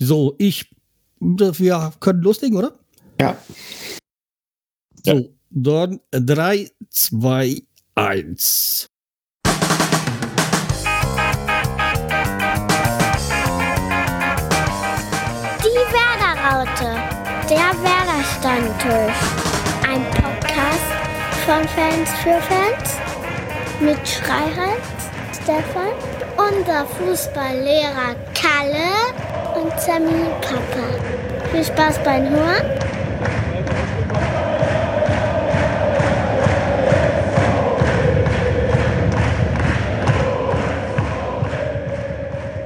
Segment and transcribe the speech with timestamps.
[0.00, 0.70] So, ich,
[1.18, 2.72] wir können loslegen, oder?
[3.20, 3.36] Ja.
[5.04, 5.22] So, ja.
[5.50, 7.62] dann 3, 2,
[7.96, 8.86] 1.
[15.64, 16.94] Die Werderaute,
[17.50, 19.18] der Werder-Stammtisch.
[19.82, 20.92] Ein Podcast
[21.44, 22.98] von Fans für Fans
[23.80, 24.86] mit Schreihals,
[25.32, 25.92] Stefan,
[26.36, 29.27] unser Fußballlehrer Kalle
[29.58, 30.86] und Sammy Papa.
[31.50, 32.64] Viel Spaß beim Hören.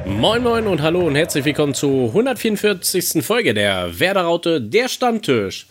[0.04, 3.24] Moin Moin und hallo und herzlich willkommen zur 144.
[3.24, 5.66] Folge der Werderaute, der Stammtisch.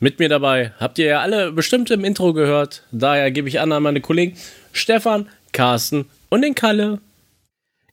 [0.00, 2.82] Mit mir dabei habt ihr ja alle bestimmt im Intro gehört.
[2.90, 4.36] Daher gebe ich an an meine Kollegen
[4.72, 7.00] Stefan, Carsten und den Kalle.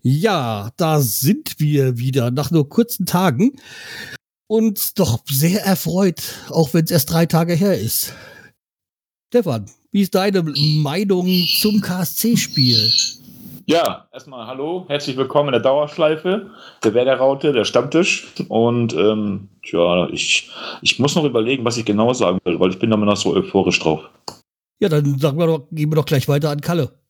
[0.04, 3.52] Ja, da sind wir wieder nach nur kurzen Tagen
[4.48, 8.16] und doch sehr erfreut, auch wenn es erst drei Tage her ist.
[9.28, 11.28] Stefan, wie ist deine Meinung
[11.60, 12.92] zum KSC-Spiel?
[13.68, 16.50] Ja, erstmal hallo, herzlich willkommen in der Dauerschleife,
[16.84, 18.34] der Werderaute, der Stammtisch.
[18.48, 20.50] Und ähm, ja, ich,
[20.82, 23.18] ich muss noch überlegen, was ich genau sagen will, weil ich bin da immer noch
[23.18, 24.10] so euphorisch drauf.
[24.80, 27.01] Ja, dann sagen wir doch, gehen wir doch gleich weiter an Kalle.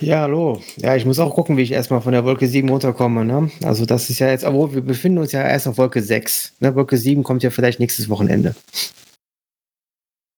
[0.00, 0.62] Ja, hallo.
[0.76, 3.22] Ja, ich muss auch gucken, wie ich erstmal von der Wolke 7 runterkomme.
[3.24, 3.50] Ne?
[3.62, 6.54] Also das ist ja jetzt, obwohl wir befinden uns ja erst auf Wolke 6.
[6.60, 6.74] Ne?
[6.74, 8.54] Wolke 7 kommt ja vielleicht nächstes Wochenende.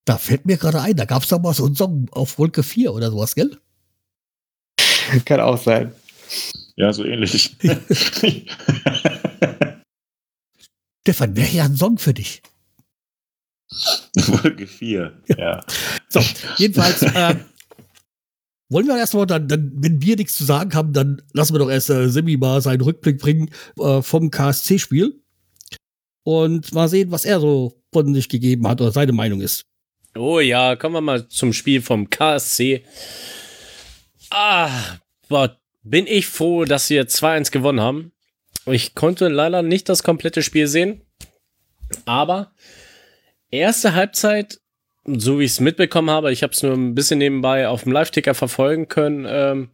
[0.05, 2.65] Da fällt mir gerade ein, da gab es doch mal so einen Song auf Wolke
[2.65, 3.57] 4 oder sowas, gell?
[5.25, 5.93] Kann auch sein.
[6.75, 7.57] Ja, so ähnlich.
[11.03, 12.43] Stefan, wäre ja ein Song für dich.
[14.15, 15.39] Wolke 4, ja.
[15.39, 15.61] ja.
[16.09, 16.21] So,
[16.57, 17.37] jedenfalls, äh,
[18.73, 21.71] wollen wir erstmal dann, dann, wenn wir nichts zu sagen haben, dann lassen wir doch
[21.71, 25.21] erst äh, Simi mal seinen Rückblick bringen äh, vom KSC-Spiel
[26.25, 29.67] und mal sehen, was er so von sich gegeben hat oder seine Meinung ist.
[30.17, 32.85] Oh ja, kommen wir mal zum Spiel vom KSC.
[34.31, 34.71] Ah,
[35.29, 38.13] boah, bin ich froh, dass wir 2-1 gewonnen haben.
[38.67, 41.03] Ich konnte leider nicht das komplette Spiel sehen,
[42.05, 42.55] aber
[43.51, 44.62] erste Halbzeit
[45.05, 47.93] so wie ich es mitbekommen habe, ich habe es nur ein bisschen nebenbei auf dem
[47.93, 49.71] Live-Ticker verfolgen können, ähm,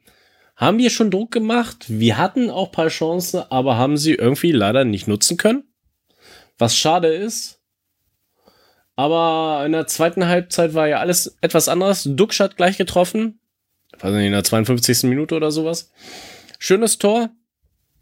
[0.56, 1.84] haben wir schon Druck gemacht.
[1.88, 5.64] Wir hatten auch paar Chancen, aber haben sie irgendwie leider nicht nutzen können.
[6.58, 7.60] Was schade ist.
[8.96, 12.02] Aber in der zweiten Halbzeit war ja alles etwas anderes.
[12.10, 13.38] Duxch hat gleich getroffen.
[13.96, 15.04] Ich weiß nicht, in der 52.
[15.04, 15.92] Minute oder sowas.
[16.58, 17.30] Schönes Tor.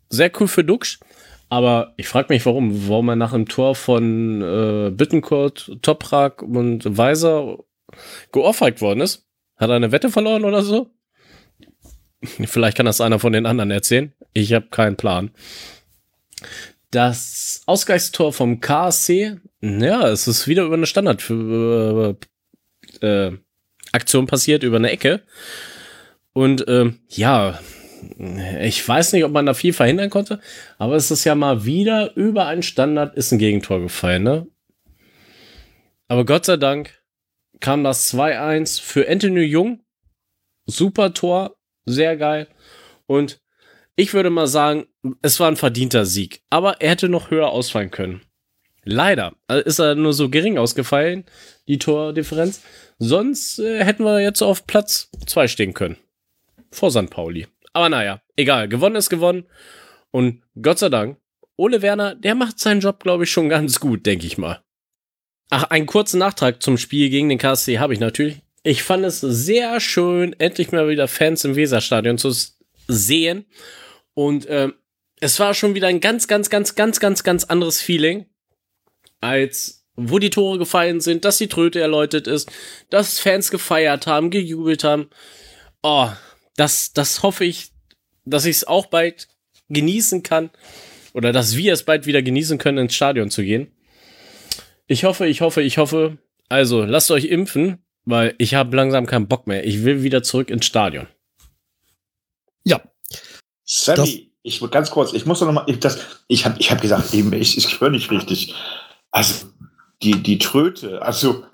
[0.08, 0.98] Sehr cool für Duxch.
[1.48, 2.88] Aber ich frage mich, warum.
[2.88, 7.58] Warum er nach dem Tor von äh, Bittencourt, Toprak und Weiser
[8.32, 9.26] geohrfeigt worden ist.
[9.56, 10.90] Hat er eine Wette verloren oder so?
[12.22, 14.12] Vielleicht kann das einer von den anderen erzählen.
[14.32, 15.30] Ich habe keinen Plan.
[16.90, 22.14] Das Ausgleichstor vom KSC, ja, es ist wieder über eine Standard äh,
[23.06, 23.38] äh,
[23.92, 25.22] Aktion passiert, über eine Ecke.
[26.32, 27.58] Und äh, ja,
[28.60, 30.40] ich weiß nicht, ob man da viel verhindern konnte,
[30.78, 34.46] aber es ist ja mal wieder über einen Standard ist ein Gegentor gefallen, ne?
[36.08, 37.02] Aber Gott sei Dank
[37.60, 39.80] kam das 2-1 für Anthony Jung.
[40.66, 42.48] Super Tor, sehr geil.
[43.06, 43.40] Und
[43.96, 44.86] ich würde mal sagen,
[45.22, 48.22] es war ein verdienter Sieg, aber er hätte noch höher ausfallen können.
[48.84, 49.34] Leider
[49.64, 51.24] ist er nur so gering ausgefallen,
[51.66, 52.62] die Tordifferenz.
[52.98, 55.96] Sonst äh, hätten wir jetzt auf Platz 2 stehen können.
[56.70, 57.10] Vor St.
[57.10, 57.48] Pauli.
[57.76, 58.68] Aber naja, egal.
[58.68, 59.44] Gewonnen ist gewonnen.
[60.10, 61.18] Und Gott sei Dank,
[61.56, 64.62] Ole Werner, der macht seinen Job, glaube ich, schon ganz gut, denke ich mal.
[65.50, 68.40] Ach, einen kurzen Nachtrag zum Spiel gegen den KSC habe ich natürlich.
[68.62, 72.34] Ich fand es sehr schön, endlich mal wieder Fans im Weserstadion zu
[72.88, 73.44] sehen.
[74.14, 74.70] Und äh,
[75.20, 78.24] es war schon wieder ein ganz, ganz, ganz, ganz, ganz, ganz anderes Feeling,
[79.20, 82.50] als wo die Tore gefallen sind, dass die Tröte erläutert ist,
[82.88, 85.10] dass Fans gefeiert haben, gejubelt haben.
[85.82, 86.08] Oh,
[86.56, 87.70] das, das hoffe ich,
[88.24, 89.28] dass ich es auch bald
[89.68, 90.50] genießen kann
[91.12, 93.72] oder dass wir es bald wieder genießen können, ins Stadion zu gehen.
[94.86, 96.18] Ich hoffe, ich hoffe, ich hoffe.
[96.48, 99.66] Also, lasst euch impfen, weil ich habe langsam keinen Bock mehr.
[99.66, 101.08] Ich will wieder zurück ins Stadion.
[102.64, 102.80] Ja.
[103.64, 105.98] Sammy, ich ganz kurz, ich muss doch noch mal, ich, das,
[106.28, 108.54] ich habe ich hab gesagt, eben, ich, ich höre nicht richtig.
[109.10, 109.46] Also,
[110.02, 111.44] die, die Tröte, also,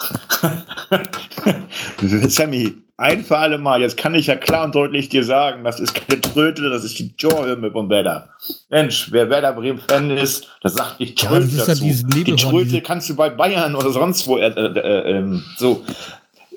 [2.02, 5.81] Sammy, ein für alle Mal, jetzt kann ich ja klar und deutlich dir sagen, das
[5.81, 8.31] ist keine Tröte, das ist die Torhymne von Werder.
[8.70, 11.84] Mensch, wer Werder Bremen-Fan ist, das sagt nicht Tröte ja, dazu.
[11.84, 15.84] Ja die Tröte kannst du bei Bayern oder sonst wo, äh, äh, äh, ähm, so.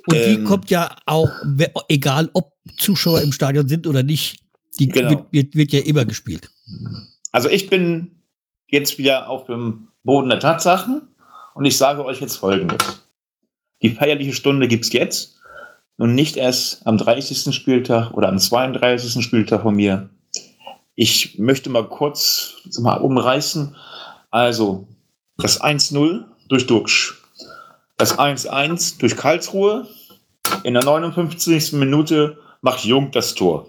[0.07, 1.29] Und die ähm, kommt ja auch,
[1.89, 4.39] egal ob Zuschauer im Stadion sind oder nicht,
[4.79, 5.09] die genau.
[5.09, 6.49] wird, wird, wird ja immer gespielt.
[7.31, 8.21] Also ich bin
[8.67, 11.01] jetzt wieder auf dem Boden der Tatsachen
[11.55, 13.01] und ich sage euch jetzt Folgendes.
[13.81, 15.34] Die feierliche Stunde gibt es jetzt
[15.97, 17.53] und nicht erst am 30.
[17.53, 19.23] Spieltag oder am 32.
[19.23, 20.09] Spieltag von mir.
[20.95, 23.75] Ich möchte mal kurz mal umreißen.
[24.31, 24.87] Also,
[25.37, 27.21] das 1-0 durch Duxch,
[27.97, 29.87] das 1-1 durch Karlsruhe.
[30.63, 31.73] In der 59.
[31.73, 33.67] Minute macht Jung das Tor.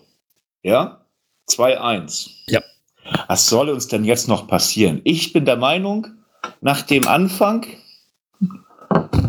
[0.63, 1.01] Ja?
[1.49, 2.31] 2-1.
[2.49, 2.61] Ja.
[3.29, 5.01] Was soll uns denn jetzt noch passieren?
[5.05, 6.09] Ich bin der Meinung,
[6.61, 7.67] nach dem Anfang,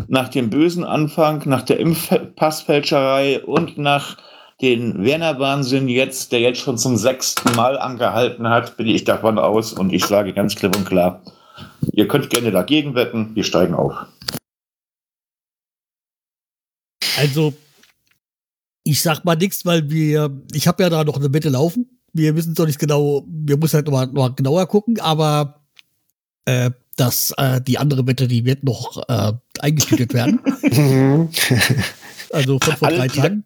[0.08, 4.16] nach dem bösen Anfang, nach der Impfpassfälscherei und nach
[4.60, 9.72] den Werner-Wahnsinn jetzt, der jetzt schon zum sechsten Mal angehalten hat, bin ich davon aus
[9.72, 11.22] und ich sage ganz klipp und klar,
[11.92, 13.94] ihr könnt gerne dagegen wetten, wir steigen auf.
[17.16, 17.54] Also,
[18.82, 22.36] ich sag mal nichts, weil wir, ich habe ja da noch eine Wette laufen wir
[22.36, 25.62] wissen es noch nicht genau, wir müssen halt noch, noch genauer gucken, aber
[26.44, 30.40] äh, dass äh, die andere Wette, die wird noch äh, eingetütet werden.
[30.68, 31.30] Mhm.
[32.30, 33.44] also von vor drei Tagen.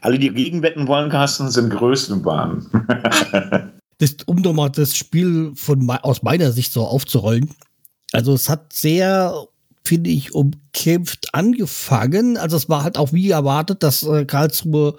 [0.00, 2.66] Alle, die Gegenwetten wollen, Carsten, sind Größenwahn.
[3.98, 7.50] das, um nochmal das Spiel von, aus meiner Sicht so aufzurollen.
[8.12, 9.46] Also es hat sehr,
[9.84, 12.36] finde ich, umkämpft angefangen.
[12.36, 14.96] Also es war halt auch wie erwartet, dass äh, Karlsruhe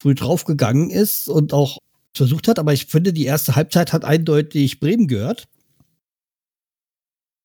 [0.00, 1.78] früh draufgegangen ist und auch
[2.16, 2.58] versucht hat.
[2.58, 5.46] Aber ich finde, die erste Halbzeit hat eindeutig Bremen gehört.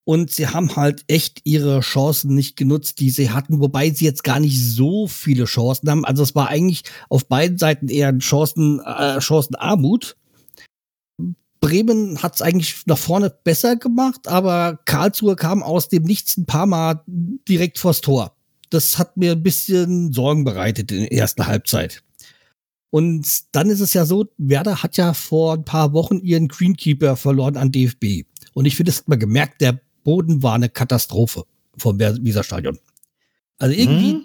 [0.05, 4.23] Und sie haben halt echt ihre Chancen nicht genutzt, die sie hatten, wobei sie jetzt
[4.23, 6.03] gar nicht so viele Chancen haben.
[6.03, 10.15] Also es war eigentlich auf beiden Seiten eher ein Chancen, äh, Chancenarmut.
[11.59, 16.45] Bremen hat es eigentlich nach vorne besser gemacht, aber Karlsruhe kam aus dem Nichts ein
[16.45, 18.35] paar Mal direkt vors Tor.
[18.69, 22.03] Das hat mir ein bisschen Sorgen bereitet in der ersten Halbzeit.
[22.91, 27.15] Und dann ist es ja so, Werder hat ja vor ein paar Wochen ihren Greenkeeper
[27.15, 28.25] verloren an DFB.
[28.53, 31.43] Und ich finde, das hat man gemerkt, der Boden war eine Katastrophe
[31.77, 32.79] vom Weserstadion.
[33.57, 34.23] Also irgendwie, hm.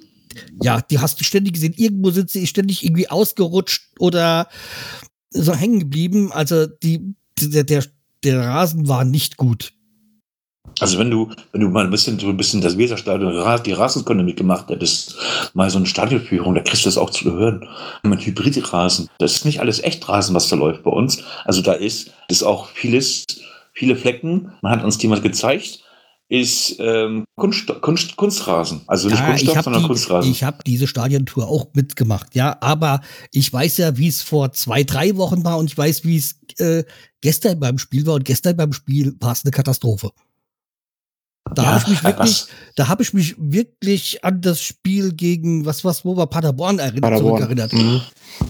[0.63, 1.75] ja, die hast du ständig gesehen.
[1.77, 4.49] Irgendwo sind sie ständig irgendwie ausgerutscht oder
[5.31, 6.33] so hängen geblieben.
[6.33, 7.85] Also die, der, der,
[8.23, 9.73] der Rasen war nicht gut.
[10.81, 14.25] Also wenn du, wenn du mal ein bisschen so ein bisschen das Weserstadion, die Rasenkunde
[14.25, 15.17] mitgemacht hättest,
[15.55, 17.69] mal so eine Stadionführung, da kriegst du das auch zu hören.
[18.03, 19.09] Mit Hybridrasen.
[19.19, 21.23] Das ist nicht alles echt Rasen, was da läuft bei uns.
[21.45, 23.25] Also da ist, ist auch vieles,
[23.75, 24.53] viele Flecken.
[24.63, 25.85] Man hat uns die mal gezeigt
[26.29, 28.83] ist ähm, Kunst, Kunst, Kunstrasen.
[28.87, 30.31] Also nicht ja, Kunststoff, sondern die, Kunstrasen.
[30.31, 32.57] Ich habe diese Stadiontour auch mitgemacht, ja.
[32.61, 33.01] Aber
[33.31, 36.41] ich weiß ja, wie es vor zwei, drei Wochen war und ich weiß, wie es
[36.59, 36.85] äh,
[37.21, 38.15] gestern beim Spiel war.
[38.15, 40.11] Und gestern beim Spiel war es eine Katastrophe.
[41.55, 45.67] Da ja, habe ich mich wirklich, da habe ich mich wirklich an das Spiel gegen
[45.67, 47.37] was was wo war Paderborn, erinnert, Paderborn.
[47.37, 47.73] zurückerinnert.
[47.75, 48.01] Mhm.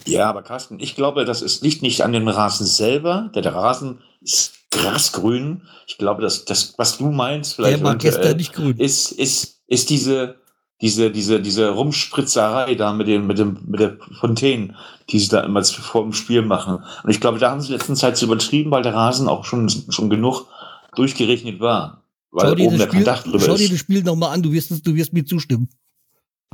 [0.07, 3.33] Ja, aber Carsten, ich glaube, das ist nicht nicht an dem Rasen selber.
[3.35, 5.63] Der, der Rasen ist grasgrün.
[5.87, 7.83] Ich glaube, dass das, was du meinst, vielleicht
[8.23, 8.77] der nicht grün.
[8.79, 10.37] ist ist ist diese
[10.81, 14.77] diese diese diese Rumspritzerei da mit dem mit dem mit der Fontänen,
[15.11, 16.85] die sie da immer vor dem Spiel machen.
[17.03, 19.69] Und ich glaube, da haben sie letzten Zeit zu übertrieben, weil der Rasen auch schon
[19.69, 20.47] schon genug
[20.95, 22.05] durchgerechnet war.
[22.31, 24.95] Weil schau dir, oben das Spiel, schau dir das Spiel nochmal an, du wirst, du
[24.95, 25.69] wirst mir zustimmen.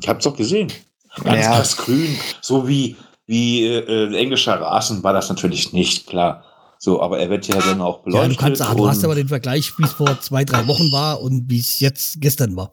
[0.00, 0.70] Ich hab's doch gesehen.
[1.24, 1.56] Ganz ja.
[1.56, 2.96] krass grün, so wie,
[3.26, 6.44] wie äh, englischer Rasen war das natürlich nicht, klar.
[6.82, 8.30] So, aber er wird ja dann auch beleuchtet.
[8.30, 11.20] Ja, du, kannst, du hast aber den Vergleich, wie es vor zwei, drei Wochen war
[11.20, 12.72] und wie es jetzt gestern war.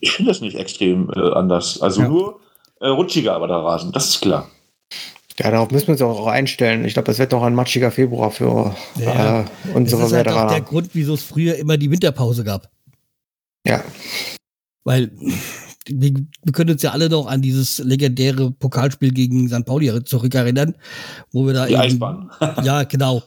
[0.00, 1.80] Ich finde das nicht extrem äh, anders.
[1.80, 2.08] Also ja.
[2.08, 2.40] nur
[2.80, 4.50] äh, rutschiger aber der Rasen, das ist klar.
[5.38, 6.84] Ja, darauf müssen wir uns auch einstellen.
[6.84, 9.40] Ich glaube, das wird noch ein matschiger Februar für ja.
[9.40, 12.68] äh, unsere Das ist halt auch der Grund, wieso es früher immer die Winterpause gab.
[13.66, 13.82] Ja.
[14.84, 15.12] Weil
[15.86, 16.12] wir,
[16.52, 19.64] können uns ja alle noch an dieses legendäre Pokalspiel gegen St.
[19.64, 20.74] Pauli zurückerinnern,
[21.32, 22.30] wo wir da die eben, Eisbahn.
[22.64, 23.22] ja, genau.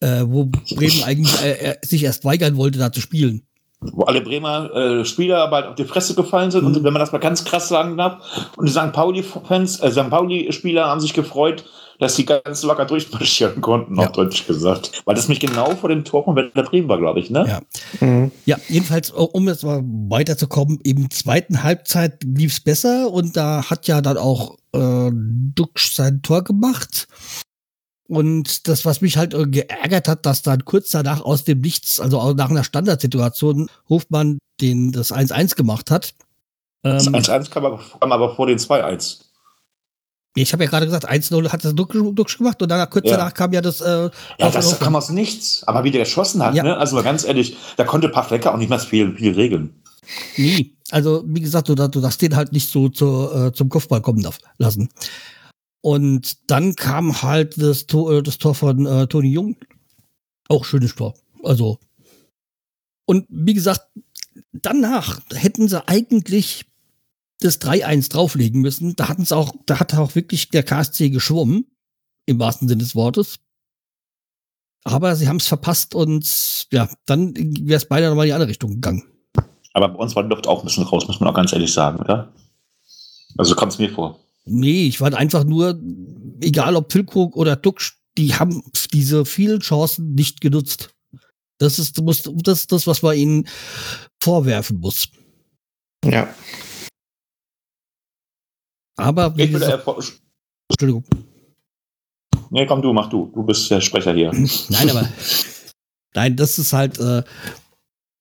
[0.00, 3.42] Äh, wo Bremen eigentlich äh, sich erst weigern wollte, da zu spielen
[3.82, 6.62] wo alle Bremer äh, Spieler bald auf die Fresse gefallen sind.
[6.62, 6.68] Mhm.
[6.68, 8.92] Und wenn man das mal ganz krass sagen darf, und die St.
[8.92, 10.10] Pauli-Fans, äh, St.
[10.10, 11.64] Pauli-Spieler haben sich gefreut,
[12.02, 14.06] dass sie ganz locker durchmarschieren konnten, ja.
[14.06, 15.02] auf Deutsch gesagt.
[15.04, 17.46] Weil das mich genau vor dem Tor von Werder Bremen war, glaube ich, ne?
[17.48, 18.06] Ja.
[18.06, 18.32] Mhm.
[18.44, 23.86] ja, jedenfalls, um jetzt mal weiterzukommen, im zweiten Halbzeit lief es besser und da hat
[23.86, 27.06] ja dann auch äh, Duxch sein Tor gemacht.
[28.08, 32.18] Und das, was mich halt geärgert hat, dass dann kurz danach aus dem Nichts, also
[32.18, 36.14] auch nach einer Standardsituation, Hofmann den, das 1-1 gemacht hat.
[36.82, 39.20] Das 1-1 ähm, kam, kam, aber vor den 2-1.
[40.34, 43.18] Ich habe ja gerade gesagt, 1-0 hat das Duxch gemacht und danach kurz ja.
[43.18, 43.82] danach kam ja das.
[43.82, 45.62] Äh, ja, das kam aus nichts.
[45.66, 46.62] Aber wie der geschossen hat, ja.
[46.62, 46.76] ne?
[46.76, 49.82] Also ganz ehrlich, da konnte Pavlecka auch nicht mehr viel, viel regeln.
[50.36, 50.76] Nie.
[50.90, 54.26] Also, wie gesagt, du, du darfst den halt nicht so zu, äh, zum Kopfball kommen
[54.58, 54.88] lassen.
[55.80, 59.56] Und dann kam halt das Tor, äh, das Tor von äh, Toni Jung.
[60.48, 61.14] Auch schönes Tor.
[61.42, 61.78] Also.
[63.06, 63.82] Und wie gesagt,
[64.52, 66.66] danach hätten sie eigentlich
[67.44, 68.96] das 3-1 drauflegen müssen.
[68.96, 71.66] Da hatten es auch, da hat auch wirklich der KSC geschwommen,
[72.26, 73.38] im wahrsten Sinne des Wortes.
[74.84, 78.50] Aber sie haben es verpasst und ja, dann wäre es beide nochmal in die andere
[78.50, 79.04] Richtung gegangen.
[79.74, 81.72] Aber bei uns war die Luft auch ein bisschen raus, muss man auch ganz ehrlich
[81.72, 82.32] sagen, oder?
[83.38, 84.18] Also kommt es mir vor.
[84.44, 85.80] Nee, ich war einfach nur,
[86.40, 87.80] egal ob Füllkrug oder Duck,
[88.18, 90.90] die haben diese vielen Chancen nicht genutzt.
[91.58, 93.48] Das ist, das ist das, was man ihnen
[94.20, 95.08] vorwerfen muss.
[96.04, 96.28] Ja.
[98.96, 99.86] Aber wie gesagt,
[100.68, 101.04] Entschuldigung.
[102.50, 103.30] Nee, komm du, mach du.
[103.34, 104.30] Du bist der Sprecher hier.
[104.68, 105.08] Nein, aber
[106.14, 107.22] nein, das ist halt, äh,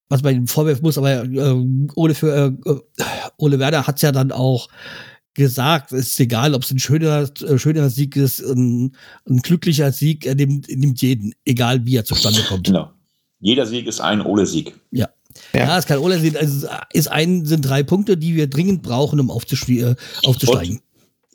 [0.10, 2.74] was man ihm vorwerfen muss, aber äh, Ole, für, äh,
[3.38, 4.70] Ole Werder hat es ja dann auch
[5.34, 8.96] gesagt, es ist egal, ob es ein schöner, äh, schöner Sieg ist, ein,
[9.30, 12.68] ein glücklicher Sieg, er nimmt, nimmt jeden, egal wie er zustande kommt.
[12.68, 12.92] Genau.
[13.40, 14.80] Jeder Sieg ist ein Ole-Sieg.
[14.92, 15.10] Ja.
[15.54, 16.38] Ja, ja es kann Ole sein.
[16.38, 19.96] Also ist ein, sind drei Punkte, die wir dringend brauchen, um aufzusteigen.
[20.26, 20.82] Und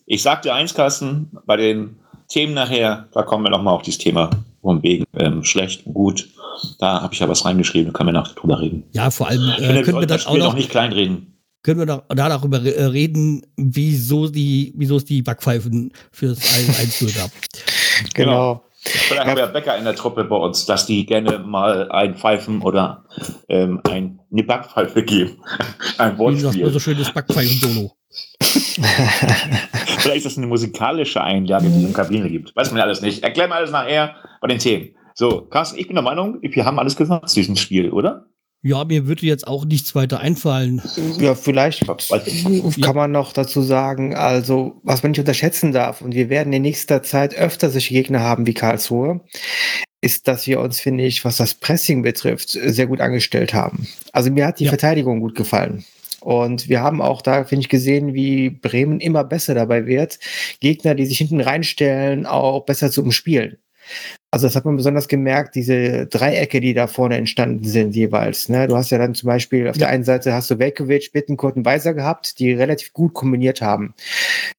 [0.07, 1.97] ich sag dir eins, Carsten, bei den
[2.29, 4.31] Themen nachher, da kommen wir nochmal auf dieses Thema
[4.63, 6.29] von wegen ähm, schlecht, gut.
[6.79, 8.85] Da habe ich ja was reingeschrieben, da können wir nachher drüber reden.
[8.93, 11.35] Ja, vor allem äh, können wir dann auch noch, nicht kleinreden.
[11.63, 17.31] Können wir da darüber äh, reden, wieso die, wieso es die Backpfeifen fürs 1-0 gab.
[18.15, 18.65] Genau.
[18.87, 19.27] Vielleicht ja.
[19.27, 23.05] haben wir Bäcker in der Truppe bei uns, dass die gerne mal ein Pfeifen oder
[23.49, 25.43] ähm, ein, eine Backpfeife geben.
[25.99, 26.53] ein Wortspiel.
[26.53, 27.93] Wie gesagt, so schönes Backpfeifen-Solo.
[28.41, 32.55] Vielleicht ist das eine musikalische Einlage, die es in Kabine gibt.
[32.55, 33.23] Weiß man ja alles nicht.
[33.23, 34.95] Erklären wir alles nachher bei den Themen.
[35.15, 38.27] So, Carsten, ich bin der Meinung, wir haben alles gesagt zu diesem Spiel, oder?
[38.67, 40.83] Ja, mir würde jetzt auch nichts weiter einfallen.
[41.21, 46.31] Ja, vielleicht kann man noch dazu sagen, also was man nicht unterschätzen darf, und wir
[46.31, 49.21] werden in nächster Zeit öfter solche Gegner haben wie Karlsruhe,
[50.01, 53.87] ist, dass wir uns, finde ich, was das Pressing betrifft, sehr gut angestellt haben.
[54.11, 54.71] Also mir hat die ja.
[54.71, 55.85] Verteidigung gut gefallen.
[56.21, 60.19] Und wir haben auch da, finde ich, gesehen, wie Bremen immer besser dabei wird,
[60.59, 63.59] Gegner, die sich hinten reinstellen, auch besser zu umspielen.
[64.37, 68.51] Also das hat man besonders gemerkt, diese Dreiecke, die da vorne entstanden sind jeweils.
[68.51, 68.69] Ne?
[68.69, 69.79] Du hast ja dann zum Beispiel auf ja.
[69.79, 73.95] der einen Seite hast du Velkovic, Bittenkurt und Weiser gehabt, die relativ gut kombiniert haben.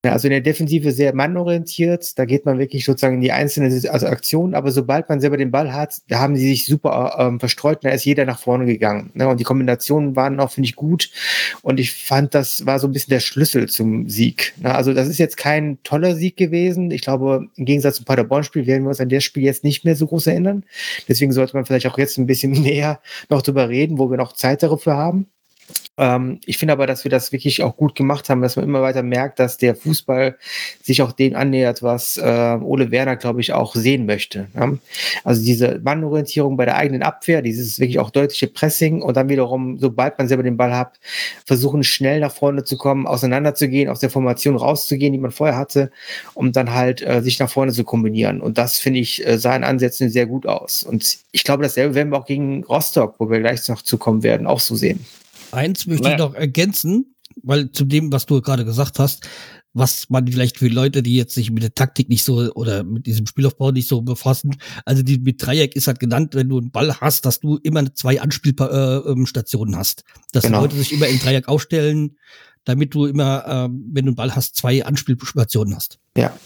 [0.03, 3.67] Ja, also in der Defensive sehr mannorientiert, da geht man wirklich sozusagen in die einzelne
[3.91, 7.39] also Aktion, aber sobald man selber den Ball hat, da haben sie sich super ähm,
[7.39, 9.11] verstreut, da ist jeder nach vorne gegangen.
[9.13, 9.27] Ne?
[9.27, 11.11] Und die Kombinationen waren auch, finde ich, gut.
[11.61, 14.55] Und ich fand, das war so ein bisschen der Schlüssel zum Sieg.
[14.59, 14.73] Ne?
[14.73, 16.89] Also das ist jetzt kein toller Sieg gewesen.
[16.89, 19.95] Ich glaube, im Gegensatz zum Paderborn-Spiel werden wir uns an der Spiel jetzt nicht mehr
[19.95, 20.65] so groß erinnern.
[21.07, 24.33] Deswegen sollte man vielleicht auch jetzt ein bisschen mehr noch drüber reden, wo wir noch
[24.33, 25.27] Zeit dafür haben.
[25.97, 28.81] Ähm, ich finde aber, dass wir das wirklich auch gut gemacht haben, dass man immer
[28.81, 30.37] weiter merkt, dass der Fußball
[30.81, 34.47] sich auch dem annähert, was äh, Ole Werner, glaube ich, auch sehen möchte.
[34.55, 34.73] Ja?
[35.23, 39.79] Also diese Mannorientierung bei der eigenen Abwehr, dieses wirklich auch deutliche Pressing und dann wiederum,
[39.79, 40.99] sobald man selber den Ball hat,
[41.45, 45.91] versuchen schnell nach vorne zu kommen, auseinanderzugehen, aus der Formation rauszugehen, die man vorher hatte,
[46.33, 48.41] um dann halt äh, sich nach vorne zu kombinieren.
[48.41, 50.83] Und das finde ich äh, sah in Ansätzen sehr gut aus.
[50.83, 54.45] Und ich glaube, dasselbe werden wir auch gegen Rostock, wo wir gleich noch zukommen werden,
[54.47, 55.05] auch so sehen.
[55.57, 56.15] Eins möchte naja.
[56.15, 59.27] ich noch ergänzen, weil zu dem, was du gerade gesagt hast,
[59.73, 63.07] was man vielleicht für Leute, die jetzt sich mit der Taktik nicht so oder mit
[63.07, 66.71] diesem Spielaufbau nicht so befassen, also die mit Dreieck ist halt genannt, wenn du einen
[66.71, 70.03] Ball hast, dass du immer zwei Anspielstationen äh, hast.
[70.31, 70.61] Dass genau.
[70.61, 72.17] Leute sich immer in Dreieck aufstellen,
[72.63, 75.97] damit du immer, äh, wenn du einen Ball hast, zwei Anspielstationen hast.
[76.15, 76.37] Ja.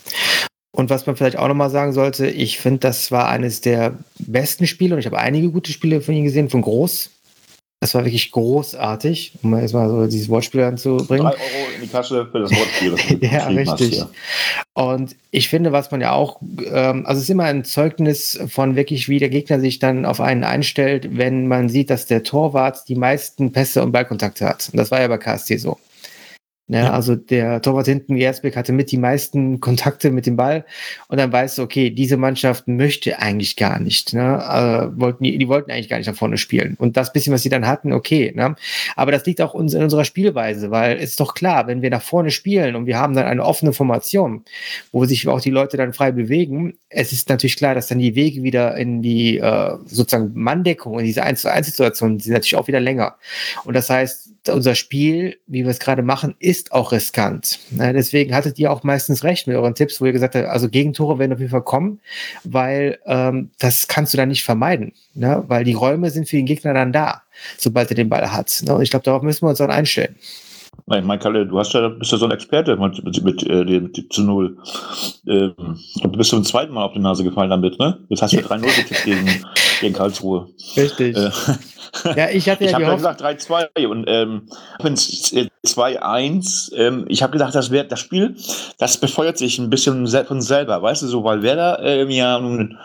[0.72, 4.68] Und was man vielleicht auch nochmal sagen sollte, ich finde, das war eines der besten
[4.68, 7.10] Spiele und ich habe einige gute Spiele von ihm gesehen, von Groß.
[7.82, 11.26] Das war wirklich großartig, um mal erstmal so dieses Wortspiel anzubringen.
[11.26, 12.96] Drei Euro in die Tasche für das Wortspiel.
[13.32, 14.06] ja, richtig.
[14.74, 18.76] Und ich finde, was man ja auch, ähm, also es ist immer ein Zeugnis von
[18.76, 22.88] wirklich, wie der Gegner sich dann auf einen einstellt, wenn man sieht, dass der Torwart
[22.88, 24.70] die meisten Pässe und Ballkontakte hat.
[24.72, 25.80] Und das war ja bei KST so.
[26.72, 26.92] Ja, ja.
[26.94, 30.64] Also der Torwart hinten, Erzberg, hatte mit die meisten Kontakte mit dem Ball
[31.10, 34.14] und dann weißt du, okay, diese Mannschaft möchte eigentlich gar nicht.
[34.14, 34.22] Ne?
[34.22, 36.78] Äh, wollten, die, die wollten eigentlich gar nicht nach vorne spielen.
[36.80, 38.32] Und das bisschen, was sie dann hatten, okay.
[38.34, 38.56] Ne?
[38.96, 42.02] Aber das liegt auch in unserer Spielweise, weil es ist doch klar, wenn wir nach
[42.02, 44.46] vorne spielen und wir haben dann eine offene Formation,
[44.94, 48.16] wo sich auch die Leute dann frei bewegen, es ist natürlich klar, dass dann die
[48.16, 52.56] Wege wieder in die äh, sozusagen Manndeckung, in diese 1 zu 1 Situation sind natürlich
[52.56, 53.18] auch wieder länger.
[53.66, 57.60] Und das heißt, unser Spiel, wie wir es gerade machen, ist auch riskant.
[57.72, 60.70] Ja, deswegen hattet ihr auch meistens recht mit euren Tipps, wo ihr gesagt habt, also
[60.70, 62.00] Gegentore werden auf jeden Fall kommen,
[62.44, 65.44] weil ähm, das kannst du dann nicht vermeiden, ne?
[65.48, 67.22] weil die Räume sind für den Gegner dann da,
[67.58, 68.62] sobald er den Ball hat.
[68.66, 68.76] Ne?
[68.76, 70.16] Und ich glaube, darauf müssen wir uns dann einstellen.
[70.92, 73.64] Nein, mein Kalle, du hast ja, bist ja so ein Experte mit, mit, mit, äh,
[73.64, 74.58] mit zu Null.
[75.28, 75.54] Ähm,
[76.04, 78.00] du bist zum zweiten Mal auf die Nase gefallen damit, ne?
[78.10, 79.46] Jetzt hast du ja 3-0 getippt gegen,
[79.80, 80.50] gegen Karlsruhe.
[80.76, 81.16] Richtig.
[81.16, 81.30] Äh,
[82.16, 84.50] ja, ich hatte ja ich habe gesagt 3-2 und ähm,
[84.82, 86.76] 2-1.
[86.76, 88.36] Ähm, ich habe gedacht, das wäre das Spiel,
[88.78, 92.78] das befeuert sich ein bisschen von selber, weißt du, so weil Werder ähm, ja nun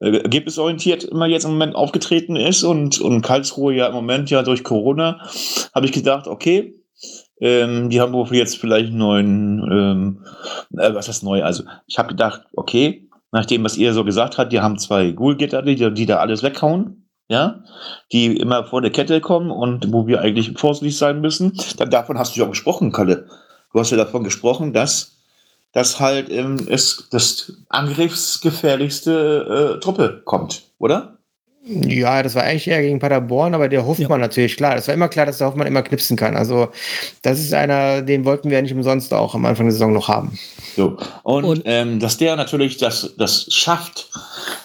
[0.00, 4.42] äh, ergebnisorientiert immer jetzt im Moment aufgetreten ist und, und Karlsruhe ja im Moment ja
[4.42, 5.20] durch Corona,
[5.74, 6.74] habe ich gedacht, okay,
[7.40, 10.24] ähm, die haben wohl jetzt vielleicht einen neuen, ähm,
[10.78, 11.42] äh, was heißt neu?
[11.42, 15.10] Also ich habe gedacht, okay, nach dem, was ihr so gesagt habt, die haben zwei
[15.10, 17.62] Ghoul-Gitter, die, die da alles weghauen ja,
[18.10, 21.52] die immer vor der Kette kommen und wo wir eigentlich vorsichtig sein müssen.
[21.76, 23.26] Dann davon hast du ja auch gesprochen, Kalle.
[23.72, 25.18] Du hast ja davon gesprochen, dass
[25.72, 31.17] das halt ähm, es, das angriffsgefährlichste äh, Truppe kommt, oder?
[31.68, 34.18] Ja, das war eigentlich eher gegen Paderborn, aber der Hoffmann ja.
[34.18, 34.74] natürlich, klar.
[34.74, 36.34] Das war immer klar, dass der Hoffmann immer knipsen kann.
[36.34, 36.68] Also,
[37.20, 40.08] das ist einer, den wollten wir ja nicht umsonst auch am Anfang der Saison noch
[40.08, 40.38] haben.
[40.76, 40.96] So.
[41.24, 44.08] Und, und ähm, dass der natürlich das, das schafft,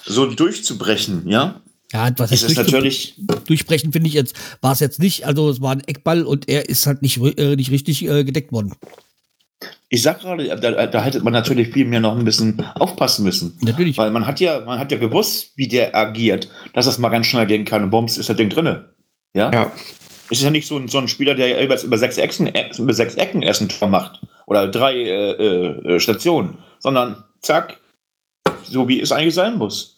[0.05, 4.99] so durchzubrechen, ja, ja, was es ist natürlich durchbrechen finde ich jetzt war es jetzt
[4.99, 5.27] nicht.
[5.27, 8.51] Also es war ein Eckball und er ist halt nicht, äh, nicht richtig äh, gedeckt
[8.51, 8.73] worden.
[9.89, 13.57] Ich sag gerade, da, da, hätte man natürlich viel mehr noch ein bisschen aufpassen müssen.
[13.61, 13.97] Natürlich.
[13.97, 17.27] Weil man hat ja, man hat ja gewusst, wie der agiert, dass das mal ganz
[17.27, 18.93] schnell gehen kann und Bombs ist das Ding drinne.
[19.33, 19.51] Ja.
[19.51, 19.71] ja.
[20.31, 22.93] Es ist ja nicht so ein, so ein Spieler, der über, über, sechs Ecken, über
[22.93, 24.21] sechs Ecken erst ein Tor macht.
[24.47, 26.57] Oder drei äh, äh, Stationen.
[26.79, 27.79] Sondern zack,
[28.63, 29.93] so wie es eigentlich sein muss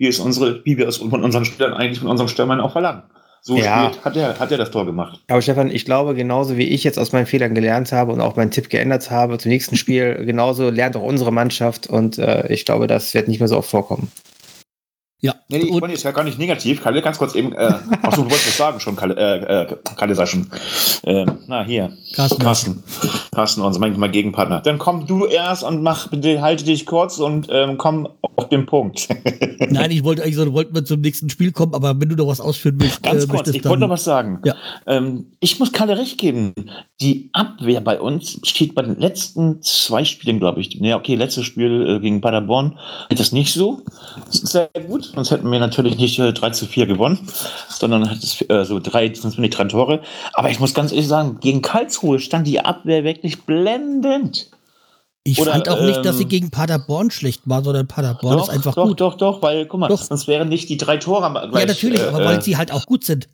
[0.00, 3.02] wie, es unsere, wie wir es von unseren Spielern eigentlich von unserem Stürmern auch verlangen.
[3.42, 3.92] So ja.
[4.04, 5.18] hat er, hat er das Tor gemacht.
[5.28, 8.36] Aber Stefan, ich glaube, genauso wie ich jetzt aus meinen Fehlern gelernt habe und auch
[8.36, 12.64] meinen Tipp geändert habe zum nächsten Spiel, genauso lernt auch unsere Mannschaft und äh, ich
[12.64, 14.10] glaube, das wird nicht mehr so oft vorkommen.
[15.22, 15.34] Ja.
[15.48, 16.82] Nee, nee, ich meine jetzt ja gar nicht negativ.
[16.82, 20.14] Kalle, ganz kurz eben, äh, achso, du wolltest was sagen schon, Kalle, äh, äh, Kalle
[20.14, 20.46] sag schon.
[21.02, 21.92] Äh, na, hier.
[22.14, 22.42] Carsten.
[22.42, 22.82] Carsten,
[23.30, 24.60] Carsten unser manchmal Gegenpartner.
[24.62, 28.64] Dann komm du erst und mach, bitte halte dich kurz und ähm, komm auf den
[28.64, 29.08] Punkt.
[29.68, 32.28] Nein, ich wollte eigentlich so, wollten wir zum nächsten Spiel kommen, aber wenn du noch
[32.28, 33.02] was ausführen willst.
[33.02, 34.40] Ganz äh, kurz, ich wollte noch was sagen.
[34.44, 34.54] Ja.
[34.86, 36.54] Ähm, ich muss Kalle recht geben.
[37.02, 40.72] Die Abwehr bei uns steht bei den letzten zwei Spielen, glaube ich.
[40.74, 42.78] Ja, okay, letztes Spiel äh, gegen Paderborn
[43.10, 43.82] ist das nicht so.
[44.26, 47.18] Das ist sehr gut sonst hätten wir natürlich nicht äh, 3 zu 4 gewonnen,
[47.68, 50.00] sondern es, äh, so drei, sonst bin ich drei Tore.
[50.32, 54.50] Aber ich muss ganz ehrlich sagen, gegen Karlsruhe stand die Abwehr wirklich blendend.
[55.22, 58.38] Ich Oder, fand auch ähm, nicht, dass sie ähm, gegen Paderborn schlecht war, sondern Paderborn
[58.38, 59.00] doch, ist einfach doch, gut.
[59.00, 60.02] Doch, doch, doch, weil, guck mal, doch.
[60.02, 62.72] sonst wären nicht die drei Tore gleich, Ja, natürlich, äh, aber weil äh, sie halt
[62.72, 63.28] auch gut sind.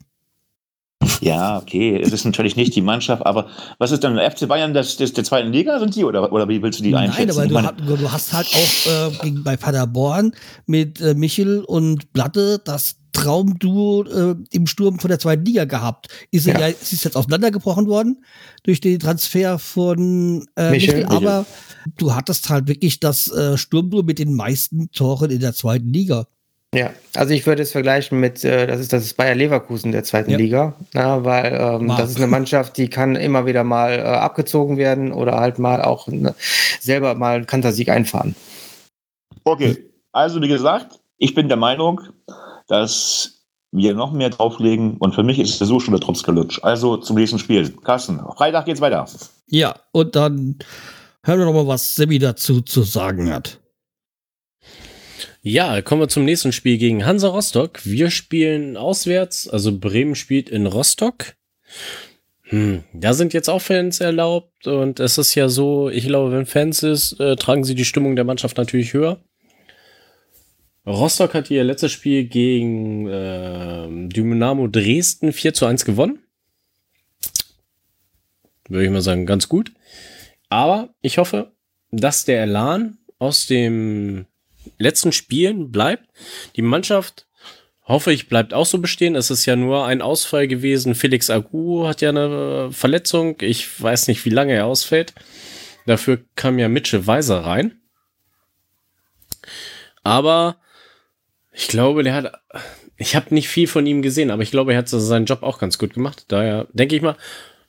[1.21, 3.47] Ja, okay, es ist natürlich nicht die Mannschaft, aber
[3.79, 6.47] was ist dann der FC Bayern das, das der zweiten Liga sind die oder, oder
[6.47, 7.51] wie willst du die Nein, einschätzen?
[7.51, 10.33] Nein, aber du, du, hast halt auch äh, gegen, bei Paderborn
[10.65, 16.07] mit äh, Michel und Blatte das Traumduo äh, im Sturm von der zweiten Liga gehabt.
[16.31, 16.59] Ist ja.
[16.59, 18.23] ja ist jetzt auseinandergebrochen worden
[18.63, 21.93] durch den Transfer von äh, Michel, Michel, aber Michel.
[21.97, 26.27] du hattest halt wirklich das äh, Sturmduo mit den meisten Toren in der zweiten Liga.
[26.75, 30.31] Ja, also ich würde es vergleichen mit, äh, das ist das Bayer Leverkusen der zweiten
[30.31, 30.37] ja.
[30.37, 34.77] Liga, na, weil ähm, das ist eine Mannschaft, die kann immer wieder mal äh, abgezogen
[34.77, 36.35] werden oder halt mal auch ne,
[36.81, 38.35] selber mal einen Kantersieg einfahren.
[39.45, 39.77] Okay,
[40.11, 42.01] also wie gesagt, ich bin der Meinung,
[42.67, 46.59] dass wir noch mehr drauflegen und für mich ist es so schon der Trumpskalutsch.
[46.63, 47.69] Also zum nächsten Spiel.
[47.83, 49.05] Carsten, Freitag geht's weiter.
[49.47, 50.57] Ja, und dann
[51.23, 53.59] hören wir noch mal, was Sebi dazu zu sagen hat.
[55.41, 57.85] Ja, kommen wir zum nächsten Spiel gegen Hansa Rostock.
[57.85, 61.35] Wir spielen auswärts, also Bremen spielt in Rostock.
[62.43, 66.45] Hm, da sind jetzt auch Fans erlaubt und es ist ja so, ich glaube, wenn
[66.45, 69.19] Fans ist, äh, tragen sie die Stimmung der Mannschaft natürlich höher.
[70.85, 76.19] Rostock hat ihr letztes Spiel gegen äh, Dynamo Dresden 4 zu 1 gewonnen.
[78.69, 79.73] Würde ich mal sagen, ganz gut.
[80.49, 81.51] Aber ich hoffe,
[81.91, 84.25] dass der Elan aus dem
[84.77, 86.07] letzten Spielen bleibt.
[86.55, 87.27] Die Mannschaft,
[87.83, 89.15] hoffe ich, bleibt auch so bestehen.
[89.15, 90.95] Es ist ja nur ein Ausfall gewesen.
[90.95, 93.37] Felix Agu hat ja eine Verletzung.
[93.41, 95.13] Ich weiß nicht, wie lange er ausfällt.
[95.85, 97.79] Dafür kam ja Mitchell Weiser rein.
[100.03, 100.57] Aber
[101.53, 102.33] ich glaube, der hat.
[102.99, 105.59] Ich habe nicht viel von ihm gesehen, aber ich glaube, er hat seinen Job auch
[105.59, 106.25] ganz gut gemacht.
[106.29, 107.15] Daher denke ich mal,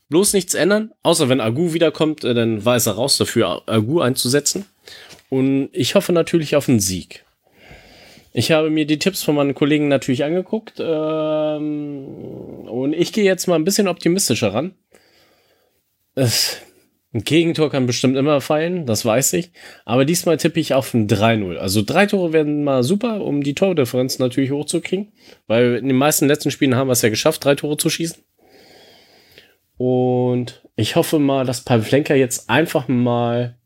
[0.08, 0.92] bloß nichts ändern.
[1.02, 4.64] Außer wenn Agu wiederkommt, äh, dann war es raus dafür, Agu einzusetzen.
[5.30, 7.24] Und ich hoffe natürlich auf einen Sieg.
[8.32, 12.06] Ich habe mir die Tipps von meinen Kollegen natürlich angeguckt ähm,
[12.68, 14.74] und ich gehe jetzt mal ein bisschen optimistischer ran.
[16.14, 16.60] Es,
[17.12, 19.50] ein Gegentor kann bestimmt immer fallen, das weiß ich.
[19.84, 21.56] Aber diesmal tippe ich auf ein 3-0.
[21.56, 25.12] Also drei Tore werden mal super, um die Tordifferenz natürlich hochzukriegen.
[25.46, 28.22] Weil in den meisten letzten Spielen haben wir es ja geschafft, drei Tore zu schießen.
[29.78, 33.57] Und ich hoffe mal, dass Pavlenka jetzt einfach mal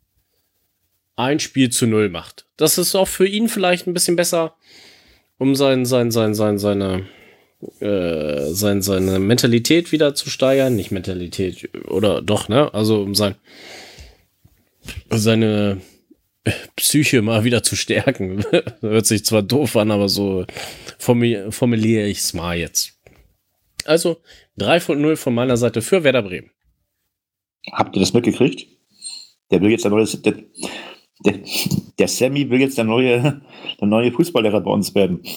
[1.16, 2.46] ein Spiel zu null macht.
[2.56, 4.56] Das ist auch für ihn vielleicht ein bisschen besser,
[5.38, 7.06] um sein, sein, sein, sein, seine,
[7.80, 10.76] äh, sein, seine Mentalität wieder zu steigern.
[10.76, 12.72] Nicht Mentalität, oder doch, ne?
[12.72, 13.34] Also um sein,
[15.10, 15.80] seine
[16.76, 18.44] Psyche mal wieder zu stärken.
[18.80, 20.44] Hört sich zwar doof an, aber so
[20.98, 22.98] formuliere ich es mal jetzt.
[23.84, 24.20] Also
[24.58, 26.50] 3 von 0 von meiner Seite für Werder Bremen.
[27.70, 28.66] Habt ihr das mitgekriegt?
[29.50, 30.34] Der will jetzt der neue, der,
[31.24, 31.34] der,
[31.98, 33.40] der Sammy will jetzt der neue,
[33.80, 35.20] der neue Fußballlehrer bei uns werden.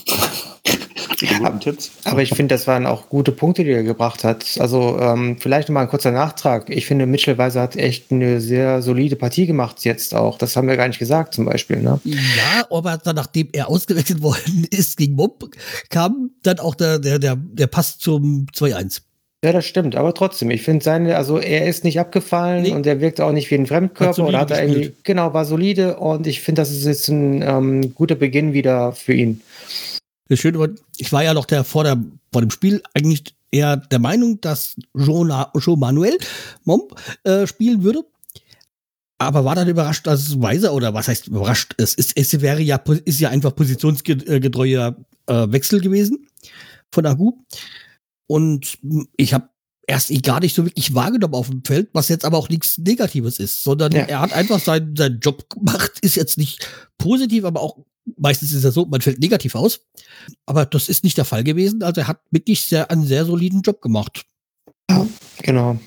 [1.60, 1.92] Tipps.
[2.04, 4.46] Aber ich finde, das waren auch gute Punkte, die er gebracht hat.
[4.60, 6.70] Also ähm, vielleicht nochmal ein kurzer Nachtrag.
[6.70, 10.38] Ich finde, Mitchell Weiser hat echt eine sehr solide Partie gemacht jetzt auch.
[10.38, 11.78] Das haben wir gar nicht gesagt zum Beispiel.
[11.78, 12.00] Ne?
[12.04, 15.50] Ja, aber dann, nachdem er ausgewechselt worden ist gegen Mob,
[15.90, 19.02] kam dann auch der, der, der, der Pass zum 2-1.
[19.46, 22.72] Ja, das stimmt, aber trotzdem, ich finde seine, also er ist nicht abgefallen nee.
[22.72, 25.98] und er wirkt auch nicht wie ein Fremdkörper oder hat er irgendwie, genau, war solide
[25.98, 29.42] und ich finde, das ist jetzt ein ähm, guter Beginn wieder für ihn.
[30.30, 34.00] Das Schöne ich war ja noch der, vor, der, vor dem Spiel eigentlich eher der
[34.00, 36.18] Meinung, dass Jean, Jean Manuel
[36.64, 38.04] Momp äh, spielen würde.
[39.20, 41.76] Aber war dann überrascht, dass es Weiser, oder was heißt überrascht?
[41.78, 44.96] Es, ist, es wäre ja, ist ja einfach positionsgetreuer
[45.28, 46.26] äh, Wechsel gewesen
[46.92, 47.34] von Agu.
[48.28, 48.78] Und
[49.18, 49.50] ich habe
[49.88, 53.40] erst gar nicht so wirklich wahrgenommen auf dem Feld, was jetzt aber auch nichts Negatives
[53.40, 54.02] ist, sondern ja.
[54.02, 57.78] er hat einfach seinen, seinen Job gemacht, ist jetzt nicht positiv, aber auch
[58.18, 59.82] meistens ist es so, man fällt negativ aus.
[60.46, 61.84] Aber das ist nicht der Fall gewesen.
[61.84, 64.26] Also er hat wirklich sehr, einen sehr soliden Job gemacht.
[64.90, 65.08] Ja,
[65.42, 65.80] genau.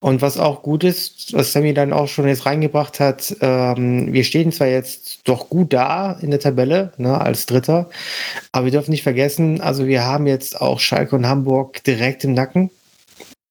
[0.00, 4.24] Und was auch gut ist, was Sammy dann auch schon jetzt reingebracht hat, ähm, wir
[4.24, 7.88] stehen zwar jetzt doch gut da in der Tabelle, ne, als Dritter,
[8.52, 12.34] aber wir dürfen nicht vergessen, also wir haben jetzt auch Schalke und Hamburg direkt im
[12.34, 12.70] Nacken.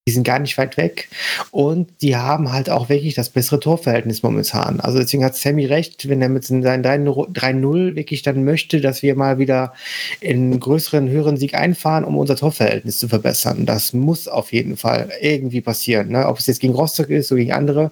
[0.05, 1.07] Die sind gar nicht weit weg
[1.51, 4.81] und die haben halt auch wirklich das bessere Torverhältnis momentan.
[4.81, 9.15] Also deswegen hat Sammy recht, wenn er mit seinen 3-0 wirklich dann möchte, dass wir
[9.15, 9.73] mal wieder
[10.19, 13.65] in größeren, höheren Sieg einfahren, um unser Torverhältnis zu verbessern.
[13.65, 16.09] Das muss auf jeden Fall irgendwie passieren.
[16.09, 16.27] Ne?
[16.27, 17.89] Ob es jetzt gegen Rostock ist oder gegen andere,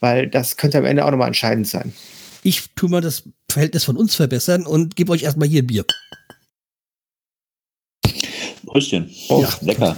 [0.00, 1.94] weil das könnte am Ende auch nochmal entscheidend sein.
[2.42, 5.86] Ich tue mal das Verhältnis von uns verbessern und gebe euch erstmal hier ein Bier.
[8.64, 9.10] Brüstchen.
[9.30, 9.48] Oh, ja.
[9.62, 9.96] lecker.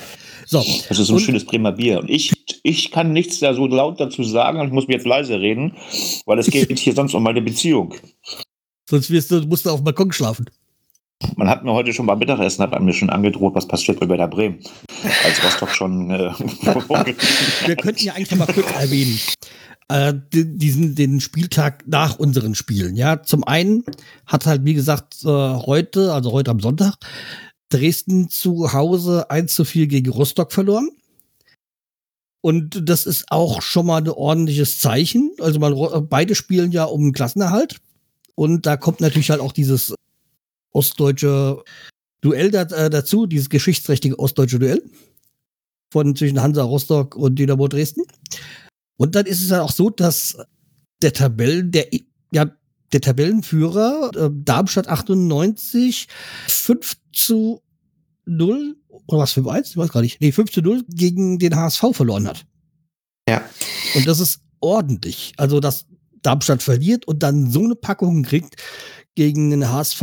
[0.51, 0.65] So.
[0.89, 2.01] Das ist so ein und, schönes Bremer Bier.
[2.01, 2.33] Und ich,
[2.63, 5.75] ich kann nichts da so laut dazu sagen, ich muss mir jetzt leise reden,
[6.25, 7.95] weil es geht hier sonst um meine Beziehung.
[8.89, 10.47] Sonst wirst du, musst du auf dem Balkon schlafen.
[11.37, 14.29] Man hat mir heute schon beim Mittagessen hat mir schon angedroht, was passiert bei der
[14.29, 14.61] Bremen.
[15.25, 16.11] Als Rostock schon.
[16.11, 16.31] Äh,
[17.67, 19.19] Wir könnten ja eigentlich mal kurz erwähnen.
[19.91, 22.97] Äh, diesen den Spieltag nach unseren Spielen.
[22.97, 23.85] Ja, zum einen
[24.27, 26.95] hat halt wie gesagt äh, heute, also heute am Sonntag,
[27.71, 30.91] Dresden zu Hause 1 zu 4 gegen Rostock verloren.
[32.41, 35.33] Und das ist auch schon mal ein ordentliches Zeichen.
[35.41, 37.79] Also man, beide spielen ja um Klassenerhalt.
[38.35, 39.95] Und da kommt natürlich halt auch dieses
[40.73, 41.63] ostdeutsche
[42.21, 44.83] Duell da, äh, dazu, dieses geschichtsträchtige ostdeutsche Duell
[45.93, 48.03] von zwischen Hansa Rostock und Dynamo Dresden.
[48.97, 50.37] Und dann ist es ja auch so, dass
[51.03, 51.89] der Tabellen, der
[52.33, 52.51] ja
[52.93, 56.09] der Tabellenführer äh, Darmstadt 98
[56.47, 57.63] 5 zu
[58.27, 58.77] 0
[59.07, 60.21] oder was 5 1, ich weiß gar nicht.
[60.21, 62.45] Nee, 5 zu 0 gegen den HSV verloren hat.
[63.29, 63.43] Ja.
[63.95, 65.33] Und das ist ordentlich.
[65.37, 65.87] Also, dass
[66.23, 68.57] Darmstadt verliert und dann so eine Packung kriegt
[69.15, 70.03] gegen den HSV,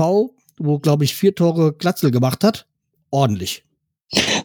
[0.57, 2.67] wo, glaube ich, vier Tore Glatzel gemacht hat,
[3.11, 3.65] ordentlich.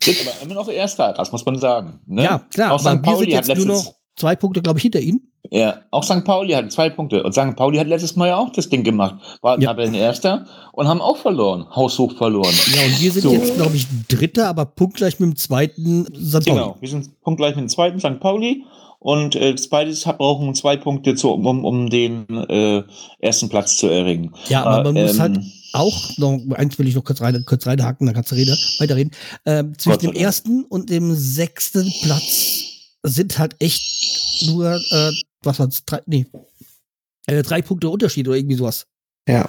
[0.02, 2.00] Sind aber immer noch Erster, das muss man sagen.
[2.06, 2.24] Ne?
[2.24, 2.72] Ja, klar.
[2.72, 3.02] Auch St.
[3.02, 5.30] Pauli hat noch zwei Punkte, glaube ich, hinter ihnen.
[5.50, 6.24] Ja, auch St.
[6.24, 7.22] Pauli hat zwei Punkte.
[7.24, 7.56] Und St.
[7.56, 9.16] Pauli hat letztes Mal ja auch das Ding gemacht.
[9.40, 9.76] War ja.
[9.76, 11.66] Erster und haben auch verloren.
[11.74, 12.54] Haushoch verloren.
[12.74, 13.32] Ja, und wir sind so.
[13.32, 16.32] jetzt, glaube ich, Dritter, aber punktgleich mit dem zweiten St.
[16.32, 16.44] Pauli.
[16.44, 18.20] Genau, wir sind punktgleich mit dem zweiten St.
[18.20, 18.64] Pauli.
[19.00, 22.82] Und äh, beides brauchen zwei Punkte, zu, um, um den äh,
[23.18, 24.34] ersten Platz zu erringen.
[24.48, 27.42] Ja, aber man äh, muss halt ähm, auch, noch eins will ich noch kurz, rein,
[27.46, 29.12] kurz reinhaken, dann kannst du reden, weiterreden.
[29.46, 32.69] Ähm, zwischen dem ersten und dem sechsten Platz
[33.02, 35.84] sind halt echt nur äh, was war's?
[35.84, 36.26] Drei, nee.
[37.26, 38.86] Äh, drei Punkte Unterschied oder irgendwie sowas.
[39.28, 39.48] Ja.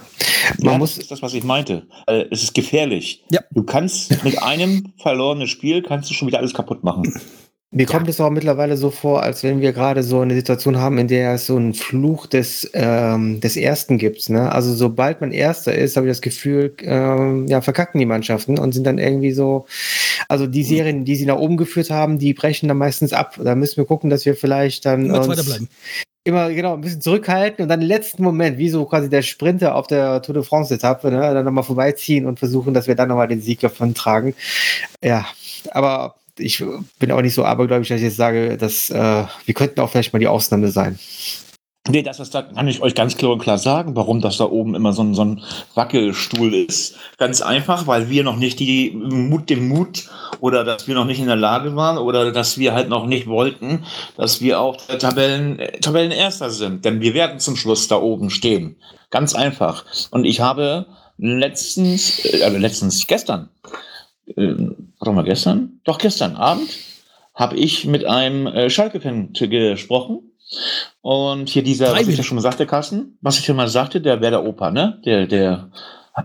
[0.60, 1.88] Man ja, muss das ist das, was ich meinte.
[2.06, 3.24] Also, es ist gefährlich.
[3.32, 3.42] Ja.
[3.52, 7.14] Du kannst mit einem verlorenen Spiel kannst du schon wieder alles kaputt machen.
[7.74, 10.98] Mir kommt es auch mittlerweile so vor, als wenn wir gerade so eine Situation haben,
[10.98, 14.30] in der es so einen Fluch des, ähm, des Ersten gibt.
[14.30, 14.52] Ne?
[14.52, 18.74] Also sobald man Erster ist, habe ich das Gefühl, ähm, ja, verkacken die Mannschaften und
[18.74, 19.68] sind dann irgendwie so,
[20.28, 23.40] also die Serien, die sie nach oben geführt haben, die brechen dann meistens ab.
[23.42, 25.70] Da müssen wir gucken, dass wir vielleicht dann immer uns bleiben.
[26.26, 29.76] immer genau ein bisschen zurückhalten und dann im letzten Moment, wie so quasi der Sprinter
[29.76, 33.08] auf der Tour de France Etappe, ne, dann nochmal vorbeiziehen und versuchen, dass wir dann
[33.08, 34.36] nochmal den Sieg davon tragen.
[35.02, 35.26] Ja,
[35.72, 36.64] aber ich
[37.00, 40.14] bin auch nicht so abergläubig, dass ich jetzt sage, dass äh, wir könnten auch vielleicht
[40.14, 41.00] mal die Ausnahme sein.
[41.90, 44.44] Nee, das ist, da kann ich euch ganz klar und klar sagen, warum das da
[44.46, 45.42] oben immer so ein, so ein
[45.74, 46.96] Wackelstuhl ist.
[47.18, 50.08] Ganz einfach, weil wir noch nicht die Mut, den Mut
[50.42, 53.26] oder dass wir noch nicht in der Lage waren oder dass wir halt noch nicht
[53.26, 53.84] wollten,
[54.16, 56.86] dass wir auch Tabellen, Tabellenerster sind.
[56.86, 58.76] Denn wir werden zum Schluss da oben stehen.
[59.10, 59.84] Ganz einfach.
[60.12, 60.86] Und ich habe
[61.18, 63.50] letztens, äh, also letztens, gestern,
[64.28, 64.56] äh,
[65.00, 65.80] warte mal, gestern?
[65.84, 66.70] Doch, gestern Abend
[67.34, 70.32] habe ich mit einem äh, Schalke-Fan gesprochen
[71.02, 74.02] und hier dieser, was ich ja schon mal sagte, Carsten, was ich schon mal sagte,
[74.02, 75.02] der Werder Opa, ne?
[75.06, 75.70] Der, der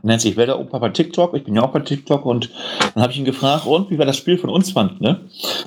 [0.03, 1.35] nennt sich Werder Opa bei TikTok.
[1.35, 2.51] Ich bin ja auch bei TikTok und
[2.95, 5.21] dann habe ich ihn gefragt, und wie war das Spiel von uns fand, ne?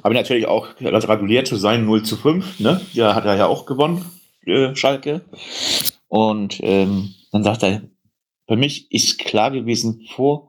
[0.04, 2.82] Habe ich natürlich auch gratuliert zu sein, 0 zu 5, ne?
[2.94, 4.06] Ja, hat er ja auch gewonnen,
[4.46, 5.22] äh, Schalke.
[6.10, 7.82] Und ähm, dann sagt er,
[8.48, 10.49] für mich ist klar gewesen vor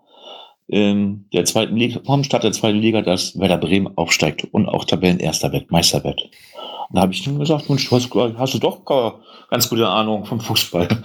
[0.71, 4.69] ähm, der zweiten Liga, vor dem Start der zweiten Liga, dass Werder Bremen aufsteigt und
[4.69, 6.31] auch Tabellenerster wird, Meister wird.
[6.93, 8.85] Da habe ich ihm gesagt, Mensch, du hast, hast, du doch
[9.49, 10.89] ganz gute Ahnung vom Fußball.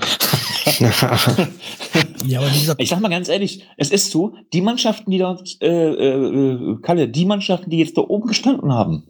[2.25, 5.19] ja, aber wie gesagt, ich sag mal ganz ehrlich, es ist so, die Mannschaften, die
[5.19, 9.03] dort, äh, äh, Kalle, die Mannschaften, die jetzt da oben gestanden haben,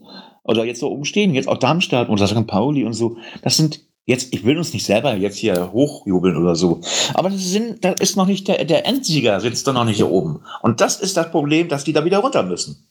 [0.44, 2.46] oder jetzt da oben stehen, jetzt auch Darmstadt oder St.
[2.46, 6.56] Pauli und so, das sind jetzt, ich will uns nicht selber jetzt hier hochjubeln oder
[6.56, 6.82] so,
[7.14, 10.10] aber das sind, da ist noch nicht der, der Endsieger sitzt da noch nicht hier
[10.10, 10.42] oben.
[10.62, 12.88] Und das ist das Problem, dass die da wieder runter müssen.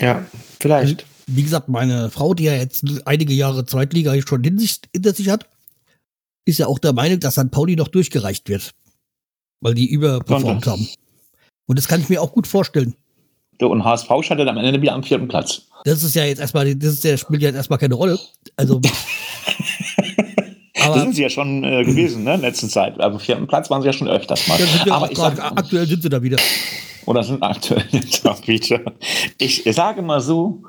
[0.00, 0.24] Ja,
[0.58, 5.48] vielleicht wie gesagt, meine Frau, die ja jetzt einige Jahre Zweitliga schon hinter sich hat,
[6.44, 7.50] ist ja auch der Meinung, dass St.
[7.50, 8.72] Pauli noch durchgereicht wird.
[9.60, 10.88] Weil die überperformt haben.
[11.66, 12.94] Und das kann ich mir auch gut vorstellen.
[13.60, 15.62] Und HSV startet am Ende wieder am vierten Platz.
[15.84, 18.18] Das ist ja jetzt erstmal, das ist ja, spielt ja jetzt erstmal keine Rolle.
[18.56, 18.80] Also.
[20.80, 23.00] aber, das sind sie ja schon äh, gewesen, ne, in letzter Zeit.
[23.00, 24.58] Am vierten Platz waren sie ja schon öfters mal.
[24.90, 26.38] Aber grad, sag, aktuell sind sie da wieder.
[27.04, 27.84] Oder sind aktuell
[28.22, 28.80] da wieder.
[29.38, 30.62] Ich sage mal so,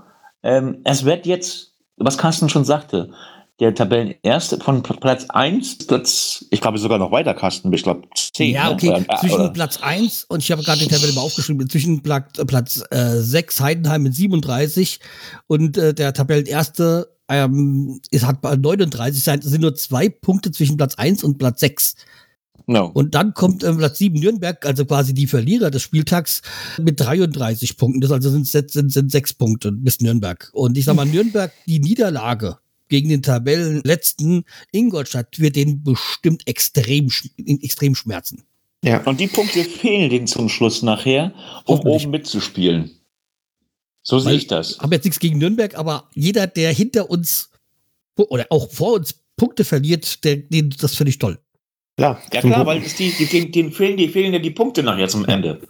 [0.44, 3.12] ähm, es wird jetzt, was Carsten schon sagte,
[3.60, 8.54] der Tabellenerste von Platz 1, Platz, ich glaube sogar noch weiter, Carsten, ich glaube 10.
[8.54, 8.74] Ja, ne?
[8.74, 9.06] okay, ne?
[9.20, 9.50] zwischen oder?
[9.50, 13.62] Platz 1 und ich habe gerade die Tabelle mal aufgeschrieben, zwischen Platz, Platz äh, 6
[13.62, 15.00] Heidenheim mit 37
[15.48, 20.78] und äh, der Tabellenerste ähm, ist, hat 39 sein, es sind nur zwei Punkte zwischen
[20.78, 21.96] Platz 1 und Platz 6.
[22.66, 22.86] No.
[22.86, 26.42] Und dann kommt äh, Platz 7 Nürnberg, also quasi die Verlierer des Spieltags,
[26.82, 28.02] mit 33 Punkten.
[28.02, 30.50] Das also sind, sind, sind sechs Punkte bis Nürnberg.
[30.54, 32.58] Und ich sag mal, Nürnberg, die Niederlage
[32.89, 37.10] gegen den Tabellenletzten Ingolstadt wird denen bestimmt extrem,
[37.62, 38.43] extrem schmerzen.
[38.84, 39.02] Ja.
[39.04, 41.34] Und die Punkte fehlen denen zum Schluss nachher,
[41.65, 42.91] um oben mitzuspielen.
[44.02, 44.80] So sehe ich das.
[44.80, 47.50] Haben jetzt nichts gegen Nürnberg, aber jeder, der hinter uns
[48.17, 51.39] oder auch vor uns Punkte verliert, der, den, das finde ich toll.
[51.98, 55.08] Klar, ja klar, weil die, die, denen, denen, fehlen, die fehlen ja die Punkte nachher
[55.08, 55.62] zum Ende.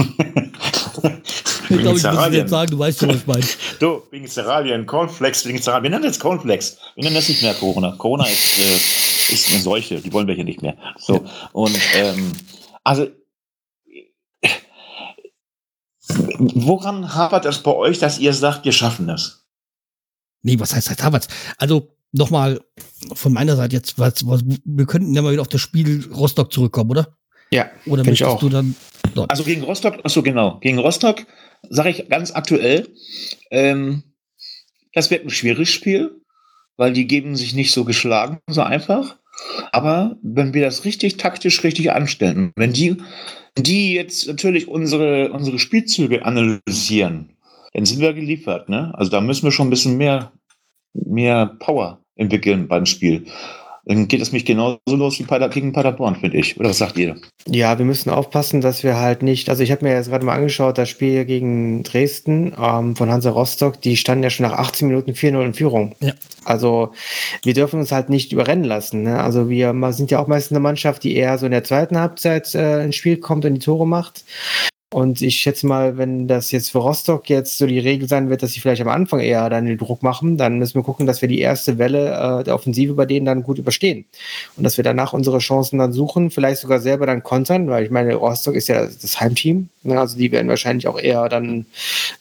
[1.79, 3.45] glaube, ich muss jetzt sagen, du weißt schon, was ich meine.
[3.79, 5.83] Du, wegen Cerealien, Cornflakes, wegen Cerealien.
[5.83, 6.77] Wir nennen das Cornflakes.
[6.95, 7.95] Wir nennen das nicht mehr Corona.
[7.97, 10.75] Corona ist, äh, ist eine Seuche, die wollen wir hier nicht mehr.
[10.97, 12.33] So, und ähm,
[12.83, 13.07] also
[16.39, 19.45] woran hapert es bei euch, dass ihr sagt, wir schaffen das?
[20.41, 21.27] Nee, was heißt das hapert?
[21.57, 22.61] Also nochmal
[23.13, 26.51] von meiner Seite jetzt, was, was, wir könnten ja mal wieder auf das Spiel Rostock
[26.51, 27.17] zurückkommen, oder?
[27.51, 28.39] Ja, oder möchtest ich auch.
[28.39, 28.75] du dann
[29.13, 29.29] dort?
[29.29, 30.59] Also gegen Rostock, achso, genau.
[30.59, 31.25] Gegen Rostock
[31.69, 32.87] sage ich ganz aktuell,
[33.49, 34.03] ähm,
[34.93, 36.21] das wird ein schwieriges Spiel,
[36.77, 39.17] weil die geben sich nicht so geschlagen, so einfach.
[39.71, 42.97] Aber wenn wir das richtig taktisch richtig anstellen, wenn die,
[43.57, 47.37] die jetzt natürlich unsere, unsere Spielzüge analysieren,
[47.73, 48.69] dann sind wir geliefert.
[48.69, 48.91] Ne?
[48.95, 50.31] Also da müssen wir schon ein bisschen mehr,
[50.93, 53.25] mehr Power entwickeln beim Spiel.
[53.85, 56.59] dann geht es mich genauso los wie Pader gegen Paderborn, finde ich.
[56.59, 57.15] Oder was sagt ihr?
[57.47, 60.35] Ja, wir müssen aufpassen, dass wir halt nicht, also ich habe mir jetzt gerade mal
[60.35, 64.87] angeschaut, das Spiel gegen Dresden ähm, von Hansa Rostock, die standen ja schon nach 18
[64.87, 65.95] Minuten 4-0 in Führung.
[65.99, 66.13] Ja.
[66.45, 66.91] Also
[67.43, 69.03] wir dürfen uns halt nicht überrennen lassen.
[69.03, 69.19] Ne?
[69.19, 72.53] Also wir sind ja auch meistens eine Mannschaft, die eher so in der zweiten Halbzeit
[72.53, 74.23] äh, ins Spiel kommt und die Tore macht.
[74.93, 78.43] Und ich schätze mal, wenn das jetzt für Rostock jetzt so die Regel sein wird,
[78.43, 81.21] dass sie vielleicht am Anfang eher dann den Druck machen, dann müssen wir gucken, dass
[81.21, 84.03] wir die erste Welle äh, der Offensive bei denen dann gut überstehen.
[84.57, 87.89] Und dass wir danach unsere Chancen dann suchen, vielleicht sogar selber dann kontern, weil ich
[87.89, 89.69] meine, Rostock ist ja das Heimteam.
[89.83, 89.97] Ne?
[89.97, 91.65] Also die werden wahrscheinlich auch eher dann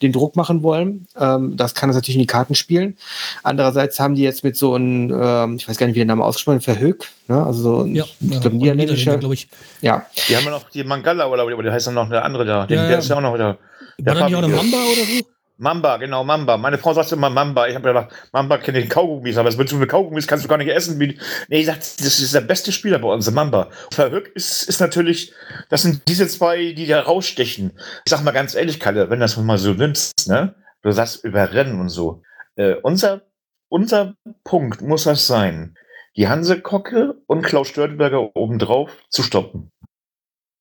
[0.00, 1.08] den Druck machen wollen.
[1.18, 2.96] Ähm, das kann uns natürlich in die Karten spielen.
[3.42, 6.24] Andererseits haben die jetzt mit so einem, ähm, ich weiß gar nicht, wie der Name
[6.24, 7.44] ausgesprochen Verhög, ne?
[7.44, 9.48] also so ein, ja, ich glaube, niederländischer, glaube ich.
[9.80, 10.06] Ja.
[10.28, 12.59] Die haben ja noch die Mangala oder, oder der heißt dann noch der andere da.
[12.66, 13.58] Den, ja, der ist ja auch noch wieder.
[13.98, 15.24] War da nicht auch eine Mamba oder so?
[15.60, 16.56] Mamba, genau, Mamba.
[16.56, 17.68] Meine Frau sagt immer Mamba.
[17.68, 20.48] Ich habe gedacht, Mamba kenne ich Kaugummis, aber das willst du mit Kaugummis kannst du
[20.48, 20.96] gar nicht essen.
[20.96, 21.14] Nee,
[21.48, 23.68] ich sag, das ist der beste Spieler bei uns, Mamba.
[23.92, 25.34] Verhück ist, ist natürlich,
[25.68, 27.72] das sind diese zwei, die da rausstechen.
[28.06, 30.54] Ich sag mal ganz ehrlich, Kalle, wenn du das mal so nimmst, ne?
[30.80, 32.22] Du sagst überrennen und so.
[32.56, 33.20] Äh, unser,
[33.68, 35.76] unser Punkt muss das sein,
[36.16, 39.70] die Hanse Kocke und Klaus Störteberger obendrauf zu stoppen.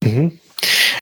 [0.03, 0.41] Mhm.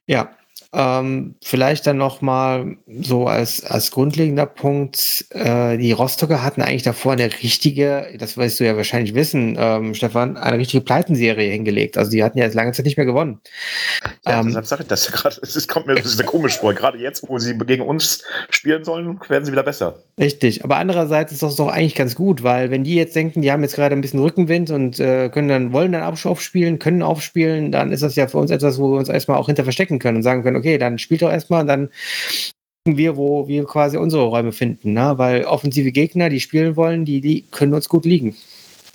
[0.05, 0.37] Ja,
[0.73, 6.83] ähm, vielleicht dann noch mal so als, als grundlegender Punkt, äh, die Rostocker hatten eigentlich
[6.83, 11.97] davor eine richtige, das weißt du ja wahrscheinlich wissen, ähm, Stefan, eine richtige Pleitenserie hingelegt.
[11.97, 13.39] Also die hatten ja jetzt lange Zeit nicht mehr gewonnen.
[14.25, 15.37] Ja, ähm, deshalb sage ich das ja gerade.
[15.41, 16.73] Es kommt mir das ist komisch vor.
[16.73, 20.03] Gerade jetzt, wo sie gegen uns spielen sollen, werden sie wieder besser.
[20.19, 23.51] Richtig, aber andererseits ist das doch eigentlich ganz gut, weil wenn die jetzt denken, die
[23.51, 27.71] haben jetzt gerade ein bisschen Rückenwind und äh, können dann, wollen dann aufspielen, können aufspielen,
[27.71, 30.17] dann ist das ja für uns etwas, wo wir uns erstmal auch hinter verstecken können
[30.17, 31.89] und sagen können, okay, dann spielt doch erstmal und dann
[32.85, 35.13] wir, wo wir quasi unsere Räume finden, ne?
[35.17, 38.35] weil offensive Gegner, die spielen wollen, die, die können uns gut liegen.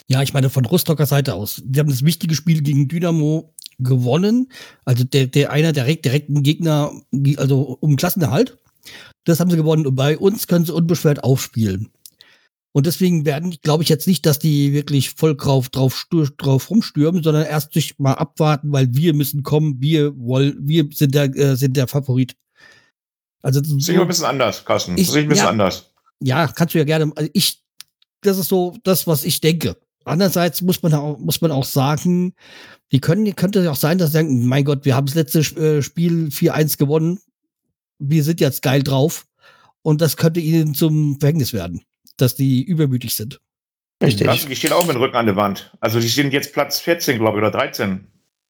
[0.08, 1.62] Ja, ich meine, von Rostocker Seite aus.
[1.64, 4.50] Die haben das wichtige Spiel gegen Dynamo gewonnen.
[4.84, 6.92] Also der, der einer direkt, direkten Gegner,
[7.36, 8.58] also um Klassenerhalt.
[9.24, 9.86] Das haben sie gewonnen.
[9.86, 11.90] Und bei uns können sie unbeschwert aufspielen.
[12.72, 16.06] Und deswegen werden, glaube ich jetzt nicht, dass die wirklich voll drauf, drauf,
[16.38, 21.14] drauf rumstürmen, sondern erst sich mal abwarten, weil wir müssen kommen, wir wollen, wir sind
[21.14, 22.34] der, äh, sind der Favorit.
[23.42, 24.96] Also, so, sehe ich ein bisschen anders, Carsten.
[24.96, 25.92] Ich, sehe ich ein bisschen ja, anders.
[26.20, 27.12] Ja, kannst du ja gerne.
[27.14, 27.62] Also ich,
[28.22, 29.76] das ist so das, was ich denke.
[30.04, 32.34] Andererseits muss man auch, muss man auch sagen,
[32.90, 35.82] die können, könnte auch sein, dass sie sagen, mein Gott, wir haben das letzte äh,
[35.82, 37.20] Spiel 4-1 gewonnen.
[37.98, 39.26] Wir sind jetzt geil drauf.
[39.82, 41.84] Und das könnte ihnen zum Verhängnis werden
[42.22, 43.40] dass die übermütig sind.
[44.02, 44.46] Richtig.
[44.46, 45.72] Die stehen auch mit dem Rücken an der Wand.
[45.80, 48.06] Also die sind jetzt Platz 14, glaube ich, oder 13.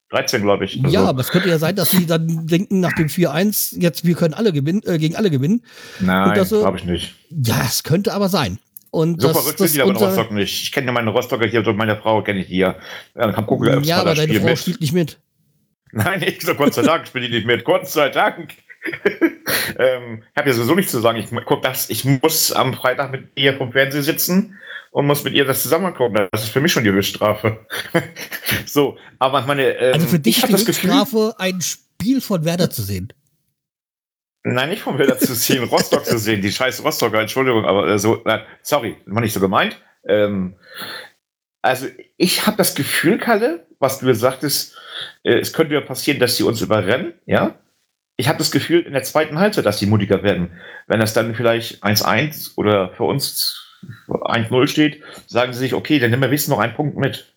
[0.09, 0.83] 13, glaube ich.
[0.83, 0.93] Also.
[0.93, 4.15] Ja, aber es könnte ja sein, dass sie dann denken nach dem 4-1, jetzt wir
[4.15, 5.63] können alle gewinnen, äh, gegen alle gewinnen.
[5.99, 7.15] Nein, glaube ich nicht.
[7.29, 8.59] Ja, es könnte aber sein.
[8.91, 10.63] Und so das, verrückt sind die aber in Rostock nicht.
[10.63, 12.75] Ich kenne ja meine Rostocker hier, so meine Frau kenne ich hier.
[13.15, 14.59] Ja, kann gucken, ja aber deine Frau mit.
[14.59, 15.19] spielt nicht mit.
[15.91, 17.63] Nein, ich so Gott sei Dank spiele ich nicht mit.
[17.63, 18.53] Gott sei Dank.
[19.79, 21.17] ähm, ich habe ja sowieso nichts zu sagen.
[21.17, 24.59] Ich guck das, ich muss am Freitag mit ihr vom Fernsehen sitzen
[24.91, 26.27] und muss mit ihr das zusammen gucken.
[26.31, 27.65] Das ist für mich schon die Höchststrafe.
[28.65, 29.75] so, aber meine.
[29.77, 33.11] Ähm, also für dich ist die Höchststrafe, ein Spiel von Werder zu sehen.
[34.45, 36.41] Nein, nicht von Werder zu sehen, Rostock zu sehen.
[36.41, 39.81] Die scheiß Rostocker, Entschuldigung, aber äh, so, na, sorry, war nicht so gemeint.
[40.05, 40.55] Ähm,
[41.61, 44.75] also ich habe das Gefühl, Kalle, was du gesagt hast,
[45.23, 47.57] äh, es könnte ja passieren, dass sie uns überrennen, ja
[48.17, 50.51] ich habe das Gefühl in der zweiten Halbzeit, dass die mutiger werden.
[50.87, 53.63] Wenn das dann vielleicht 1-1 oder für uns
[54.07, 57.33] 1-0 steht, sagen sie sich, okay, dann nehmen wir wenigstens noch einen Punkt mit.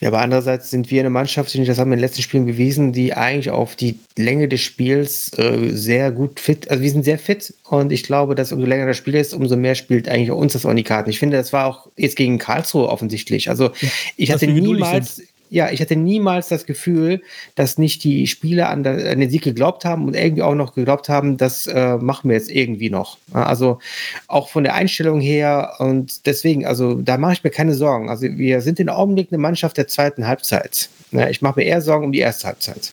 [0.00, 2.92] Ja, aber andererseits sind wir eine Mannschaft, das haben wir in den letzten Spielen bewiesen,
[2.92, 7.18] die eigentlich auf die Länge des Spiels äh, sehr gut fit, also wir sind sehr
[7.18, 10.52] fit und ich glaube, dass umso länger das Spiel ist, umso mehr spielt eigentlich uns
[10.52, 11.10] das auch in die Karten.
[11.10, 13.48] Ich finde, das war auch jetzt gegen Karlsruhe offensichtlich.
[13.48, 13.70] Also
[14.16, 15.22] ich hatte niemals,
[15.54, 17.22] ja, ich hatte niemals das Gefühl,
[17.54, 20.74] dass nicht die Spieler an, der, an den Sieg geglaubt haben und irgendwie auch noch
[20.74, 23.18] geglaubt haben, das äh, machen wir jetzt irgendwie noch.
[23.32, 23.78] Also
[24.26, 28.10] auch von der Einstellung her und deswegen, also da mache ich mir keine Sorgen.
[28.10, 30.88] Also wir sind in Augenblick eine Mannschaft der zweiten Halbzeit.
[31.12, 32.92] Ja, ich mache mir eher Sorgen um die erste Halbzeit.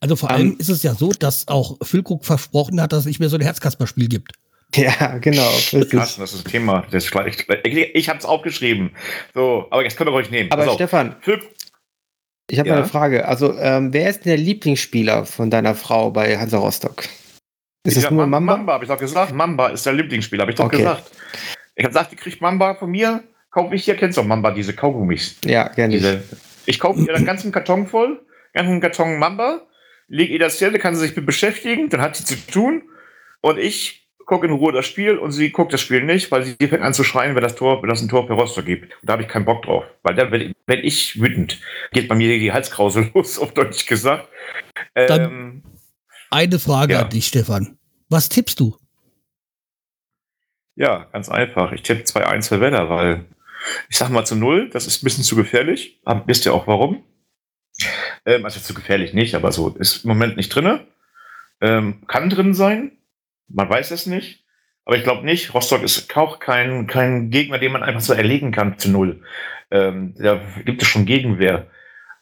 [0.00, 3.06] Also vor allem ähm, ist es ja so, dass auch Füllkrug versprochen hat, dass es
[3.06, 4.32] nicht mehr so ein Herzkasperspiel gibt.
[4.74, 5.50] Ja, genau.
[5.90, 6.84] Krass, das ist das Thema.
[6.90, 8.90] Das ich ich, ich habe es aufgeschrieben.
[9.34, 10.50] So, aber jetzt könnt ihr euch nehmen.
[10.50, 11.40] Aber Stefan, Füll
[12.52, 12.76] ich habe ja.
[12.76, 13.26] eine Frage.
[13.26, 17.04] Also, ähm, wer ist denn der Lieblingsspieler von deiner Frau bei Hansa Rostock?
[17.82, 18.56] Ist es nur Mamba?
[18.58, 19.32] Mamba, habe ich doch gesagt.
[19.32, 20.76] Mamba ist der Lieblingsspieler, habe ich doch okay.
[20.76, 21.10] gesagt.
[21.74, 23.24] Ich habe gesagt, die kriegt Mamba von mir.
[23.50, 25.38] Kauf ich hier, kennst du Mamba, diese Kaugummis.
[25.46, 25.94] Ja, gerne.
[25.94, 26.22] Diese,
[26.66, 28.20] ich kaufe ihr einen ganzen Karton voll,
[28.52, 29.62] ganzen Karton Mamba,
[30.08, 32.82] lege ihr das hin, da kann sie sich mit beschäftigen, dann hat sie zu tun.
[33.40, 36.56] Und ich gucke in Ruhe das Spiel und sie guckt das Spiel nicht, weil sie
[36.56, 38.92] fängt an zu schreien, wenn das Tor, wenn das ein Tor für Rostock gibt.
[39.00, 39.84] Und da habe ich keinen Bock drauf.
[40.02, 41.60] Weil dann, wenn, ich wütend,
[41.92, 44.28] geht bei mir die Halskrause los, auf Deutsch gesagt.
[44.94, 45.62] Ähm,
[46.30, 47.02] eine Frage ja.
[47.02, 47.78] an dich, Stefan.
[48.08, 48.76] Was tippst du?
[50.74, 51.72] Ja, ganz einfach.
[51.72, 53.26] Ich tippe 2-1 für Wetter, weil
[53.88, 56.00] ich sag mal zu null, das ist ein bisschen zu gefährlich.
[56.04, 57.04] Aber wisst ihr auch warum?
[58.24, 60.80] Ähm, also zu gefährlich nicht, aber so ist im Moment nicht drin.
[61.60, 62.92] Ähm, kann drin sein,
[63.52, 64.44] man weiß es nicht.
[64.84, 68.50] Aber ich glaube nicht, Rostock ist auch kein, kein Gegner, den man einfach so erlegen
[68.50, 69.22] kann zu null.
[69.70, 71.68] Ähm, da gibt es schon Gegenwehr.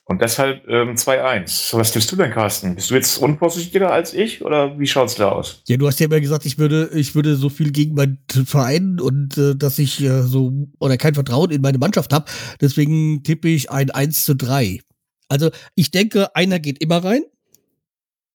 [0.05, 1.77] Und deshalb ähm, 2-1.
[1.79, 2.75] Was tippst du denn, Carsten?
[2.75, 5.63] Bist du jetzt unvorsichtiger als ich oder wie schaut es da aus?
[5.69, 8.99] Ja, du hast ja immer gesagt, ich würde, ich würde so viel gegen meinen Verein
[8.99, 12.25] und äh, dass ich äh, so oder kein Vertrauen in meine Mannschaft habe.
[12.61, 14.81] Deswegen tippe ich ein 1 zu 3.
[15.29, 17.23] Also ich denke, einer geht immer rein.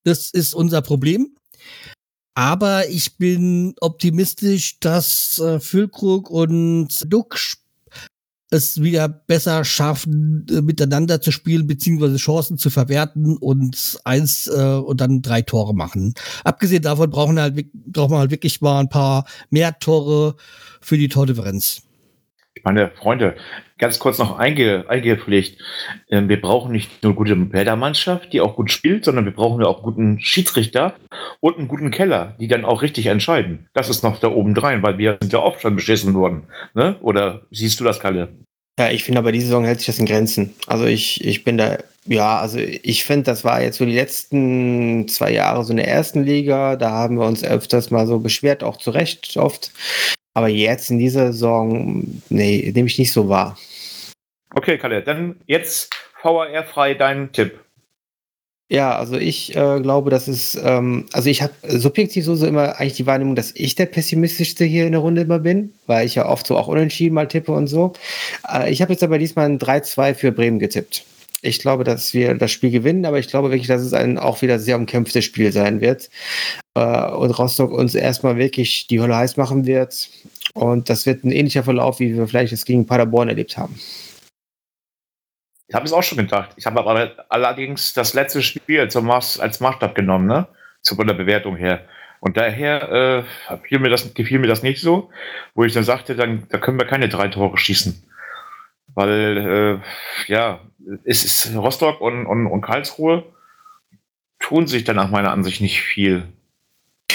[0.02, 1.36] Das ist unser Problem.
[2.36, 7.38] Aber ich bin optimistisch, dass äh, Füllkrug und Duck
[8.50, 14.74] es wieder besser schaffen, äh, miteinander zu spielen, beziehungsweise Chancen zu verwerten und eins äh,
[14.74, 16.12] und dann drei Tore machen.
[16.44, 20.36] Abgesehen davon brauchen, halt, brauchen wir halt wirklich mal ein paar mehr Tore
[20.82, 21.86] für die Tordifferenz
[22.66, 23.36] meine Freunde,
[23.78, 25.62] ganz kurz noch einge, eingepflegt.
[26.10, 29.82] Ähm, wir brauchen nicht nur gute Bädermannschaft, die auch gut spielt, sondern wir brauchen auch
[29.82, 30.94] guten Schiedsrichter
[31.40, 33.68] und einen guten Keller, die dann auch richtig entscheiden.
[33.72, 36.48] Das ist noch da oben drein, weil wir sind ja oft schon beschissen worden.
[36.74, 36.96] Ne?
[37.00, 38.28] Oder siehst du das, Kalle?
[38.78, 40.54] Ja, ich finde aber diese Saison hält sich das in Grenzen.
[40.66, 45.08] Also ich, ich bin da, ja, also ich finde, das war jetzt so die letzten
[45.08, 46.76] zwei Jahre so in der ersten Liga.
[46.76, 49.70] Da haben wir uns öfters mal so beschwert, auch zu Recht oft.
[50.36, 53.56] Aber jetzt in dieser Saison, nee, nehme ich nicht so wahr.
[54.54, 55.90] Okay, Kalle, dann jetzt
[56.22, 57.58] VAR frei dein Tipp.
[58.68, 62.78] Ja, also ich äh, glaube, dass es, ähm, also ich habe subjektiv so, so immer
[62.78, 66.16] eigentlich die Wahrnehmung, dass ich der pessimistischste hier in der Runde immer bin, weil ich
[66.16, 67.94] ja oft so auch unentschieden mal tippe und so.
[68.46, 71.06] Äh, ich habe jetzt aber diesmal ein 3-2 für Bremen getippt.
[71.46, 74.42] Ich glaube, dass wir das Spiel gewinnen, aber ich glaube wirklich, dass es ein auch
[74.42, 76.10] wieder sehr umkämpftes Spiel sein wird.
[76.74, 80.08] Äh, und Rostock uns erstmal wirklich die Hölle heiß machen wird.
[80.54, 83.78] Und das wird ein ähnlicher Verlauf, wie wir vielleicht es gegen Paderborn erlebt haben.
[85.68, 86.50] Ich habe es auch schon gedacht.
[86.56, 90.48] Ich habe aber allerdings das letzte Spiel zum Maß, als Maßstab genommen, ne?
[90.84, 91.84] Von der Bewertung her.
[92.20, 95.10] Und daher äh, gefiel, mir das, gefiel mir das nicht so,
[95.54, 98.02] wo ich dann sagte, dann da können wir keine drei Tore schießen.
[98.94, 99.82] Weil,
[100.28, 100.60] äh, ja,
[101.04, 103.24] es ist Rostock und, und, und Karlsruhe
[104.38, 106.24] tun sich dann nach meiner Ansicht nicht viel.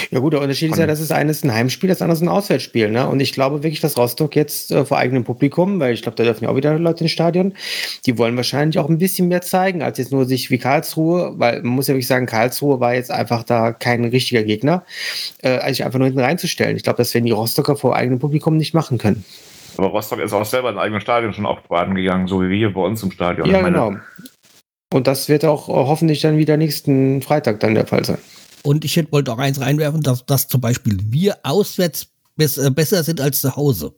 [0.09, 2.27] Ja gut, der Unterschied ist ja, dass es eines ein Heimspiel, das andere ist ein
[2.27, 2.89] Auswärtsspiel.
[2.89, 3.07] Ne?
[3.07, 6.23] Und ich glaube wirklich, dass Rostock jetzt äh, vor eigenem Publikum, weil ich glaube, da
[6.23, 7.53] dürfen ja auch wieder Leute ins Stadion,
[8.05, 11.61] die wollen wahrscheinlich auch ein bisschen mehr zeigen, als jetzt nur sich wie Karlsruhe, weil
[11.61, 14.85] man muss ja wirklich sagen, Karlsruhe war jetzt einfach da kein richtiger Gegner,
[15.43, 16.77] äh, eigentlich einfach nur hinten reinzustellen.
[16.77, 19.23] Ich glaube, das werden die Rostocker vor eigenem Publikum nicht machen können.
[19.77, 22.73] Aber Rostock ist auch selber in eigenen Stadion schon aufbaden gegangen, so wie wir hier
[22.73, 23.49] bei uns im Stadion.
[23.49, 23.95] Ja, genau.
[24.93, 28.17] Und das wird auch äh, hoffentlich dann wieder nächsten Freitag dann der Fall sein.
[28.63, 33.21] Und ich wollte auch eins reinwerfen, dass, dass zum Beispiel wir auswärts äh, besser sind
[33.21, 33.93] als zu Hause.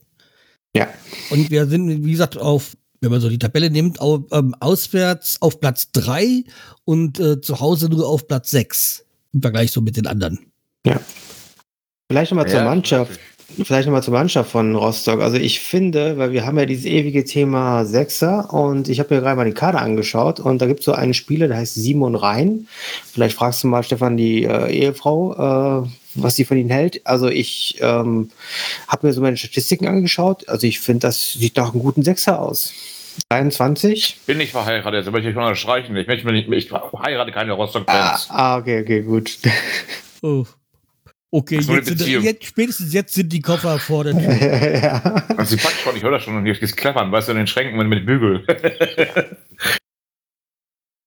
[0.75, 0.87] Ja.
[1.29, 5.41] Und wir sind, wie gesagt, auf, wenn man so die Tabelle nimmt, auf, ähm, auswärts
[5.41, 6.43] auf Platz 3
[6.85, 10.39] und äh, zu Hause nur auf Platz 6 im Vergleich so mit den anderen.
[10.85, 10.99] Ja.
[12.09, 13.19] Vielleicht nochmal ja, zur Mannschaft.
[13.61, 15.21] Vielleicht nochmal zur Mannschaft von Rostock.
[15.21, 19.21] Also ich finde, weil wir haben ja dieses ewige Thema Sechser und ich habe mir
[19.21, 22.15] gerade mal den Kader angeschaut und da gibt es so einen Spieler, der heißt Simon
[22.15, 22.67] Rhein.
[23.11, 27.05] Vielleicht fragst du mal Stefan, die äh, Ehefrau, äh, was sie von ihm hält.
[27.05, 28.31] Also ich ähm,
[28.87, 30.49] habe mir so meine Statistiken angeschaut.
[30.49, 32.73] Also ich finde, das sieht nach einem guten Sechser aus.
[33.29, 34.21] 23?
[34.25, 35.95] Bin nicht verheiratet, das möchte ich mal streichen.
[35.95, 38.27] Ich möchte nicht, ich heirate keine Rostock-Fans.
[38.29, 39.37] Ah, ah, okay, okay, gut.
[40.23, 40.45] Oh.
[41.35, 44.79] Okay, jetzt sind, jetzt, spätestens jetzt sind die Koffer vor der Tür.
[44.83, 44.99] ja.
[45.35, 47.47] Also sie packt schon, ich höre das schon und jetzt klappern, weißt du, in den
[47.47, 48.45] Schränken mit Bügel.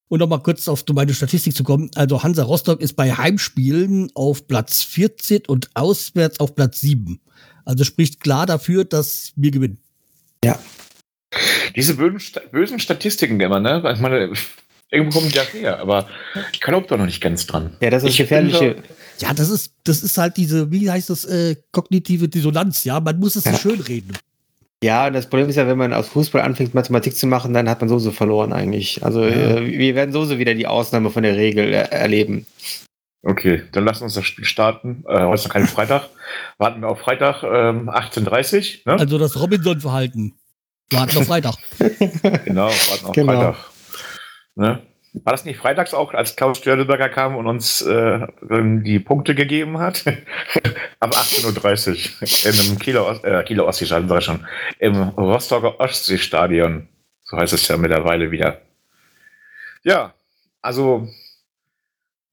[0.08, 1.92] und nochmal kurz auf meine Statistik zu kommen.
[1.94, 7.20] Also Hansa Rostock ist bei Heimspielen auf Platz 14 und auswärts auf Platz 7.
[7.64, 9.78] Also spricht klar dafür, dass wir gewinnen.
[10.42, 10.58] Ja.
[11.76, 13.80] Diese bösen Statistiken immer, ne?
[13.94, 14.32] Ich meine,
[14.90, 16.08] irgendwo kommen die ja her, aber
[16.52, 17.76] ich glaube da noch nicht ganz dran.
[17.80, 18.82] Ja, das ist ich gefährliche.
[19.20, 23.00] Ja, das ist, das ist halt diese, wie heißt das, äh, kognitive Dissonanz, ja.
[23.00, 23.54] Man muss es ja.
[23.54, 24.12] schön reden.
[24.82, 27.68] Ja, und das Problem ist ja, wenn man aus Fußball anfängt, Mathematik zu machen, dann
[27.68, 29.02] hat man sowieso verloren eigentlich.
[29.04, 29.56] Also ja.
[29.56, 32.46] äh, wir werden sowieso wieder die Ausnahme von der Regel er erleben.
[33.22, 35.02] Okay, dann lass uns das Spiel starten.
[35.08, 36.08] Äh, heute ist noch kein Freitag.
[36.58, 38.92] Warten wir auf Freitag ähm, 18.30 ne?
[39.00, 40.34] Also das Robinson-Verhalten.
[40.90, 41.56] Warten auf Freitag.
[42.44, 43.32] genau, warten auf genau.
[43.32, 43.56] Freitag.
[44.54, 44.82] Ne?
[45.24, 49.78] War das nicht freitags auch, als Klaus Störleberger kam und uns äh, die Punkte gegeben
[49.78, 50.04] hat?
[51.00, 54.46] Ab 18.30 Uhr im Kieler, äh, Kieler Ostseestadion, sag ich schon,
[54.78, 56.88] im Rostocker Ostseestadion.
[57.24, 58.60] So heißt es ja mittlerweile wieder.
[59.84, 60.12] Ja,
[60.60, 61.08] also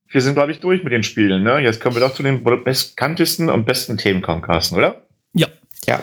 [0.07, 1.43] wir sind, glaube ich, durch mit den Spielen.
[1.43, 1.59] Ne?
[1.59, 5.07] Jetzt kommen wir doch zu den bekanntesten und besten Themen kommen, Carsten, oder?
[5.33, 5.47] Ja.
[5.87, 6.01] Ja.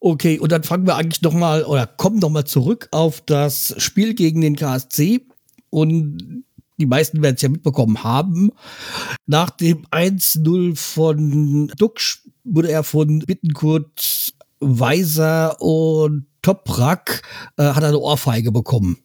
[0.00, 3.74] Okay, und dann fangen wir eigentlich noch mal oder kommen noch mal zurück auf das
[3.78, 5.26] Spiel gegen den KSC
[5.70, 6.44] und
[6.78, 8.50] die meisten werden es ja mitbekommen haben.
[9.26, 17.22] Nach dem 1-0 von Duxch wurde er von Bittenkurt, Weiser und Toprak
[17.56, 18.98] äh, hat eine Ohrfeige bekommen.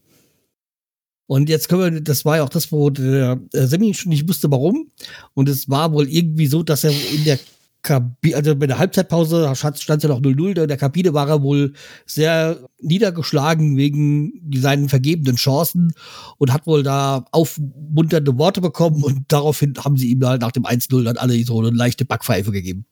[1.26, 4.52] Und jetzt können wir, das war ja auch das, wo der Semi schon nicht wusste,
[4.52, 4.92] warum.
[5.34, 7.40] Und es war wohl irgendwie so, dass er in der
[7.84, 11.74] Kabine, also bei der Halbzeitpause stand ja noch 0-0, in der Kabine war er wohl
[12.06, 15.94] sehr niedergeschlagen wegen seinen vergebenen Chancen
[16.38, 20.66] und hat wohl da aufmunternde Worte bekommen und daraufhin haben sie ihm halt nach dem
[20.66, 22.86] 1-0 dann alle so eine leichte Backpfeife gegeben.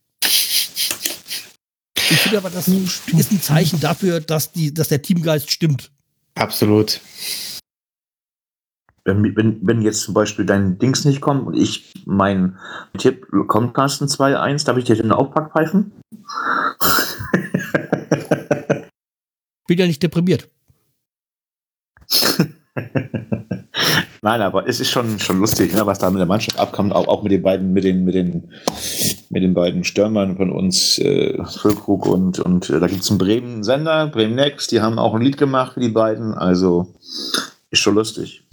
[1.95, 5.91] Ich finde aber, das ist ein Zeichen dafür, dass, die, dass der Teamgeist stimmt.
[6.35, 6.99] Absolut
[9.03, 12.57] wenn, wenn, wenn jetzt zum Beispiel dein Dings nicht kommt und ich mein
[12.97, 15.91] Tipp kommt Carsten 2-1, darf ich dir den auch packpfeifen?
[19.67, 20.49] Bin ja nicht deprimiert.
[24.23, 27.07] Nein, aber es ist schon, schon lustig, ne, was da mit der Mannschaft abkommt, auch,
[27.07, 28.51] auch mit den beiden, mit den, mit den,
[29.29, 33.17] mit den beiden Stürmern von uns, äh, Füllkrug und, und äh, da gibt es einen
[33.17, 36.93] Bremen-Sender, Bremen Next, die haben auch ein Lied gemacht für die beiden, also
[37.71, 38.43] ist schon lustig.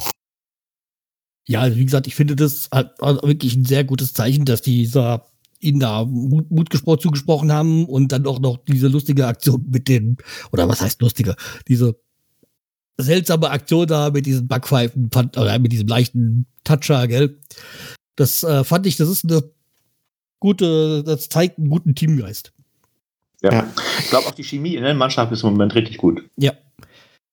[1.49, 5.27] Ja, wie gesagt, ich finde das wirklich ein sehr gutes Zeichen, dass dieser
[5.61, 6.71] ihnen da Mut, Mut
[7.01, 10.19] zugesprochen haben und dann auch noch diese lustige Aktion mit den,
[10.53, 11.37] oder was heißt lustige,
[11.67, 11.99] diese
[12.99, 17.41] seltsame Aktion da mit diesen Backpfeifen, oder mit diesem leichten Toucher, gell?
[18.15, 19.43] Das äh, fand ich, das ist eine
[20.41, 22.53] gute, das zeigt einen guten Teamgeist.
[23.41, 23.53] Ja.
[23.53, 23.73] ja.
[24.01, 26.23] Ich glaube auch die Chemie in der Mannschaft ist im Moment richtig gut.
[26.37, 26.53] Ja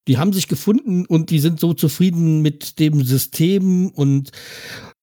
[0.08, 4.32] die haben sich gefunden und die sind so zufrieden mit dem System und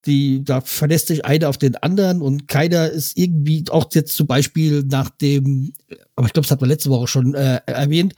[0.06, 4.26] die, da verlässt sich einer auf den anderen und keiner ist irgendwie, auch jetzt zum
[4.26, 5.72] Beispiel nach dem,
[6.16, 8.14] aber ich glaube, das hat man letzte Woche schon äh, erwähnt,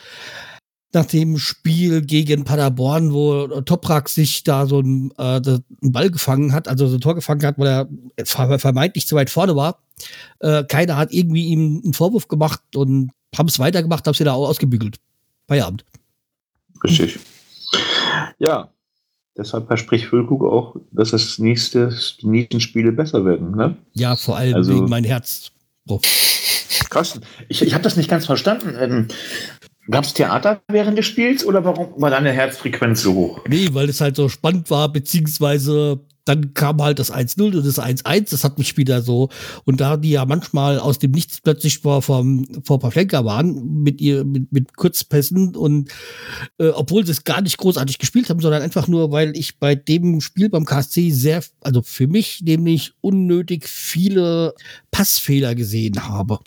[0.95, 6.53] nach dem Spiel gegen Paderborn, wo Toprak sich da so einen, äh, einen Ball gefangen
[6.53, 9.80] hat, also so ein Tor gefangen hat, weil er vermeintlich zu weit vorne war.
[10.39, 14.35] Äh, keiner hat irgendwie ihm einen Vorwurf gemacht und haben es weitergemacht, haben es wieder
[14.35, 14.97] ausgebügelt.
[15.49, 15.85] Feierabend.
[16.85, 17.18] Richtig.
[18.39, 18.70] Ja,
[19.37, 23.57] deshalb verspricht Füllkrug auch, dass das nächste, die nächsten Spiele besser werden.
[23.57, 23.76] Ne?
[23.95, 25.51] Ja, vor allem also, wegen mein Herz.
[25.89, 26.01] Oh.
[26.91, 27.20] Krass.
[27.49, 28.74] Ich, ich habe das nicht ganz verstanden.
[28.78, 29.09] Ähm,
[29.91, 33.41] Gab es Theater während des Spiels oder warum war deine Herzfrequenz so hoch?
[33.49, 37.79] Nee, weil es halt so spannend war, beziehungsweise dann kam halt das 1-0 und das
[37.79, 39.29] 1-1, das hat mich wieder so,
[39.64, 42.25] und da die ja manchmal aus dem Nichts plötzlich vor, vor,
[42.64, 45.91] vor Pavlenka waren, mit ihr, mit, mit Kurzpässen und
[46.59, 49.75] äh, obwohl sie es gar nicht großartig gespielt haben, sondern einfach nur, weil ich bei
[49.75, 54.55] dem Spiel beim KSC sehr, also für mich nämlich unnötig viele
[54.91, 56.39] Passfehler gesehen habe.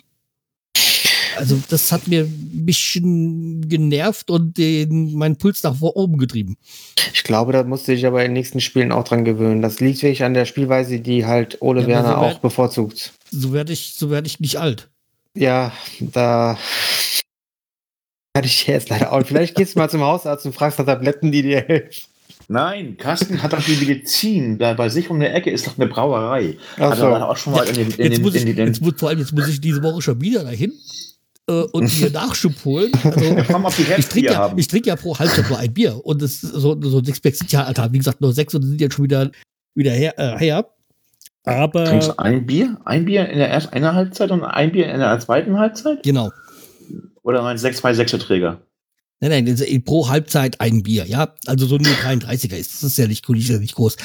[1.38, 6.56] Also das hat mir ein bisschen genervt und den, meinen Puls nach oben getrieben.
[7.12, 9.62] Ich glaube, da musste ich aber in den nächsten Spielen auch dran gewöhnen.
[9.62, 13.12] Das liegt wirklich an der Spielweise, die halt Ole ja, Werner so auch bevorzugt.
[13.30, 14.88] So werde ich, so werde ich nicht alt.
[15.34, 16.58] Ja, da
[18.34, 19.24] werde ich jetzt leider auch.
[19.24, 22.02] Vielleicht gehst du mal zum Hausarzt und fragst nach Tabletten, die dir helfen.
[22.50, 24.58] Nein, Carsten hat doch die Medizin.
[24.58, 26.56] Da bei sich um der Ecke ist doch eine Brauerei.
[26.78, 27.04] Ach so.
[27.04, 28.94] Er auch schon mal in den, in jetzt den, muss ich, in den, jetzt muss,
[28.96, 30.72] vor allem jetzt muss ich diese Woche schon wieder dahin
[31.48, 32.92] äh, und mir Nachschub holen.
[33.02, 33.36] Also,
[33.96, 36.00] ich trinke ja, ich trink ja pro Halbzeit nur ein Bier.
[36.04, 38.80] Und das so, so ein Sixpack sind ja, Alter, wie gesagt, nur sechs und sind
[38.80, 39.30] jetzt schon wieder,
[39.74, 40.18] wieder her.
[40.18, 40.66] Äh, her.
[41.44, 41.84] Aber.
[41.84, 42.76] Trinkst du ein Bier?
[42.84, 46.02] Ein Bier in der ersten einer Halbzeit und ein Bier in der zweiten Halbzeit?
[46.02, 46.30] Genau.
[47.22, 48.58] Oder meinst sechs, zwei Sechser-Träger?
[49.20, 51.34] Nein, nein, pro Halbzeit ein Bier, ja.
[51.46, 53.96] Also so nur 33er ist, das ist ja nicht, ist ja nicht groß.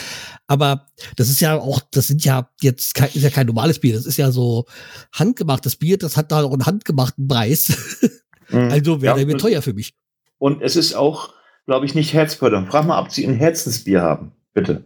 [0.47, 0.87] Aber
[1.17, 4.07] das ist ja auch, das sind ja jetzt kein, ist ja kein normales Bier, das
[4.07, 4.65] ist ja so
[5.13, 7.99] handgemachtes Bier, das hat da auch einen handgemachten Preis.
[8.49, 8.71] Mhm.
[8.71, 9.93] also wäre ja, der mir teuer für mich.
[10.37, 11.33] Und es ist auch,
[11.65, 12.67] glaube ich, nicht herzfördernd.
[12.67, 14.83] Frag mal, ob sie ein Herzensbier haben, bitte.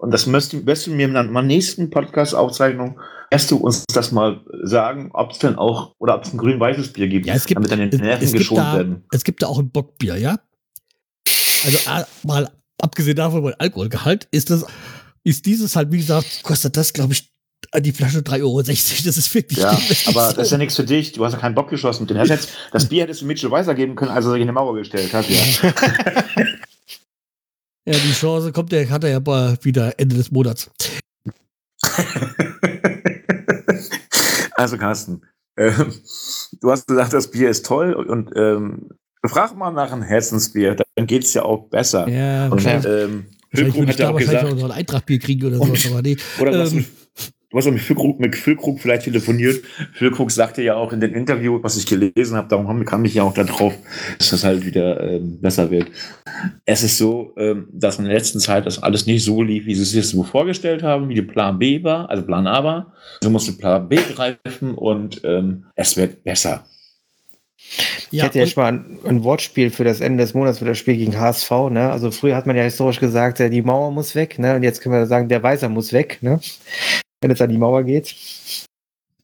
[0.00, 2.98] Und das müsst, wirst du mir in meiner nächsten Podcast-Aufzeichnung
[3.30, 6.94] erst du uns das mal sagen, ob es denn auch oder ob es ein grün-weißes
[6.94, 9.04] Bier gibt, ja, es gibt damit deine Nerven es, es geschont da, werden.
[9.12, 10.40] Es gibt da auch ein Bockbier, ja?
[11.64, 11.78] Also
[12.22, 14.64] mal abgesehen davon, mein Alkoholgehalt, ist das,
[15.22, 17.30] ist dieses halt, wie gesagt, kostet das, glaube ich,
[17.78, 18.62] die Flasche 3,60 Euro.
[18.62, 19.58] Das ist wirklich.
[19.58, 20.36] Ja, aber so.
[20.36, 21.12] das ist ja nichts für dich.
[21.12, 22.48] Du hast ja keinen Bock geschossen mit den Headsets.
[22.72, 25.12] Das Bier hättest du Mitchell Weiser geben können, als er sich in die Mauer gestellt
[25.12, 25.26] hat.
[25.28, 25.36] Ja.
[27.86, 29.24] Ja, die Chance kommt, der hat er ja
[29.64, 30.70] wieder Ende des Monats.
[34.52, 35.22] also, Carsten,
[35.56, 35.92] ähm,
[36.60, 38.90] du hast gesagt, das Bier ist toll und ähm,
[39.26, 42.08] frag mal nach einem Herzensbier, dann geht es ja auch besser.
[42.08, 44.54] Ja, und, ähm, Füllkrug hat ja auch gesagt.
[44.54, 46.16] Noch ein Eintrachtbier kriegen oder sowas, aber nee.
[46.40, 46.84] Oder ähm,
[47.50, 49.64] Du hast auch mit Füllkrug, mit Füllkrug vielleicht telefoniert.
[49.92, 53.24] Füllkrug sagte ja auch in dem Interview, was ich gelesen habe, darum kam ich ja
[53.24, 53.74] auch darauf,
[54.18, 55.88] dass das halt wieder ähm, besser wird.
[56.64, 59.74] Es ist so, ähm, dass in der letzten Zeit das alles nicht so lief, wie
[59.74, 62.92] sie es sich so vorgestellt haben, wie der Plan B war, also Plan A war.
[63.20, 66.64] Also musste Plan B greifen und ähm, es wird besser.
[68.12, 70.64] Ich ja, hätte ja schon mal ein, ein, Wortspiel für das Ende des Monats für
[70.66, 71.50] das Spiel gegen HSV.
[71.70, 71.90] Ne?
[71.90, 74.56] Also früher hat man ja historisch gesagt, die Mauer muss weg, ne?
[74.56, 76.40] Und jetzt können wir sagen, der Weiser muss weg, ne?
[77.20, 78.14] Wenn es an die Mauer geht.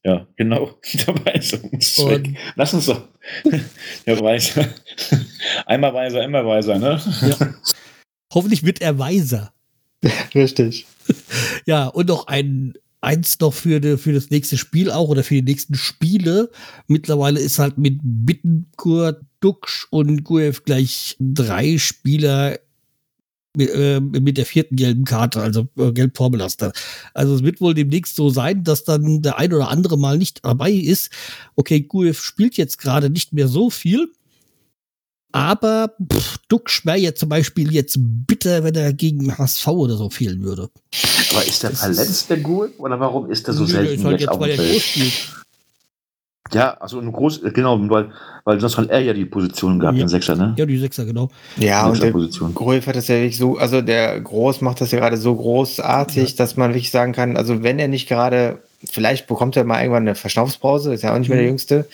[0.04, 0.78] Ja, genau.
[1.06, 2.36] Der Weiser muss weg.
[2.54, 3.08] Lass uns doch.
[4.06, 4.68] Der Weiser.
[5.66, 7.00] Einmal Weiser, immer Weiser, ne?
[7.22, 7.54] Ja.
[8.32, 9.52] Hoffentlich wird er weiser.
[10.34, 10.86] Richtig.
[11.64, 15.34] Ja, und noch ein eins noch für, de, für das nächste Spiel auch oder für
[15.34, 16.50] die nächsten Spiele.
[16.88, 22.58] Mittlerweile ist halt mit Bittencourt, Duxch und Guev gleich drei Spieler
[23.56, 26.74] mit, äh, mit der vierten gelben Karte, also äh, gelb vorbelastet.
[27.14, 30.44] Also es wird wohl demnächst so sein, dass dann der ein oder andere mal nicht
[30.44, 31.10] dabei ist.
[31.54, 34.12] Okay, Guev spielt jetzt gerade nicht mehr so viel,
[35.32, 40.08] aber pff, Duck wäre jetzt zum Beispiel jetzt bitter, wenn er gegen HSV oder so
[40.08, 40.70] fehlen würde.
[41.30, 42.72] Aber ist der verletzt, der Guev?
[42.78, 45.45] Oder warum ist er so selten ist halt jetzt, weil er groß spielt.
[46.52, 48.10] Ja, also ein groß, genau, weil,
[48.44, 50.04] weil sonst hat er ja die Position gehabt, ja.
[50.04, 50.54] den Sechser, ne?
[50.56, 51.28] Ja, die Sechser, genau.
[51.56, 54.98] Ja, und der Gruev hat das ja wirklich so, also der Groß macht das ja
[55.00, 56.36] gerade so großartig, ja.
[56.36, 60.04] dass man wirklich sagen kann, also wenn er nicht gerade, vielleicht bekommt er mal irgendwann
[60.04, 61.50] eine Verschnaufspause, ist ja auch nicht mehr der mhm.
[61.50, 61.86] Jüngste,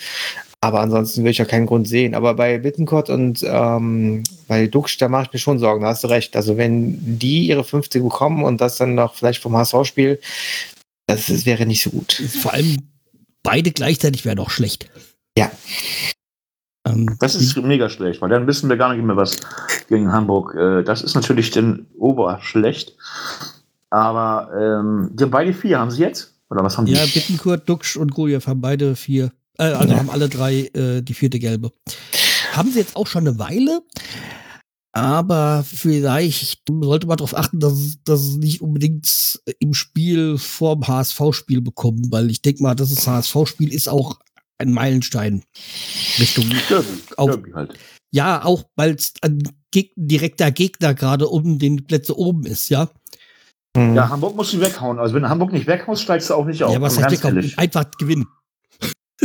[0.64, 2.14] aber ansonsten würde ich ja keinen Grund sehen.
[2.14, 6.04] Aber bei Bittenkott und ähm, bei Dux, da mache ich mir schon Sorgen, da hast
[6.04, 6.36] du recht.
[6.36, 10.20] Also wenn die ihre 50 bekommen und das dann noch vielleicht vom HSV-Spiel,
[11.08, 12.12] das, das wäre nicht so gut.
[12.12, 12.76] Vor allem
[13.42, 14.90] beide gleichzeitig wäre doch schlecht.
[15.36, 15.50] Ja.
[16.86, 19.38] Ähm, das ist mega schlecht, weil dann wissen wir gar nicht mehr, was
[19.88, 20.54] gegen Hamburg.
[20.54, 22.96] Äh, das ist natürlich dann oberschlecht.
[23.90, 26.34] Aber ähm, die haben beide vier, haben sie jetzt?
[26.50, 26.92] Oder was haben die?
[26.92, 29.32] Ja, Bittenkurt, Duxch und Grujew haben beide vier.
[29.58, 29.98] Äh, also ja.
[29.98, 31.70] haben alle drei äh, die vierte gelbe.
[32.52, 33.82] Haben sie jetzt auch schon eine Weile.
[34.92, 40.86] Aber vielleicht sollte man darauf achten, dass, es, dass es nicht unbedingt im Spiel vorm
[40.86, 44.18] HSV-Spiel bekommen, weil ich denke mal, das HSV-Spiel ist auch
[44.58, 45.42] ein Meilenstein
[46.18, 46.44] Richtung
[47.16, 47.74] Derby, halt.
[48.12, 52.90] Ja, auch weil es ein Geg direkter Gegner gerade um den Plätze oben ist, ja.
[53.74, 53.94] Hm.
[53.94, 54.98] Ja, Hamburg muss sie weghauen.
[54.98, 56.74] Also wenn Hamburg nicht weghaust, steigst du auch nicht auf.
[56.74, 57.52] Ja, was heißt weghauen?
[57.56, 58.26] Einfach gewinnen.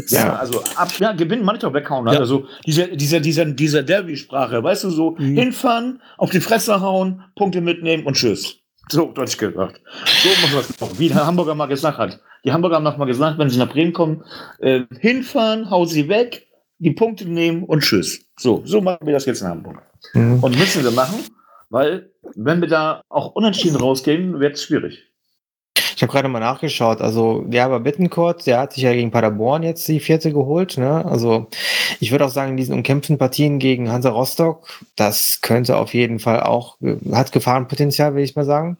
[0.07, 2.07] Ja, also ab, ja, gewinnen manchmal weghauen.
[2.07, 2.19] Ja.
[2.19, 5.35] Also diese, diese, diese, diese Derby-Sprache, weißt du, so mhm.
[5.35, 8.59] hinfahren, auf die Fresse hauen, Punkte mitnehmen und tschüss.
[8.89, 9.81] So, deutsch gesagt.
[10.23, 12.19] So muss man das machen, wie der Hamburger mal gesagt hat.
[12.45, 14.23] Die Hamburger haben noch mal gesagt, wenn sie nach Bremen kommen,
[14.59, 16.47] äh, hinfahren, hau sie weg,
[16.79, 18.25] die Punkte nehmen und tschüss.
[18.37, 19.81] So, so machen wir das jetzt in Hamburg.
[20.13, 20.41] Mhm.
[20.41, 21.19] Und müssen wir machen,
[21.69, 25.06] weil wenn wir da auch unentschieden rausgehen, wird es schwierig.
[25.97, 27.01] Ich habe gerade mal nachgeschaut.
[27.01, 30.77] Also, ja, aber Bittencourt, der hat sich ja gegen Paderborn jetzt die vierte geholt.
[30.77, 31.03] Ne?
[31.03, 31.47] Also,
[31.99, 36.19] ich würde auch sagen, in diesen umkämpften Partien gegen Hansa Rostock, das könnte auf jeden
[36.19, 36.77] Fall auch,
[37.11, 38.77] hat Gefahrenpotenzial, will ich mal sagen.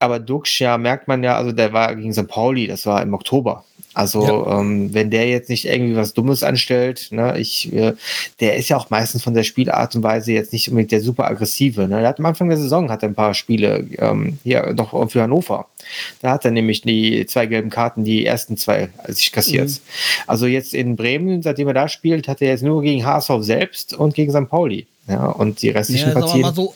[0.00, 2.26] Aber Dux, ja, merkt man ja, also der war gegen St.
[2.26, 3.64] Pauli, das war im Oktober.
[3.94, 4.60] Also ja.
[4.60, 7.94] ähm, wenn der jetzt nicht irgendwie was Dummes anstellt, ne, ich, äh,
[8.40, 11.26] der ist ja auch meistens von der Spielart und Weise jetzt nicht unbedingt der super
[11.26, 11.82] aggressive.
[11.82, 12.00] Ne?
[12.00, 15.22] Der hat am Anfang der Saison hat er ein paar Spiele ähm, hier noch für
[15.22, 15.66] Hannover.
[16.20, 19.68] Da hat er nämlich die zwei gelben Karten, die ersten zwei sich kassiert.
[19.68, 19.76] Mhm.
[20.26, 23.94] Also jetzt in Bremen, seitdem er da spielt, hat er jetzt nur gegen HSV selbst
[23.94, 24.48] und gegen St.
[24.48, 24.86] Pauli.
[25.08, 26.42] Ja, und die restlichen ja, Partien.
[26.42, 26.74] Mal so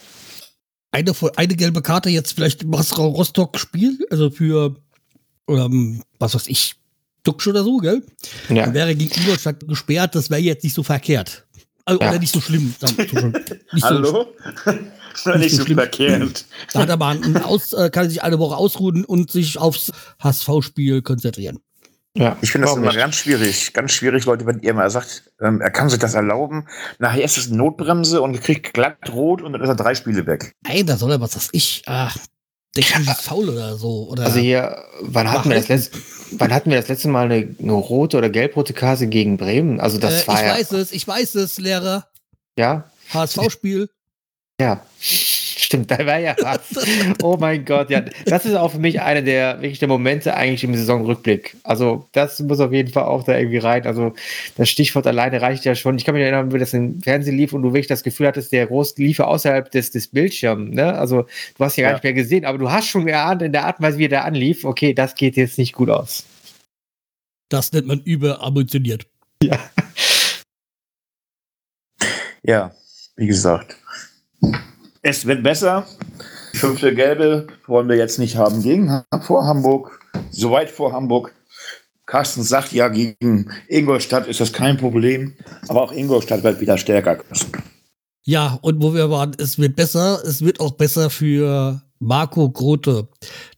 [0.90, 4.76] eine, eine gelbe Karte jetzt vielleicht im Rostock-Spiel, also für
[5.48, 6.74] ähm, was weiß ich,
[7.26, 8.02] Duxch oder so, gell?
[8.48, 8.64] Ja.
[8.64, 11.46] Dann wäre gegen Ingolstadt gesperrt, das wäre jetzt nicht so verkehrt.
[11.84, 12.08] Also, ja.
[12.10, 12.74] Oder nicht so schlimm.
[13.72, 14.26] Nicht Hallo?
[15.14, 16.44] So, nicht, nicht so, so verkehrt.
[16.72, 19.92] Da hat er mal einen Aus, äh, kann sich eine Woche ausruhen und sich aufs
[20.20, 21.60] HSV-Spiel konzentrieren.
[22.16, 22.96] Ja, ich finde das immer nicht.
[22.96, 23.72] ganz schwierig.
[23.74, 26.66] Ganz schwierig, Leute, wenn ihr mal sagt, ähm, er kann sich das erlauben.
[26.98, 30.26] Nachher ist es eine Notbremse und kriegt glatt rot und dann ist er drei Spiele
[30.26, 30.54] weg.
[30.66, 31.82] Ey, da soll er was, was ich.
[31.86, 32.16] Ach,
[32.76, 33.14] der kann ja.
[33.14, 34.08] faul oder so.
[34.10, 35.98] Oder also hier, wann hatten, wir das letzte,
[36.32, 39.80] wann hatten wir das letzte Mal eine, eine rote oder gelb-rote Karte gegen Bremen?
[39.80, 40.54] Also das äh, war ich ja.
[40.54, 42.06] weiß es, ich weiß es, Lehrer.
[42.58, 42.90] Ja.
[43.12, 43.88] HSV-Spiel.
[44.60, 44.80] Ja.
[45.66, 46.60] Stimmt, da war ja was.
[47.24, 48.04] Oh mein Gott, ja.
[48.24, 51.56] Das ist auch für mich einer der wirklich der Momente eigentlich im Saisonrückblick.
[51.64, 53.84] Also, das muss auf jeden Fall auch da irgendwie rein.
[53.84, 54.14] Also,
[54.56, 55.96] das Stichwort alleine reicht ja schon.
[55.96, 58.52] Ich kann mich erinnern, wie das im Fernsehen lief und du wirklich das Gefühl hattest,
[58.52, 60.72] der Groß lief außerhalb des, des Bildschirms.
[60.72, 60.94] Ne?
[60.96, 61.26] Also,
[61.58, 61.96] du hast ja gar ja.
[61.96, 64.10] nicht mehr gesehen, aber du hast schon geahnt in der Art und Weise, wie er
[64.10, 66.24] da anlief, okay, das geht jetzt nicht gut aus.
[67.48, 69.08] Das nennt man überambitioniert.
[69.42, 69.58] Ja.
[72.44, 72.72] Ja,
[73.16, 73.76] wie gesagt.
[75.08, 75.86] Es wird besser.
[76.52, 80.00] Fünfte Gelbe wollen wir jetzt nicht haben gegen vor Hamburg,
[80.32, 81.32] soweit vor Hamburg.
[82.06, 85.34] Carsten sagt ja, gegen Ingolstadt ist das kein Problem,
[85.68, 87.18] aber auch Ingolstadt wird wieder stärker.
[88.24, 93.06] Ja, und wo wir waren, es wird besser, es wird auch besser für Marco Grote.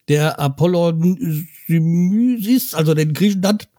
[0.08, 3.70] Der Apollon Symysis, also den Griechenland,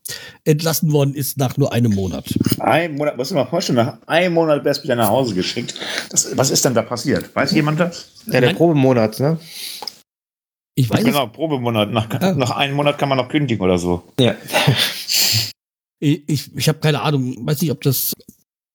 [0.45, 2.25] entlassen worden ist nach nur einem Monat.
[2.59, 5.75] Ein Monat, muss ich mal vorstellen, nach einem Monat wärst du wieder nach Hause geschickt.
[6.09, 7.33] Das, was ist denn da passiert?
[7.35, 8.11] Weiß jemand das?
[8.25, 9.39] Ja, der Probemonat, ne?
[10.75, 11.91] Ich weiß Genau, Probemonat.
[11.91, 12.33] Nach, ah.
[12.33, 14.03] nach einem Monat kann man noch kündigen oder so.
[14.19, 14.35] Ja.
[15.99, 17.35] ich ich, habe keine Ahnung.
[17.45, 18.13] Weiß nicht, ob das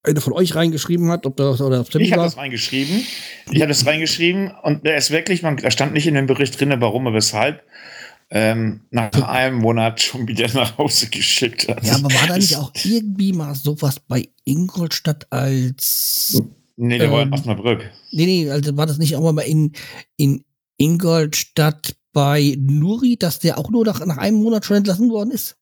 [0.02, 3.06] einer von euch reingeschrieben hat, ob das oder auf Ich habe das reingeschrieben.
[3.50, 6.60] Ich habe das reingeschrieben und er ist wirklich, man, da stand nicht in dem Bericht
[6.60, 7.62] drin, warum und weshalb
[8.30, 11.84] ähm, nach einem Monat schon wieder nach Hause geschickt hat.
[11.84, 16.42] Ja, aber war da nicht auch irgendwie mal sowas bei Ingolstadt als.
[16.76, 17.90] Nee, der ähm, war in Osnabrück.
[18.10, 19.72] Nee, nee, also war das nicht auch mal in,
[20.16, 20.44] in
[20.76, 25.56] Ingolstadt bei Nuri, dass der auch nur nach, nach einem Monat schon entlassen worden ist?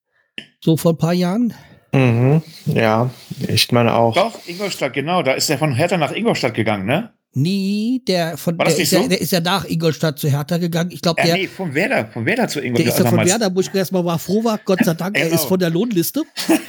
[0.60, 1.52] So vor ein paar Jahren?
[1.92, 3.10] Mhm, ja,
[3.48, 4.14] ich meine auch.
[4.14, 5.22] Doch, Ingolstadt, genau.
[5.22, 7.12] Da ist er von Hertha nach Ingolstadt gegangen, ne?
[7.34, 8.96] Nee, der von der ist, so?
[8.96, 10.90] ja, der ist ja nach Ingolstadt zu Hertha gegangen.
[10.90, 11.34] Ich glaube, der.
[11.34, 12.86] nee, vom Werder, vom Werder zu Ingolstadt.
[12.86, 15.28] Der ist ja von Werder, wo ich erstmal war froh war, Gott sei Dank, genau.
[15.28, 16.24] er ist von der Lohnliste.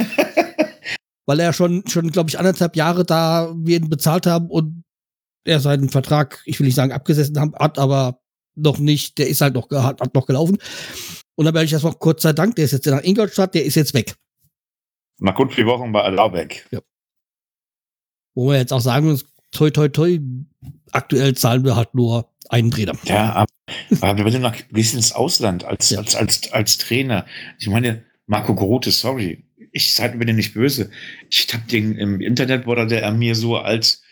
[1.25, 4.83] weil er schon, schon glaube ich, anderthalb Jahre da wir ihn bezahlt haben und
[5.45, 8.21] er seinen Vertrag, ich will nicht sagen abgesessen hat, aber
[8.55, 10.57] noch nicht, der ist halt noch, hat, hat noch gelaufen.
[11.35, 13.75] Und dann werde ich erstmal, Gott sei Dank, der ist jetzt nach Ingolstadt, der ist
[13.75, 14.15] jetzt weg.
[15.19, 16.67] Mal gut vier Wochen bei Alaubeck.
[16.71, 16.79] Ja.
[18.35, 20.19] Wo wir jetzt auch sagen müssen, toi, toi, toi,
[20.91, 22.93] aktuell zahlen wir halt nur einen Trainer.
[23.05, 23.45] Ja,
[24.01, 25.99] aber wenn du nach, gehst ins Ausland als, ja.
[25.99, 27.25] als, als, als Trainer,
[27.59, 30.91] ich meine, Marco Grote, sorry, ich seid mir nicht böse.
[31.29, 34.03] Ich hab den im Internet wurde der mir so als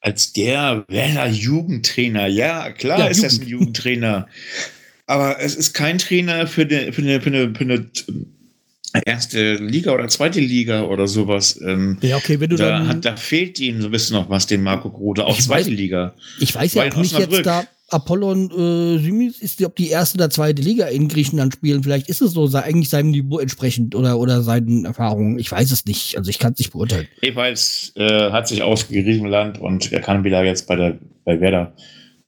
[0.00, 2.26] als der Werner Jugendtrainer.
[2.26, 3.32] Ja, klar ja, ist Jugend.
[3.32, 4.28] das ein Jugendtrainer.
[5.06, 7.90] Aber es ist kein Trainer für eine, für eine, für eine, für eine
[9.04, 11.60] erste Liga oder zweite Liga oder sowas.
[11.64, 12.88] Ähm, ja, okay, wenn du da, dann.
[12.88, 15.76] Hat, da fehlt ihnen so ein bisschen noch was, den Marco Grode, auch zweite weiß,
[15.76, 16.14] Liga.
[16.40, 17.64] Ich weiß ja auch nicht jetzt da.
[17.92, 21.82] Apollon äh, Symis ist, ob die erste oder zweite Liga in Griechenland spielen.
[21.82, 25.40] Vielleicht ist es so, sei eigentlich seinem Niveau entsprechend oder, oder seinen Erfahrungen.
[25.40, 26.16] Ich weiß es nicht.
[26.16, 27.08] Also ich kann es nicht beurteilen.
[27.20, 31.74] Jedenfalls äh, hat sich aus Griechenland und er kann wieder jetzt bei der bei Werder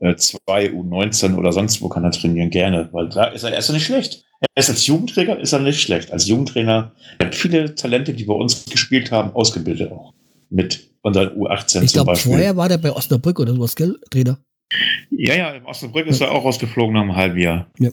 [0.01, 3.73] äh, 2 U19 oder sonst wo kann er trainieren, gerne, weil da ist er erst
[3.73, 4.25] nicht schlecht.
[4.43, 6.13] Er ist als Jugendtrainer ist er nicht schlecht.
[6.13, 10.13] Als Jugendtrainer er hat viele Talente, die bei uns gespielt haben, ausgebildet auch.
[10.51, 14.39] Mit unseren U18 ich glaube, vorher war der bei Osnabrück oder sowas, gell, Trainer?
[15.11, 17.71] Ja, ja, im Osnabrück ist er auch rausgeflogen nach einem halben Jahr.
[17.79, 17.91] Ja.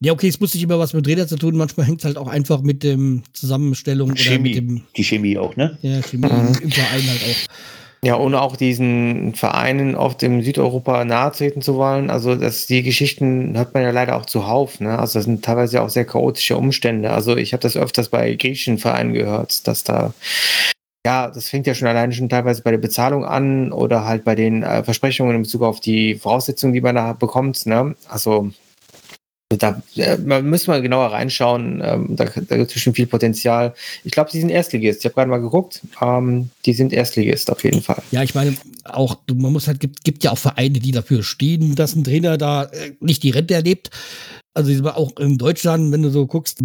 [0.00, 1.56] Ja, okay, es muss nicht immer was mit Trainer zu tun.
[1.56, 4.30] Manchmal hängt es halt auch einfach mit dem Zusammenstellung Chemie.
[4.30, 4.84] oder mit dem.
[4.96, 5.76] Die Chemie auch, ne?
[5.82, 6.56] Ja, Chemie mhm.
[6.62, 7.77] im Verein halt auch.
[8.02, 12.10] Ja, ohne auch diesen Vereinen auf dem Südeuropa nahe treten zu wollen.
[12.10, 14.78] Also das, die Geschichten hört man ja leider auch zuhauf.
[14.78, 14.96] Ne?
[14.96, 17.10] Also das sind teilweise auch sehr chaotische Umstände.
[17.10, 20.14] Also ich habe das öfters bei griechischen Vereinen gehört, dass da
[21.06, 24.34] ja, das fängt ja schon alleine schon teilweise bei der Bezahlung an oder halt bei
[24.34, 27.64] den äh, Versprechungen in Bezug auf die Voraussetzungen, die man da bekommt.
[27.66, 27.94] Ne?
[28.08, 28.50] Also
[29.48, 31.80] da äh, müssen wir genauer reinschauen.
[31.82, 33.74] Ähm, da, da gibt es schon viel Potenzial.
[34.04, 35.00] Ich glaube, sie sind Erstligist.
[35.00, 35.80] Ich habe gerade mal geguckt.
[36.02, 38.02] Ähm, die sind Erstligist auf jeden Fall.
[38.10, 41.74] Ja, ich meine, auch man muss halt gibt, gibt ja auch Vereine, die dafür stehen,
[41.76, 43.90] dass ein Trainer da äh, nicht die Rente erlebt.
[44.52, 46.58] Also auch in Deutschland, wenn du so guckst,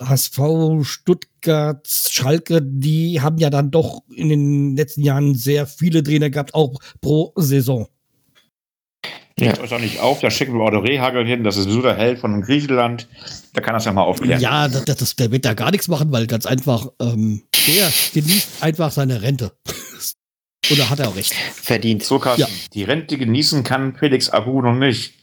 [0.00, 0.38] HSV,
[0.82, 6.54] Stuttgart, Schalke, die haben ja dann doch in den letzten Jahren sehr viele Trainer gehabt,
[6.54, 7.86] auch pro Saison.
[9.38, 9.62] Legt ja.
[9.62, 12.18] euch doch nicht auf, da schicken wir Otto Rehagel hin, das ist so der Held
[12.18, 13.08] von Griechenland,
[13.54, 14.40] der kann das ja mal aufklären.
[14.40, 18.62] Ja, das, das, der wird da gar nichts machen, weil ganz einfach, ähm, der genießt
[18.62, 19.52] einfach seine Rente.
[20.70, 21.34] Oder hat er auch recht?
[21.34, 22.04] Verdient.
[22.04, 22.48] So, Carsten, ja.
[22.72, 25.14] die Rente genießen kann Felix Abu noch nicht.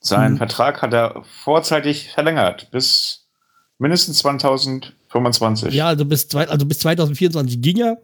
[0.00, 0.38] Seinen mhm.
[0.38, 3.28] Vertrag hat er vorzeitig verlängert, bis
[3.78, 5.72] mindestens 2025.
[5.72, 7.98] Ja, also bis, zwei, also bis 2024 ging er.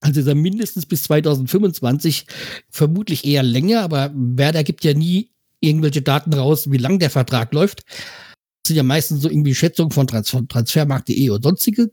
[0.00, 2.26] Also ist mindestens bis 2025,
[2.70, 5.30] vermutlich eher länger, aber Werder gibt ja nie
[5.60, 7.82] irgendwelche Daten raus, wie lang der Vertrag läuft.
[7.88, 11.90] Das sind ja meistens so irgendwie Schätzungen von, Trans von Transfermarkt.de und sonstige.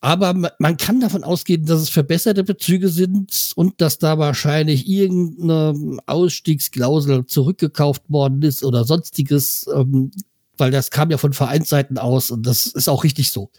[0.00, 5.98] Aber man kann davon ausgehen, dass es verbesserte Bezüge sind und dass da wahrscheinlich irgendeine
[6.04, 10.10] Ausstiegsklausel zurückgekauft worden ist oder sonstiges, ähm,
[10.58, 13.50] weil das kam ja von Vereinsseiten aus und das ist auch richtig so.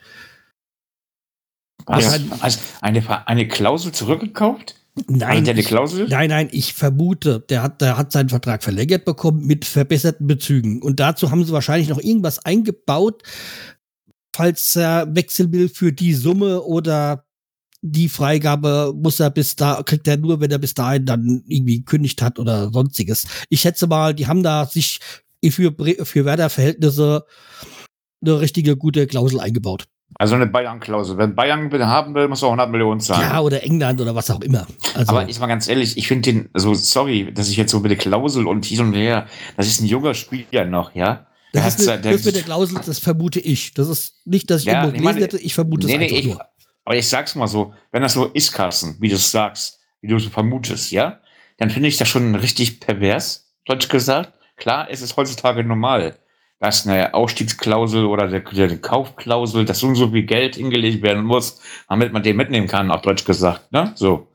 [1.86, 2.20] Was?
[2.42, 4.76] Also eine, eine Klausel zurückgekauft?
[5.08, 6.08] Nein, eine Klausel?
[6.08, 10.82] nein, nein, ich vermute, der hat, der hat seinen Vertrag verlängert bekommen mit verbesserten Bezügen.
[10.82, 13.22] Und dazu haben sie wahrscheinlich noch irgendwas eingebaut,
[14.34, 17.26] falls er wechseln will für die Summe oder
[17.82, 21.80] die Freigabe muss er bis da, kriegt er nur, wenn er bis dahin dann irgendwie
[21.80, 23.28] gekündigt hat oder sonstiges.
[23.50, 25.00] Ich schätze mal, die haben da sich
[25.48, 25.76] für,
[26.06, 27.26] für Werder-Verhältnisse
[28.22, 29.86] eine richtige gute Klausel eingebaut.
[30.18, 31.18] Also eine Bayern-Klausel.
[31.18, 33.22] Wenn Bayern haben will, muss er 100 Millionen zahlen.
[33.22, 34.66] Ja, oder England oder was auch immer.
[34.94, 37.80] Also Aber ich mal ganz ehrlich, ich finde den, also sorry, dass ich jetzt so
[37.80, 39.28] mit der Klausel und hin und her,
[39.58, 41.28] das ist ein junger Spieler noch, ja.
[41.52, 43.74] Das, ist eine, das mit der Klausel, das vermute ich.
[43.74, 46.38] Das ist nicht, dass ich ja, irgendwo gelesen hätte, ich vermute nee, es nee, ich,
[46.86, 50.08] Aber ich sag's mal so, wenn das so ist, Carsten, wie du es sagst, wie
[50.08, 51.20] du es vermutest, ja,
[51.58, 54.34] dann finde ich das schon richtig pervers, deutsch gesagt.
[54.58, 56.18] Klar, es ist heutzutage normal,
[56.60, 61.24] dass eine Ausstiegsklausel oder der, der Kaufklausel, dass so und so viel Geld hingelegt werden
[61.24, 63.92] muss, damit man den mitnehmen kann, auf Deutsch gesagt, ne?
[63.96, 64.28] So.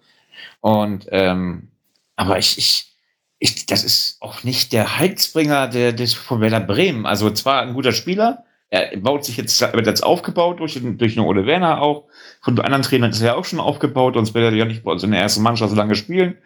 [0.60, 1.68] Und, ähm,
[2.16, 2.94] aber ich, ich,
[3.38, 7.06] ich, das ist auch nicht der Heizbringer der, des, von Werder Bremen.
[7.06, 11.24] Also zwar ein guter Spieler, er baut sich jetzt, wird jetzt aufgebaut durch, durch den
[11.24, 12.04] Ole Werner auch.
[12.40, 15.02] Von anderen Trainern ist er auch schon aufgebaut, sonst wird er ja nicht bei uns
[15.02, 16.38] in der ersten Mannschaft so lange spielen.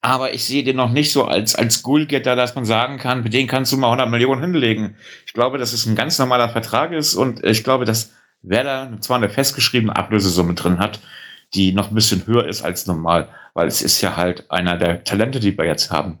[0.00, 3.32] Aber ich sehe den noch nicht so als, als Goalgetter, dass man sagen kann, mit
[3.32, 4.96] dem kannst du mal 100 Millionen hinlegen.
[5.26, 8.12] Ich glaube, dass es ein ganz normaler Vertrag ist und ich glaube, dass
[8.42, 10.98] Werder zwar eine festgeschriebene Ablösesumme drin hat,
[11.54, 15.04] die noch ein bisschen höher ist als normal, weil es ist ja halt einer der
[15.04, 16.18] Talente, die wir jetzt haben.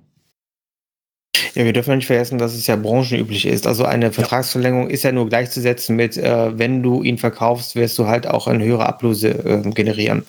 [1.54, 3.66] Ja, wir dürfen nicht vergessen, dass es ja branchenüblich ist.
[3.66, 8.06] Also eine Vertragsverlängerung ist ja nur gleichzusetzen mit, äh, wenn du ihn verkaufst, wirst du
[8.06, 10.24] halt auch eine höhere Ablöse äh, generieren.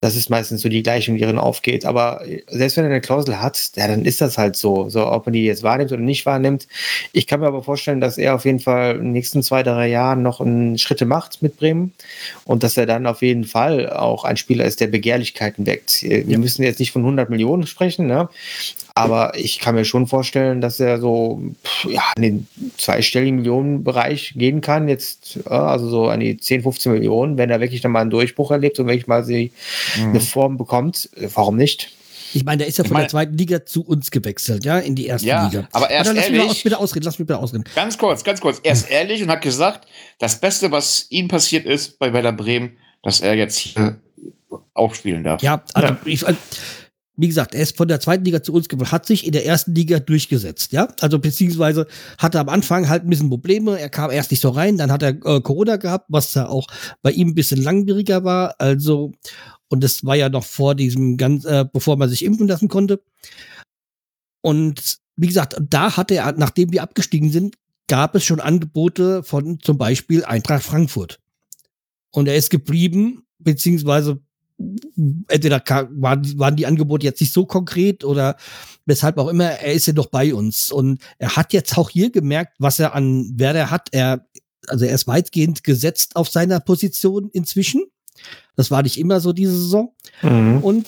[0.00, 1.86] Das ist meistens so die Gleichung, die darin aufgeht.
[1.86, 4.90] Aber selbst wenn er eine Klausel hat, ja, dann ist das halt so.
[4.90, 6.68] So, ob man die jetzt wahrnimmt oder nicht wahrnimmt.
[7.12, 9.88] Ich kann mir aber vorstellen, dass er auf jeden Fall in den nächsten zwei, drei
[9.88, 10.44] Jahren noch
[10.76, 11.92] Schritte macht mit Bremen
[12.44, 16.02] und dass er dann auf jeden Fall auch ein Spieler ist, der Begehrlichkeiten weckt.
[16.02, 16.38] Wir ja.
[16.38, 18.28] müssen jetzt nicht von 100 Millionen sprechen, ne?
[18.96, 21.42] Aber ich kann mir schon vorstellen, dass er so
[21.86, 22.46] ja, in den
[22.78, 24.88] zweistelligen Millionenbereich gehen kann.
[24.88, 28.50] Jetzt, also so an die 10, 15 Millionen, wenn er wirklich dann mal einen Durchbruch
[28.50, 29.52] erlebt und wirklich mal sie
[29.98, 30.08] mhm.
[30.08, 31.10] eine Form bekommt.
[31.34, 31.92] Warum nicht?
[32.32, 34.94] Ich meine, der ist ja von meine, der zweiten Liga zu uns gewechselt, ja, in
[34.94, 35.68] die erste ja, Liga.
[35.72, 36.38] Aber er ist ehrlich.
[36.38, 37.64] Lass mich bitte ausreden, lass mich bitte ausreden.
[37.74, 38.60] Ganz kurz, ganz kurz.
[38.62, 39.86] Er ist ehrlich und hat gesagt,
[40.18, 43.98] das Beste, was ihm passiert ist bei Werder Bremen, dass er jetzt hier
[44.72, 45.42] aufspielen darf.
[45.42, 45.98] Ja, also ja.
[46.06, 46.24] ich.
[47.16, 49.46] Wie gesagt, er ist von der zweiten Liga zu uns gekommen, hat sich in der
[49.46, 50.88] ersten Liga durchgesetzt, ja.
[51.00, 51.86] Also beziehungsweise
[52.18, 53.78] hatte am Anfang halt ein bisschen Probleme.
[53.78, 56.66] Er kam erst nicht so rein, dann hat er äh, Corona gehabt, was ja auch
[57.02, 58.54] bei ihm ein bisschen langwieriger war.
[58.58, 59.12] Also,
[59.68, 63.02] und das war ja noch vor diesem ganz, äh, bevor man sich impfen lassen konnte.
[64.42, 67.56] Und wie gesagt, da hatte er, nachdem wir abgestiegen sind,
[67.88, 71.18] gab es schon Angebote von zum Beispiel Eintracht Frankfurt.
[72.10, 74.20] Und er ist geblieben, beziehungsweise
[75.28, 78.36] entweder waren, waren die Angebote jetzt nicht so konkret oder
[78.86, 80.70] weshalb auch immer, er ist ja doch bei uns.
[80.70, 83.88] Und er hat jetzt auch hier gemerkt, was er an Werder hat.
[83.92, 84.26] Er,
[84.68, 87.84] also er ist weitgehend gesetzt auf seiner Position inzwischen.
[88.54, 89.92] Das war nicht immer so diese Saison.
[90.22, 90.58] Mhm.
[90.62, 90.86] Und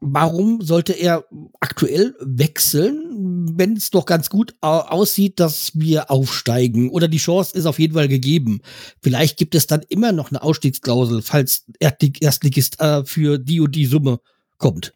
[0.00, 1.24] warum sollte er
[1.60, 6.90] aktuell wechseln, wenn es doch ganz gut aussieht, dass wir aufsteigen?
[6.90, 8.60] Oder die Chance ist auf jeden Fall gegeben.
[9.02, 13.86] Vielleicht gibt es dann immer noch eine Ausstiegsklausel, falls Erstligist äh, für die und die
[13.86, 14.20] Summe
[14.58, 14.94] kommt.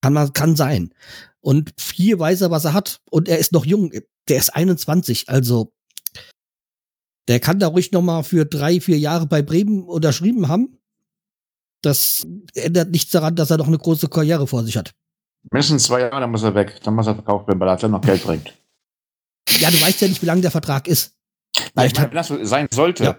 [0.00, 0.92] Kann, man, kann sein.
[1.40, 3.00] Und hier weiß er, was er hat.
[3.10, 3.92] Und er ist noch jung.
[4.28, 5.28] Der ist 21.
[5.28, 5.72] Also,
[7.28, 10.78] der kann da ruhig noch mal für drei, vier Jahre bei Bremen unterschrieben haben
[11.82, 14.92] das ändert nichts daran, dass er noch eine große Karriere vor sich hat.
[15.50, 16.80] Mindestens zwei Jahre, dann muss er weg.
[16.84, 18.54] Dann muss er verkauft werden, weil er dann noch Geld bringt.
[19.58, 21.14] Ja, du weißt ja nicht, wie lange der Vertrag ist.
[21.74, 23.16] Nein, ich meine, wenn das sein sollte, ja.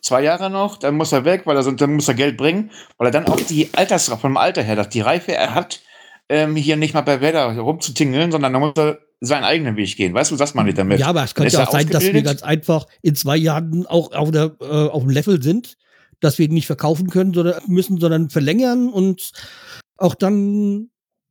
[0.00, 3.08] zwei Jahre noch, dann muss er weg, weil er, dann muss er Geld bringen, weil
[3.08, 5.80] er dann auch die Alters, vom Alter her, dass die Reife er hat,
[6.28, 10.14] ähm, hier nicht mal bei Werder rumzutingeln, sondern dann muss er seinen eigenen Weg gehen.
[10.14, 11.00] Weißt du, was man nicht damit?
[11.00, 14.12] Ja, aber es könnte ja auch sein, dass wir ganz einfach in zwei Jahren auch
[14.12, 15.76] auf, der, äh, auf dem Level sind,
[16.20, 19.32] dass wir ihn nicht verkaufen können, sondern müssen, sondern verlängern und
[19.96, 20.90] auch dann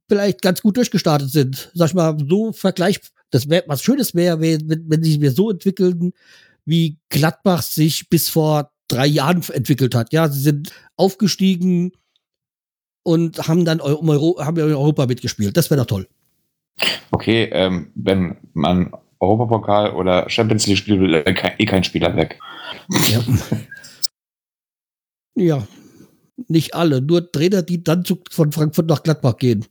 [0.10, 1.72] vielleicht ganz gut durchgestartet sind.
[1.74, 3.00] Sag ich mal, so Vergleich,
[3.32, 6.14] das wäre was Schönes wäre, wenn, wenn sich wir so entwickeln,
[6.66, 10.14] wie Gladbach sich bis vor drei Jahren entwickelt hat.
[10.14, 11.92] Ja, sie sind aufgestiegen
[13.04, 15.58] und haben dann um Euro, haben in Europa mitgespielt.
[15.58, 16.08] Das wäre doch toll.
[17.12, 22.40] Okay, ähm, wenn man Europapokal oder Champions League spielt, will eh kein Spieler weg.
[23.10, 23.20] Ja.
[25.36, 25.68] Ja,
[26.48, 29.66] nicht alle, nur Trainer, die dann von Frankfurt nach Gladbach gehen.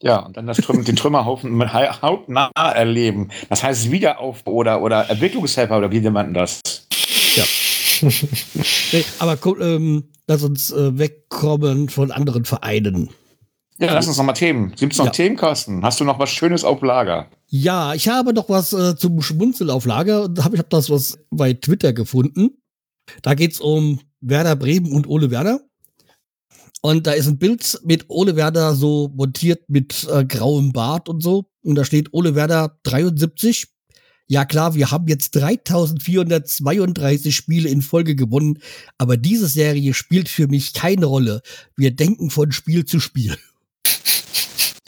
[0.00, 3.30] Ja, und dann das Trüm den Trümmerhaufen mit hautnah erleben.
[3.48, 6.60] Das heißt Wiederauf- oder, oder Entwicklungshelfer oder wie nennt man das?
[7.36, 7.44] Ja.
[8.92, 13.10] nee, aber ähm, lass uns äh, wegkommen von anderen Vereinen.
[13.78, 14.72] Ja, lass uns noch mal Themen.
[14.76, 15.12] Gibt es noch ja.
[15.12, 15.82] Themenkosten?
[15.82, 17.28] Hast du noch was Schönes auf Lager?
[17.48, 21.54] Ja, ich habe noch was äh, zum Schmunzeln auf Lager ich habe das was bei
[21.54, 22.50] Twitter gefunden.
[23.22, 25.60] Da geht es um Werder Bremen und Ole Werder.
[26.82, 31.22] Und da ist ein Bild mit Ole Werder so montiert mit äh, grauem Bart und
[31.22, 31.46] so.
[31.62, 33.68] Und da steht Ole Werder 73.
[34.26, 38.58] Ja klar, wir haben jetzt 3432 Spiele in Folge gewonnen,
[38.96, 41.42] aber diese Serie spielt für mich keine Rolle.
[41.76, 43.36] Wir denken von Spiel zu Spiel.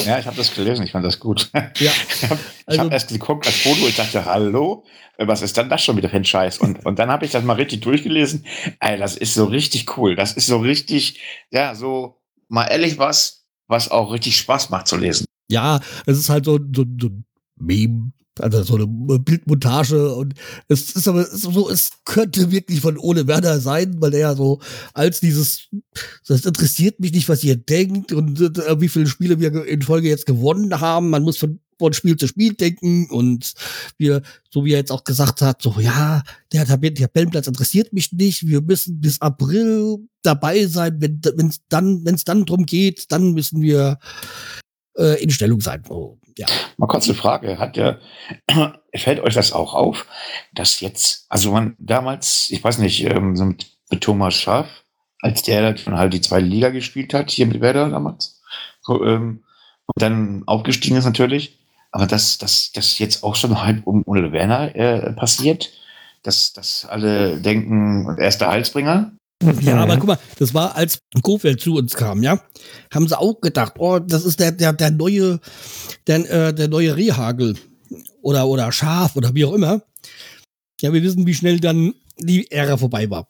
[0.07, 1.51] Ja, ich habe das gelesen, ich fand das gut.
[1.79, 1.93] Ja.
[2.09, 4.85] ich habe also, hab erst geguckt als Foto, ich dachte, hallo,
[5.19, 6.59] was ist dann das schon wieder für ein Scheiß?
[6.59, 8.47] Und, und dann habe ich das mal richtig durchgelesen.
[8.81, 10.15] Ey, das ist so richtig cool.
[10.17, 14.97] Das ist so richtig, ja, so mal ehrlich was, was auch richtig Spaß macht zu
[14.97, 15.27] lesen.
[15.49, 17.25] Ja, es ist halt so, so, so ein
[17.57, 20.35] Meme, also so eine Bildmontage und
[20.69, 24.61] es ist aber so, es könnte wirklich von Ole Werner sein, weil er ja so
[24.95, 25.69] als dieses,
[26.27, 30.09] das interessiert mich nicht, was ihr denkt und äh, wie viele Spiele wir in Folge
[30.09, 31.11] jetzt gewonnen haben.
[31.11, 33.55] Man muss von, von Spiel zu Spiel denken und
[33.99, 36.23] wir, so wie er jetzt auch gesagt hat, so ja,
[36.53, 38.47] der Tabellenplatz interessiert mich nicht.
[38.47, 43.33] Wir müssen bis April dabei sein, wenn es dann, wenn es dann drum geht, dann
[43.33, 43.99] müssen wir
[44.99, 45.83] äh, in Stellung sein.
[45.89, 46.47] Oh, ja.
[46.77, 47.59] Mal kurz eine Frage.
[47.59, 48.01] Hat der,
[48.95, 50.07] fällt euch das auch auf,
[50.53, 54.85] dass jetzt, also man damals, ich weiß nicht, ähm, mit, mit Thomas Schaff,
[55.21, 58.41] als der dann halt die zweite Liga gespielt hat, hier mit Werder damals,
[58.89, 59.43] ähm,
[59.87, 61.59] und dann aufgestiegen ist natürlich,
[61.93, 65.71] aber dass das, das jetzt auch schon halb um ohne Werner äh, passiert,
[66.23, 69.13] dass, dass alle denken, er ist der Heilsbringer,
[69.43, 72.41] ja, aber guck mal, das war, als Kofeld zu uns kam, ja,
[72.93, 75.41] haben sie auch gedacht, oh, das ist der, der, der neue,
[76.07, 77.57] der, äh, der neue Rehagel
[78.23, 79.83] oder, oder Schaf oder wie auch immer.
[80.81, 83.29] Ja, wir wissen, wie schnell dann die Ära vorbei war.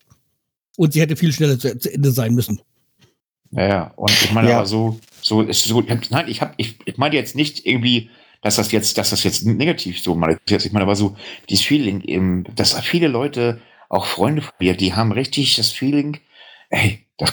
[0.76, 2.60] Und sie hätte viel schneller zu, zu Ende sein müssen.
[3.52, 3.92] Ja, ja.
[3.96, 4.58] und ich meine ja.
[4.58, 8.10] aber so, so ist so, nein, ich habe, ich, ich meine jetzt nicht irgendwie,
[8.42, 11.16] dass das jetzt, dass das jetzt negativ so mal Ich meine aber so,
[11.48, 16.18] dieses Feeling eben, dass viele Leute auch Freunde von mir, die haben richtig das Feeling,
[16.70, 17.32] ey, das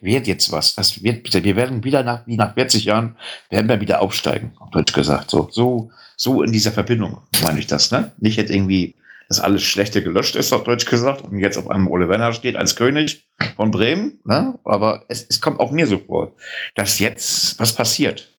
[0.00, 0.74] wird jetzt was.
[0.74, 3.16] Das wird, wir werden wieder nach, wie nach 40 Jahren,
[3.50, 5.30] werden wir wieder aufsteigen, auf Deutsch gesagt.
[5.30, 8.12] So, so, so in dieser Verbindung meine ich das, ne?
[8.18, 8.94] Nicht jetzt irgendwie,
[9.28, 12.56] dass alles Schlechte gelöscht ist, auf Deutsch gesagt, und jetzt auf einem Ole Werner steht
[12.56, 13.26] als König
[13.56, 14.58] von Bremen, ne?
[14.64, 16.32] Aber es, es kommt auch mir so vor,
[16.74, 18.32] dass jetzt was passiert.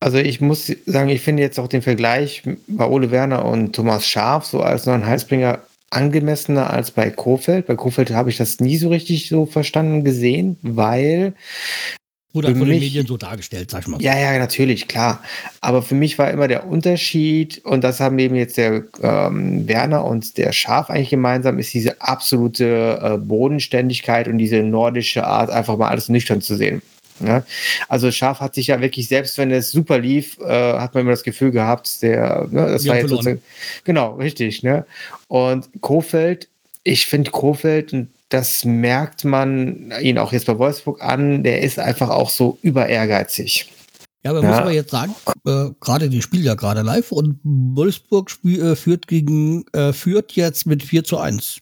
[0.00, 4.06] Also ich muss sagen, ich finde jetzt auch den Vergleich bei Ole Werner und Thomas
[4.06, 5.60] Scharf so als neuen Heilsbringer
[5.94, 7.66] angemessener als bei Kofeld.
[7.66, 11.34] Bei Kofeld habe ich das nie so richtig so verstanden gesehen, weil
[12.34, 14.02] Wurde von den Medien so dargestellt, sag ich mal.
[14.02, 15.22] Ja, ja, natürlich, klar.
[15.60, 20.04] Aber für mich war immer der Unterschied, und das haben eben jetzt der ähm, Werner
[20.04, 25.76] und der Schaf eigentlich gemeinsam, ist diese absolute äh, Bodenständigkeit und diese nordische Art, einfach
[25.76, 26.82] mal alles nüchtern zu sehen.
[27.20, 27.44] Ja?
[27.88, 31.12] Also Schaf hat sich ja wirklich, selbst wenn es super lief, äh, hat man immer
[31.12, 33.42] das Gefühl gehabt, der, ne, das Wir war jetzt sozusagen,
[33.84, 34.86] genau, richtig, ne?
[35.28, 36.48] Und Kofeld,
[36.82, 37.94] ich finde Kofeld,
[38.28, 42.88] das merkt man ihn auch jetzt bei Wolfsburg an, der ist einfach auch so über
[42.88, 43.70] ehrgeizig.
[44.24, 44.48] Ja, aber ja.
[44.48, 45.14] muss man jetzt sagen,
[45.46, 50.32] äh, gerade die spielen ja gerade live und Wolfsburg spiel, äh, führt gegen äh, führt
[50.32, 51.60] jetzt mit 4 zu 1.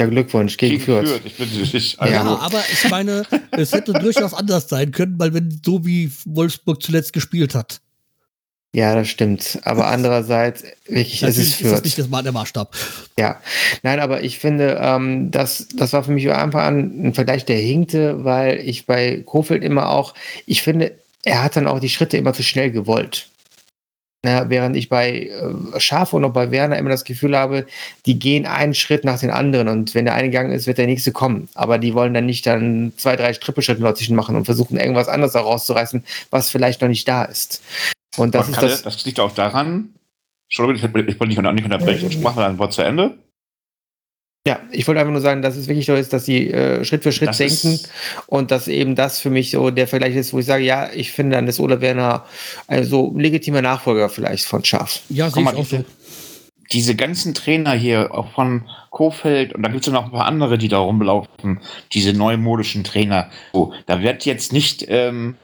[0.00, 1.06] Ja, Glückwunsch gegen Fürth.
[1.06, 1.20] Fürth.
[1.26, 5.34] Ich bin nicht, also ja, aber ich meine, es hätte durchaus anders sein können, weil
[5.34, 7.82] wenn so wie Wolfsburg zuletzt gespielt hat.
[8.72, 9.58] Ja, das stimmt.
[9.64, 11.72] Aber andererseits, wirklich, es ist Fürth.
[11.72, 12.74] Das ist nicht das der Maßstab.
[13.18, 13.40] Ja,
[13.82, 17.58] nein, aber ich finde, ähm, das, das war für mich Anfang an ein Vergleich, der
[17.58, 20.14] hinkte, weil ich bei Kofeld immer auch,
[20.46, 20.92] ich finde,
[21.24, 23.28] er hat dann auch die Schritte immer zu schnell gewollt.
[24.24, 27.66] Ja, während ich bei äh, Schaf und auch bei Werner immer das Gefühl habe,
[28.04, 30.86] die gehen einen Schritt nach den anderen und wenn der eine gegangen ist, wird der
[30.86, 31.48] nächste kommen.
[31.54, 35.32] Aber die wollen dann nicht dann zwei, drei Trippelschritte dazwischen machen und versuchen irgendwas anderes
[35.32, 37.62] herauszureißen, was vielleicht noch nicht da ist.
[38.18, 39.94] Und das, ist das, das liegt auch daran,
[40.48, 43.16] Entschuldigung, ich, ich wollte nicht, nicht unterbrechen, ich mache mal ein Wort zu Ende.
[44.46, 47.02] Ja, ich wollte einfach nur sagen, dass es wirklich so ist, dass sie äh, Schritt
[47.02, 47.78] für Schritt das denken
[48.26, 51.12] und dass eben das für mich so der Vergleich ist, wo ich sage, ja, ich
[51.12, 52.24] finde dann ist Olaf Werner
[52.66, 55.02] also legitimer Nachfolger vielleicht von Schaff.
[55.10, 55.84] Ja, sehe ich auch so.
[56.72, 60.56] Diese ganzen Trainer hier, auch von Kofeld, und da gibt es noch ein paar andere,
[60.56, 61.60] die da rumlaufen,
[61.92, 63.28] diese neumodischen Trainer.
[63.52, 65.36] So, da wird jetzt nicht, ähm,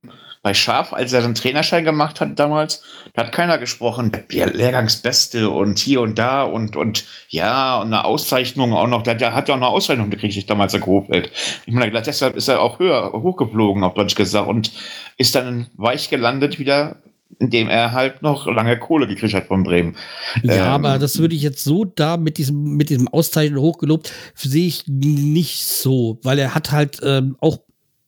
[0.46, 2.80] bei Schaf, als er den Trainerschein gemacht hat damals,
[3.14, 8.04] da hat keiner gesprochen, der Lehrgangsbeste und hier und da und, und ja, und eine
[8.04, 11.32] Auszeichnung auch noch, der, der hat ja auch eine Auszeichnung gekriegt, ich damals in Grofeld.
[11.66, 14.70] Ich meine, deshalb ist er auch höher, hochgeflogen, auf Deutsch gesagt, und
[15.16, 16.98] ist dann weich gelandet wieder
[17.40, 19.96] indem er halt noch lange Kohle gekriegt hat von Bremen.
[20.44, 24.12] Ja, ähm, aber das würde ich jetzt so da mit diesem, mit diesem Auszeichnung hochgelobt,
[24.36, 27.58] sehe ich nicht so, weil er hat halt ähm, auch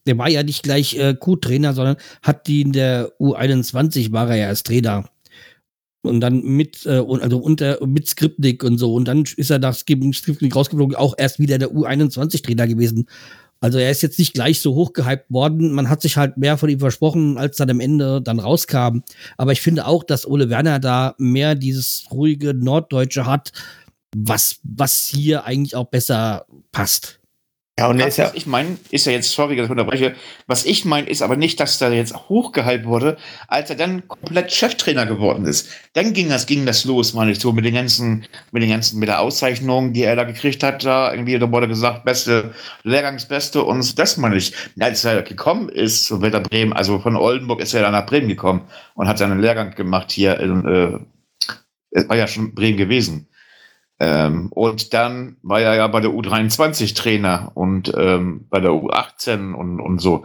[0.09, 4.37] der war ja nicht gleich äh, Co-Trainer, sondern hat die in der U21 war er
[4.37, 5.09] ja als Trainer.
[6.03, 8.95] Und dann mit, äh, also unter, mit Skripnik und so.
[8.95, 13.07] Und dann ist er nach Skripnik rausgeflogen, auch erst wieder der U21-Trainer gewesen.
[13.61, 15.73] Also er ist jetzt nicht gleich so hochgehypt worden.
[15.73, 19.01] Man hat sich halt mehr von ihm versprochen, als dann am Ende dann rauskam.
[19.37, 23.53] Aber ich finde auch, dass Ole Werner da mehr dieses ruhige Norddeutsche hat,
[24.17, 27.18] was, was hier eigentlich auch besser passt.
[27.79, 30.17] Ja, und das, ja, was ich meine, ist ja jetzt, sorry, dass ich unterbreche,
[30.49, 33.17] was ich meine, ist aber nicht, dass da jetzt hochgehalten wurde,
[33.47, 35.71] als er dann komplett Cheftrainer geworden ist.
[35.93, 38.99] Dann ging das, ging das los, meine ich, so mit den ganzen, mit den ganzen,
[38.99, 42.53] mit der Auszeichnung, die er da gekriegt hat, da irgendwie, da wurde gesagt, beste,
[42.83, 44.53] Lehrgangsbeste und das meine ich.
[44.81, 48.27] Als er gekommen ist, so Wetter Bremen, also von Oldenburg ist er dann nach Bremen
[48.27, 48.63] gekommen
[48.95, 50.99] und hat seinen Lehrgang gemacht hier in, äh,
[51.93, 53.29] es war ja schon Bremen gewesen.
[54.01, 59.55] Ähm, und dann war er ja bei der U23 Trainer und ähm, bei der U18
[59.55, 60.25] und, und so.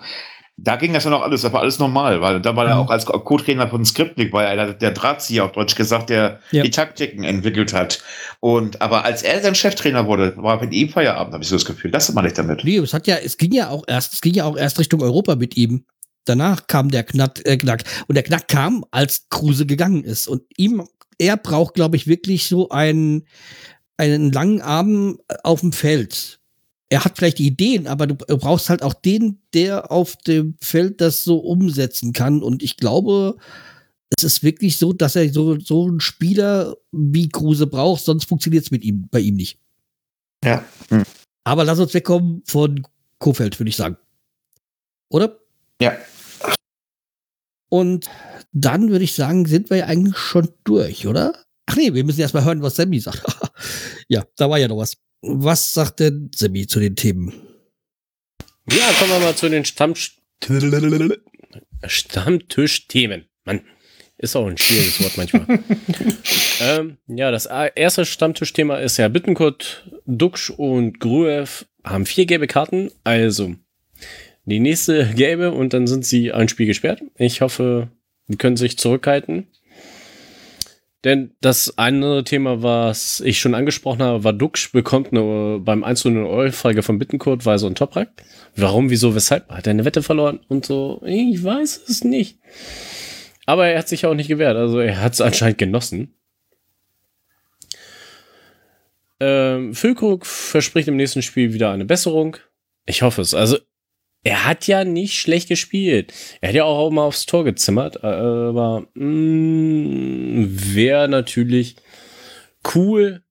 [0.56, 2.92] Da ging das ja noch alles, das war alles normal, weil da war er auch
[2.92, 6.62] als Co-Trainer von Skriptnik, war er der Drahtzieher auf Deutsch gesagt, der ja.
[6.62, 8.04] die Taktiken entwickelt hat.
[8.40, 11.66] Und aber als er dann Cheftrainer wurde, war mit ihm Feierabend, habe ich so das
[11.66, 11.90] Gefühl.
[11.90, 12.64] Das meine ich damit.
[12.64, 15.02] Nee, es hat ja, es ging ja auch erst, es ging ja auch erst Richtung
[15.02, 15.86] Europa mit ihm.
[16.26, 17.84] Danach kam der Knack, äh, Knack.
[18.08, 20.28] Und der Knack kam, als Kruse gegangen ist.
[20.28, 20.84] Und ihm
[21.24, 23.26] er braucht, glaube ich, wirklich so einen,
[23.98, 26.40] einen langen Arm äh, auf dem Feld.
[26.90, 31.24] Er hat vielleicht Ideen, aber du brauchst halt auch den, der auf dem Feld das
[31.24, 32.44] so umsetzen kann.
[32.44, 33.38] Und ich glaube,
[34.16, 38.66] es ist wirklich so, dass er so, so einen Spieler wie Kruse braucht, sonst funktioniert
[38.66, 39.58] es mit ihm, bei ihm nicht.
[40.44, 40.64] Ja.
[40.90, 41.04] Hm.
[41.46, 42.86] Aber lass uns wegkommen von
[43.18, 43.98] Kofeld, würde ich sagen.
[45.10, 45.40] Oder?
[45.82, 45.98] Ja.
[47.70, 48.10] Und
[48.52, 51.34] dann würde ich sagen, sind wir ja eigentlich schon durch, oder?
[51.66, 53.24] Ach nee, wir müssen erst mal hören, was Sammy sagt.
[54.08, 54.98] ja, da war ja noch was.
[55.22, 57.34] Was sagt denn Sammy zu den Themen?
[58.70, 59.94] Ja, kommen wir mal zu den Stamm
[61.86, 63.26] Stammtisch-Themen.
[63.46, 63.62] Mann,
[64.18, 65.60] ist auch ein schwieriges Wort manchmal.
[66.62, 72.92] ähm, ja, das erste Stammtischthema ist ja Bittenkurt, Duxch und Gruev haben vier gelbe Karten.
[73.04, 73.56] Also,
[74.46, 77.02] die nächste gelbe und dann sind sie ein Spiel gesperrt.
[77.18, 77.90] Ich hoffe,
[78.28, 79.48] die können sich zurückhalten.
[81.04, 86.06] Denn das andere Thema, was ich schon angesprochen habe, war Dux bekommt eine, beim 1
[86.06, 88.24] 0 Euro-Frage von Bittenkurt, so ein Toprak.
[88.56, 89.50] Warum, wieso, weshalb?
[89.50, 91.02] Hat er eine Wette verloren und so?
[91.06, 92.40] Ich weiß es nicht.
[93.46, 96.16] Aber er hat sich auch nicht gewehrt, also er hat es anscheinend genossen.
[99.20, 102.38] Ähm, Füllkrug verspricht im nächsten Spiel wieder eine Besserung.
[102.86, 103.34] Ich hoffe es.
[103.34, 103.58] Also
[104.24, 106.14] er hat ja nicht schlecht gespielt.
[106.40, 111.76] Er hat ja auch mal aufs Tor gezimmert, aber mm, wäre natürlich
[112.74, 113.22] cool,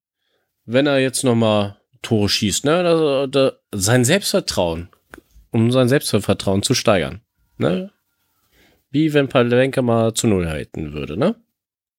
[0.66, 2.64] wenn er jetzt noch mal Tore schießt.
[2.64, 2.82] Ne?
[2.82, 4.88] Da, da, sein Selbstvertrauen,
[5.50, 7.22] um sein Selbstvertrauen zu steigern.
[7.56, 7.90] Ne?
[8.90, 11.16] Wie wenn Palevenka mal zu Null halten würde.
[11.16, 11.36] Ne?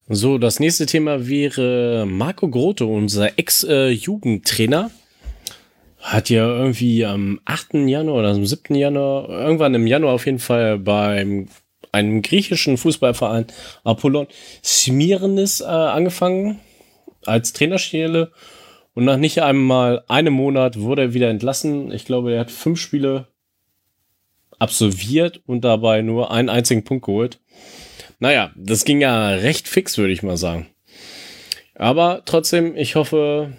[0.08, 4.91] So, das nächste Thema wäre Marco Grote, unser Ex-Jugendtrainer.
[6.04, 7.76] Hat ja irgendwie am 8.
[7.88, 8.76] Januar oder am 7.
[8.76, 11.47] Januar, irgendwann im Januar auf jeden Fall beim
[11.93, 13.47] einem griechischen Fußballverein
[13.86, 14.28] Apollon
[14.64, 16.60] Smirnis äh, angefangen
[17.26, 18.32] als Trainerstelle
[18.93, 21.91] und nach nicht einmal einem Monat wurde er wieder entlassen.
[21.91, 23.28] Ich glaube, er hat fünf Spiele
[24.60, 27.39] absolviert und dabei nur einen einzigen Punkt geholt.
[28.20, 30.68] Naja, das ging ja recht fix, würde ich mal sagen.
[31.76, 33.54] Aber trotzdem, ich hoffe,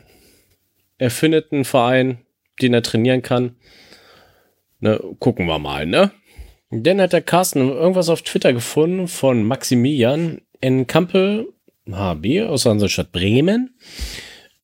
[0.99, 2.24] er findet einen Verein,
[2.61, 3.57] den er trainieren kann.
[4.81, 6.11] Ne, gucken wir mal, ne?
[6.71, 11.53] Dann hat der Carsten irgendwas auf Twitter gefunden von Maximilian in Kampel,
[11.91, 13.77] HB, aus unserer Stadt Bremen.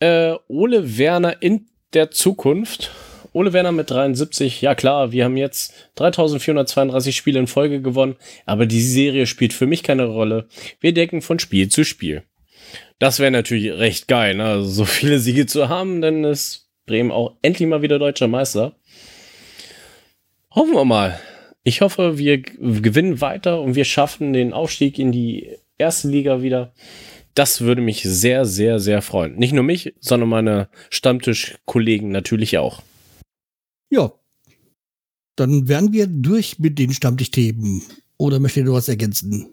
[0.01, 2.91] Äh, Ole Werner in der Zukunft.
[3.33, 8.67] Ole Werner mit 73, ja klar, wir haben jetzt 3432 Spiele in Folge gewonnen, aber
[8.67, 10.49] die Serie spielt für mich keine Rolle.
[10.81, 12.25] Wir decken von Spiel zu Spiel.
[12.99, 14.65] Das wäre natürlich recht geil, ne?
[14.65, 18.75] So viele Siege zu haben, denn es Bremen auch endlich mal wieder deutscher Meister.
[20.51, 21.21] Hoffen wir mal.
[21.63, 26.75] Ich hoffe, wir gewinnen weiter und wir schaffen den Aufstieg in die erste Liga wieder.
[27.35, 29.37] Das würde mich sehr, sehr, sehr freuen.
[29.37, 32.83] Nicht nur mich, sondern meine Stammtischkollegen natürlich auch.
[33.89, 34.13] Ja.
[35.37, 37.83] Dann wären wir durch mit den Stammtischthemen.
[38.17, 39.47] Oder möchtet ihr was ergänzen?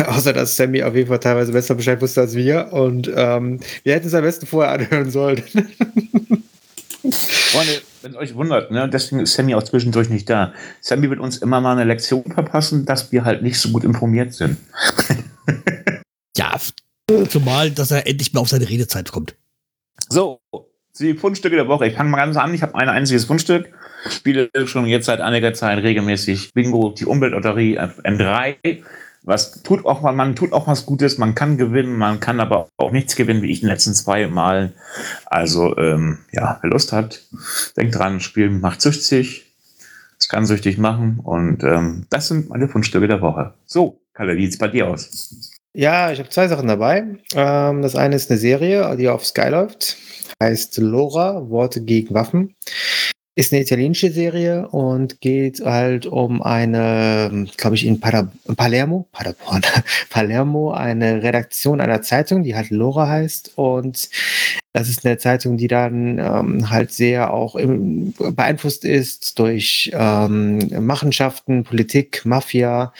[0.00, 2.72] Außer, dass Sammy auf jeden Fall teilweise besser Bescheid wusste als wir.
[2.72, 5.42] Und ähm, wir hätten es am besten vorher anhören sollen.
[7.02, 10.52] Freunde, wenn es euch wundert, ne, deswegen ist Sammy auch zwischendurch nicht da.
[10.80, 14.34] Sammy wird uns immer mal eine Lektion verpassen, dass wir halt nicht so gut informiert
[14.34, 14.58] sind.
[16.36, 16.56] ja,
[17.28, 19.34] zumal, dass er endlich mal auf seine Redezeit kommt.
[20.08, 20.40] So,
[20.98, 21.86] die Fundstücke der Woche.
[21.86, 22.54] Ich fange mal ganz an.
[22.54, 23.70] Ich habe ein einziges Fundstück.
[24.08, 28.82] Spiele schon jetzt seit einiger Zeit regelmäßig Bingo, die Umweltlotterie M3
[29.26, 32.68] was tut auch mal, man tut auch was Gutes, man kann gewinnen, man kann aber
[32.76, 34.72] auch nichts gewinnen, wie ich in den letzten zwei Mal.
[35.26, 37.20] Also, ähm, ja, wer Lust hat,
[37.76, 39.52] denkt dran, Spielen macht süchtig,
[40.18, 43.52] es kann süchtig machen und ähm, das sind meine Fundstücke der Woche.
[43.66, 45.52] So, Kalle, wie sieht es bei dir aus?
[45.74, 47.04] Ja, ich habe zwei Sachen dabei.
[47.34, 49.96] Ähm, das eine ist eine Serie, die auf Sky läuft,
[50.42, 52.54] heißt Lora, Worte gegen Waffen.
[53.38, 59.60] Ist eine italienische Serie und geht halt um eine, glaube ich, in Palermo, Paderborn,
[60.10, 63.52] Palermo, eine Redaktion einer Zeitung, die halt Lora heißt.
[63.56, 64.08] Und
[64.76, 70.58] das ist eine Zeitung, die dann ähm, halt sehr auch im, beeinflusst ist durch ähm,
[70.84, 72.92] Machenschaften, Politik, Mafia.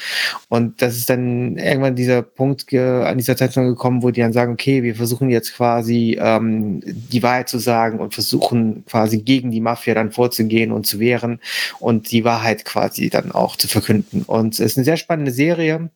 [0.49, 4.55] Und das ist dann irgendwann dieser Punkt an dieser Zeitung gekommen, wo die dann sagen,
[4.55, 9.61] okay, wir versuchen jetzt quasi ähm, die Wahrheit zu sagen und versuchen quasi gegen die
[9.61, 11.41] Mafia dann vorzugehen und zu wehren
[11.79, 14.23] und die Wahrheit quasi dann auch zu verkünden.
[14.23, 15.91] Und es ist eine sehr spannende Serie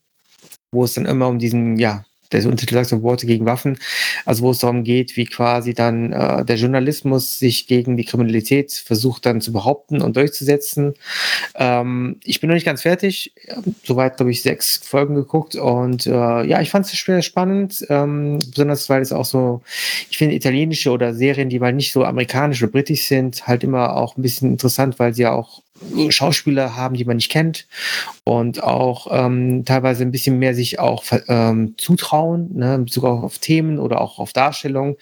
[0.72, 3.78] wo es dann immer um diesen, ja, der Untertitel sagt so Worte gegen Waffen,
[4.24, 8.72] also wo es darum geht, wie quasi dann äh, der Journalismus sich gegen die Kriminalität
[8.72, 10.94] versucht dann zu behaupten und durchzusetzen.
[11.54, 13.32] Ähm, ich bin noch nicht ganz fertig,
[13.84, 18.38] soweit glaube ich sechs Folgen geguckt und äh, ja, ich fand es sehr spannend, ähm,
[18.50, 19.62] besonders weil es auch so,
[20.10, 23.96] ich finde italienische oder Serien, die mal nicht so amerikanisch oder britisch sind, halt immer
[23.96, 25.62] auch ein bisschen interessant, weil sie ja auch
[26.10, 27.66] Schauspieler haben, die man nicht kennt
[28.24, 33.38] und auch ähm, teilweise ein bisschen mehr sich auch ähm, zutrauen, ne, in Bezug auf
[33.38, 34.96] Themen oder auch auf Darstellung.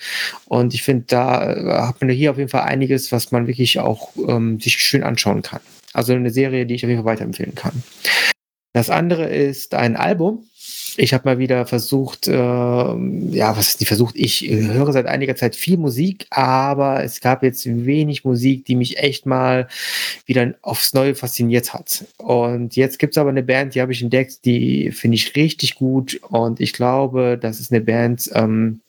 [0.46, 3.78] Und ich finde, da äh, hat man hier auf jeden Fall einiges, was man wirklich
[3.78, 5.60] auch ähm, sich schön anschauen kann.
[5.92, 7.82] Also eine Serie, die ich auf jeden Fall weiterempfehlen kann.
[8.72, 10.44] Das andere ist ein Album,
[10.96, 14.14] ich habe mal wieder versucht, äh, ja, was ist die versucht?
[14.16, 18.98] Ich höre seit einiger Zeit viel Musik, aber es gab jetzt wenig Musik, die mich
[18.98, 19.68] echt mal
[20.26, 22.04] wieder aufs Neue fasziniert hat.
[22.16, 25.74] Und jetzt gibt es aber eine Band, die habe ich entdeckt, die finde ich richtig
[25.74, 28.80] gut und ich glaube, das ist eine Band, ähm,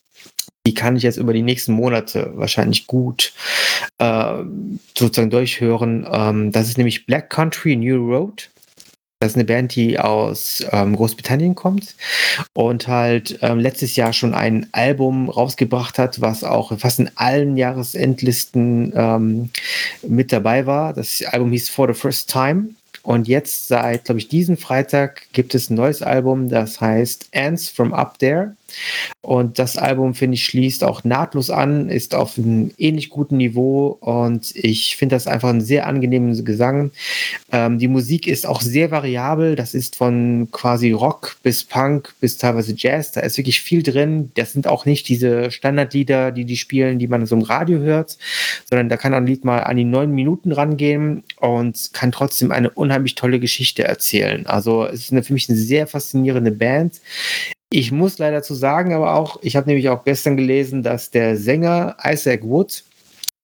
[0.65, 3.33] die kann ich jetzt über die nächsten Monate wahrscheinlich gut
[3.97, 4.43] äh,
[4.97, 6.05] sozusagen durchhören.
[6.11, 8.49] Ähm, das ist nämlich Black Country New Road.
[9.21, 11.93] Das ist eine Band, die aus ähm, Großbritannien kommt
[12.53, 17.57] und halt ähm, letztes Jahr schon ein Album rausgebracht hat, was auch fast in allen
[17.57, 19.49] Jahresendlisten ähm,
[20.03, 20.93] mit dabei war.
[20.93, 22.69] Das Album hieß For the First Time.
[23.03, 27.67] Und jetzt seit, glaube ich, diesem Freitag gibt es ein neues Album, das heißt Ants
[27.67, 28.55] from Up There.
[29.21, 33.97] Und das Album, finde ich, schließt auch nahtlos an, ist auf einem ähnlich guten Niveau
[33.99, 36.91] und ich finde das einfach einen sehr angenehmen Gesang.
[37.51, 39.55] Ähm, die Musik ist auch sehr variabel.
[39.55, 43.11] Das ist von quasi Rock bis Punk bis teilweise Jazz.
[43.11, 44.31] Da ist wirklich viel drin.
[44.35, 48.17] Das sind auch nicht diese Standardlieder, die die spielen, die man so im Radio hört,
[48.69, 52.69] sondern da kann ein Lied mal an die neun Minuten rangehen und kann trotzdem eine
[52.69, 54.45] unheimlich tolle Geschichte erzählen.
[54.45, 57.01] Also es ist eine, für mich eine sehr faszinierende Band.
[57.71, 61.37] Ich muss leider zu sagen, aber auch, ich habe nämlich auch gestern gelesen, dass der
[61.37, 62.83] Sänger Isaac Wood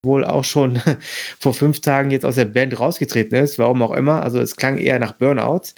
[0.03, 0.81] wohl auch schon
[1.39, 4.23] vor fünf Tagen jetzt aus der Band rausgetreten ist, warum auch immer.
[4.23, 5.73] Also es klang eher nach Burnout.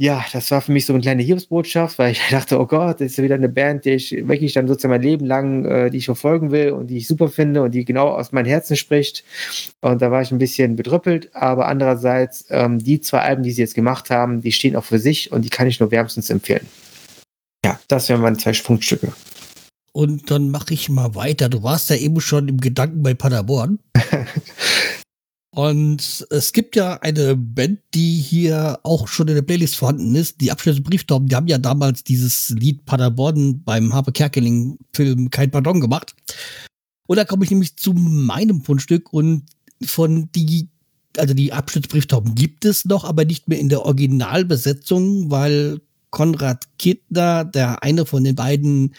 [0.00, 3.12] Ja, das war für mich so eine kleine Hilfsbotschaft, weil ich dachte, oh Gott, das
[3.12, 6.04] ist wieder eine Band, die ich wirklich dann sozusagen mein Leben lang, äh, die ich
[6.04, 9.24] verfolgen will und die ich super finde und die genau aus meinem Herzen spricht.
[9.80, 13.62] Und da war ich ein bisschen bedrüppelt, aber andererseits, ähm, die zwei Alben, die sie
[13.62, 16.68] jetzt gemacht haben, die stehen auch für sich und die kann ich nur wärmstens empfehlen.
[17.66, 19.12] Ja, das wären meine zwei Fundstücke.
[19.90, 21.48] Und dann mache ich mal weiter.
[21.48, 23.80] Du warst ja eben schon im Gedanken bei Paderborn.
[25.50, 30.40] Und es gibt ja eine Band, die hier auch schon in der Playlist vorhanden ist,
[30.40, 35.80] die Abschnitte Brieftauben, die haben ja damals dieses Lied Paderborn beim Harpe Kerkeling-Film Kein Pardon
[35.80, 36.14] gemacht.
[37.08, 39.42] Und da komme ich nämlich zu meinem Fundstück und
[39.84, 40.68] von die,
[41.16, 45.80] also die Abschnittsbrieftauben gibt es noch, aber nicht mehr in der Originalbesetzung, weil
[46.16, 48.94] Konrad Kittner, der eine von den beiden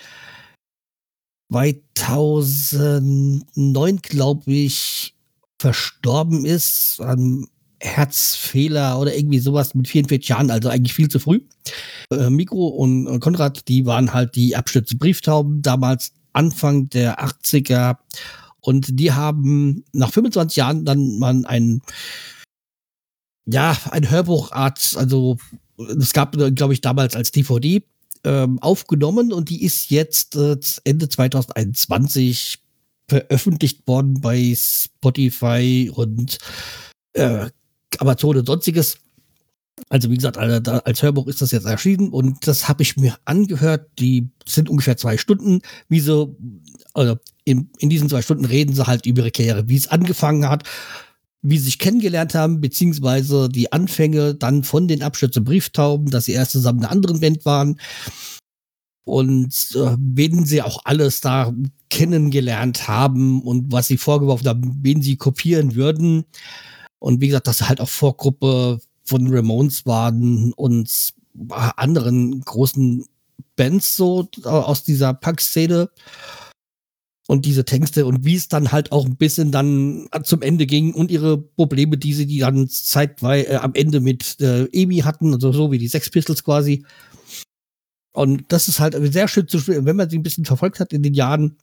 [1.52, 5.16] 2009, glaube ich,
[5.60, 7.48] verstorben ist an
[7.80, 11.42] Herzfehler oder irgendwie sowas mit 44 Jahren, also eigentlich viel zu früh.
[12.12, 17.98] Äh, Mikro und Konrad, die waren halt die Abstütze-Brieftauben, damals Anfang der 80er.
[18.60, 21.82] Und die haben nach 25 Jahren dann mal ein,
[23.48, 25.40] ja, ein Hörbuchart, also
[25.78, 27.84] es gab, glaube ich, damals als DVD
[28.24, 32.60] ähm, aufgenommen und die ist jetzt äh, Ende 2021
[33.10, 36.38] veröffentlicht worden bei Spotify und
[37.14, 37.48] äh,
[38.00, 38.98] Amazon und sonstiges.
[39.90, 43.88] Also wie gesagt, als Hörbuch ist das jetzt erschienen und das habe ich mir angehört.
[44.00, 45.62] Die sind ungefähr zwei Stunden.
[45.88, 46.36] Wie so,
[46.94, 50.50] also in, in diesen zwei Stunden reden sie halt über ihre Karriere, wie es angefangen
[50.50, 50.64] hat,
[51.42, 56.34] wie sie sich kennengelernt haben, beziehungsweise die Anfänge dann von den Abschnitt Brieftauben, dass sie
[56.34, 57.80] erst zusammen in einer anderen Band waren
[59.08, 61.54] und äh, wen sie auch alles da
[61.90, 66.26] kennengelernt haben und was sie vorgeworfen haben, wen sie kopieren würden.
[67.00, 71.14] Und wie gesagt, dass sie halt auch Vorgruppe von Ramones waren und
[71.78, 73.06] anderen großen
[73.56, 75.90] Bands so äh, aus dieser Punk-Szene
[77.28, 80.94] und diese Texte und wie es dann halt auch ein bisschen dann zum Ende ging
[80.94, 85.34] und ihre Probleme, die sie die dann zeitweise äh, am Ende mit äh, Emi hatten,
[85.34, 86.86] also so wie die Sex Pistols quasi.
[88.14, 89.86] Und das ist halt sehr schön zu spielen.
[89.86, 91.58] Wenn man sie ein bisschen verfolgt hat in den Jahren,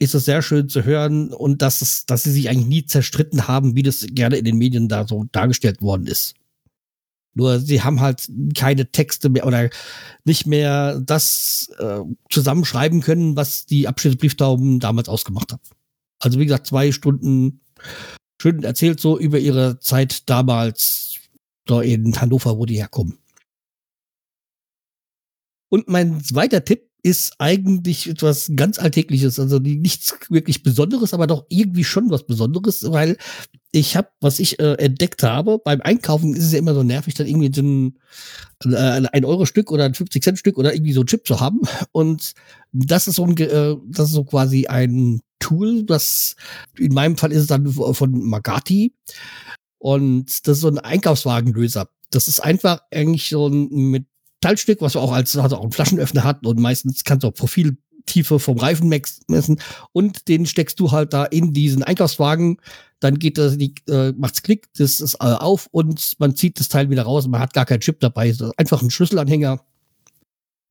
[0.00, 3.46] ist es sehr schön zu hören und dass es, dass sie sich eigentlich nie zerstritten
[3.46, 6.34] haben, wie das gerne in den Medien da so dargestellt worden ist.
[7.34, 9.70] Nur sie haben halt keine Texte mehr oder
[10.24, 12.00] nicht mehr das äh,
[12.30, 15.62] zusammenschreiben können, was die Abschiedsbrieftauben damals ausgemacht haben.
[16.20, 17.60] Also wie gesagt, zwei Stunden
[18.40, 21.18] schön erzählt so über ihre Zeit damals
[21.66, 23.18] da in Hannover, wo die herkommen.
[25.70, 31.44] Und mein zweiter Tipp ist eigentlich etwas ganz Alltägliches, also nichts wirklich Besonderes, aber doch
[31.50, 33.18] irgendwie schon was Besonderes, weil
[33.72, 37.12] ich habe, was ich äh, entdeckt habe, beim Einkaufen ist es ja immer so nervig,
[37.12, 37.98] dann irgendwie so ein,
[38.72, 41.40] äh, ein Euro Stück oder ein 50 Cent Stück oder irgendwie so ein Chip zu
[41.40, 41.60] haben.
[41.92, 42.32] Und
[42.72, 46.36] das ist so ein, äh, das ist so quasi ein Tool, das
[46.78, 48.94] in meinem Fall ist es dann von Magati
[49.76, 51.90] und das ist so ein Einkaufswagenlöser.
[52.10, 54.06] Das ist einfach eigentlich so ein mit
[54.44, 58.38] Metallstück, was auch als also auch einen Flaschenöffner hat und meistens kannst du auch Profiltiefe
[58.38, 59.60] vom Reifen messen
[59.92, 62.58] und den steckst du halt da in diesen Einkaufswagen,
[63.00, 66.68] dann geht das, die, äh, macht's Klick, das ist äh, auf und man zieht das
[66.68, 69.60] Teil wieder raus und man hat gar keinen Chip dabei, einfach ein Schlüsselanhänger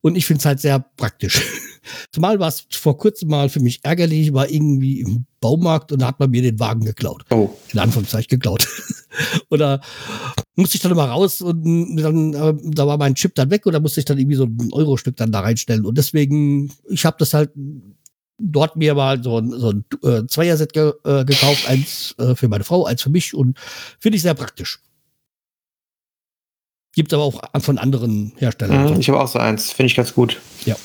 [0.02, 1.42] und ich finde es halt sehr praktisch.
[2.12, 6.06] Zumal war es vor kurzem mal für mich ärgerlich, war irgendwie im Baumarkt und da
[6.06, 7.24] hat man mir den Wagen geklaut.
[7.30, 7.50] Oh.
[7.72, 8.68] In Anführungszeichen geklaut.
[9.50, 9.80] Oder
[10.56, 13.72] musste ich dann immer raus und dann, äh, da war mein Chip dann weg und
[13.72, 15.84] da musste ich dann irgendwie so ein Euro-Stück dann da reinstellen.
[15.84, 17.50] Und deswegen, ich habe das halt
[18.38, 22.48] dort mir mal so ein, so ein äh, Zweierset ge, äh, gekauft, eins äh, für
[22.48, 23.58] meine Frau, eins für mich und
[23.98, 24.80] finde ich sehr praktisch.
[26.94, 28.94] Gibt aber auch von anderen Herstellern.
[28.94, 30.40] Mhm, ich habe auch so eins, finde ich ganz gut.
[30.64, 30.76] Ja.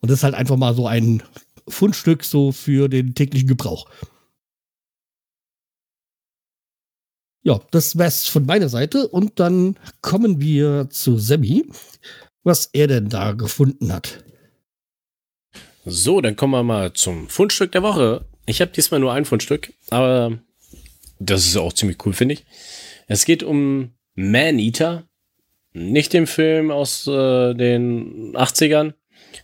[0.00, 1.22] Und das ist halt einfach mal so ein
[1.66, 3.86] Fundstück so für den täglichen Gebrauch.
[7.44, 9.06] Ja, das wär's von meiner Seite.
[9.06, 11.66] Und dann kommen wir zu Sammy,
[12.42, 14.24] was er denn da gefunden hat.
[15.84, 18.24] So, dann kommen wir mal zum Fundstück der Woche.
[18.46, 20.38] Ich habe diesmal nur ein Fundstück, aber
[21.18, 22.46] das ist auch ziemlich cool, finde ich.
[23.08, 25.04] Es geht um Man Eater.
[25.74, 28.94] Nicht den Film aus äh, den 80ern,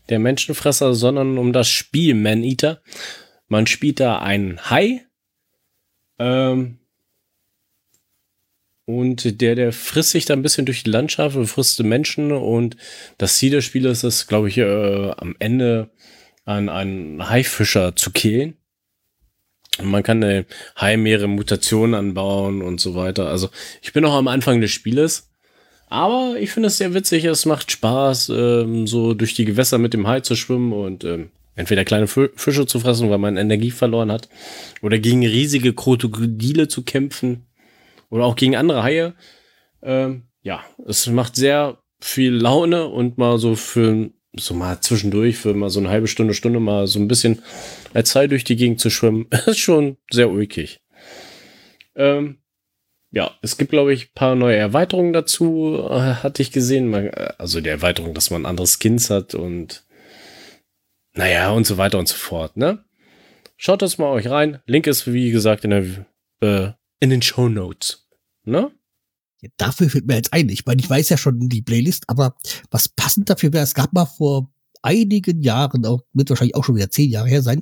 [0.08, 2.80] der Menschenfresser, sondern um das Spiel Man Eater.
[3.48, 5.04] Man spielt da einen Hai.
[6.18, 6.79] Ähm,
[8.90, 12.32] und der, der frisst sich da ein bisschen durch die Landschaft und frisst Menschen.
[12.32, 12.76] Und
[13.18, 15.90] das Ziel des Spieles ist, glaube ich, äh, am Ende
[16.44, 18.56] einen, einen Haifischer zu killen.
[19.78, 20.44] Und man kann äh,
[20.76, 23.28] Hai mehrere Mutationen anbauen und so weiter.
[23.28, 23.48] Also
[23.82, 25.30] ich bin noch am Anfang des Spieles.
[25.88, 29.92] Aber ich finde es sehr witzig, es macht Spaß, ähm, so durch die Gewässer mit
[29.92, 34.12] dem Hai zu schwimmen und ähm, entweder kleine Fische zu fressen, weil man Energie verloren
[34.12, 34.28] hat,
[34.82, 37.46] oder gegen riesige Krokodile zu kämpfen
[38.10, 39.14] oder auch gegen andere Haie.
[39.82, 45.54] Ähm, ja, es macht sehr viel Laune und mal so für so mal zwischendurch für
[45.54, 47.42] mal so eine halbe Stunde, Stunde mal so ein bisschen
[47.94, 50.80] als Zeit durch die Gegend zu schwimmen, ist schon sehr ulkig.
[51.96, 52.38] Ähm,
[53.10, 56.94] ja, es gibt, glaube ich, paar neue Erweiterungen dazu, äh, hatte ich gesehen.
[57.38, 59.84] Also die Erweiterung, dass man andere Skins hat und
[61.14, 62.84] naja, und so weiter und so fort, ne?
[63.56, 64.60] Schaut das mal euch rein.
[64.66, 66.06] Link ist, wie gesagt, in, der,
[66.40, 68.06] äh, in den Show Notes.
[68.44, 68.70] Ne?
[69.40, 70.48] Ja, dafür fällt mir jetzt ein.
[70.48, 72.36] Ich meine, ich weiß ja schon die Playlist, aber
[72.70, 74.50] was passend dafür wäre, es gab mal vor
[74.82, 77.60] einigen Jahren, auch wird wahrscheinlich auch schon wieder zehn Jahre her sein,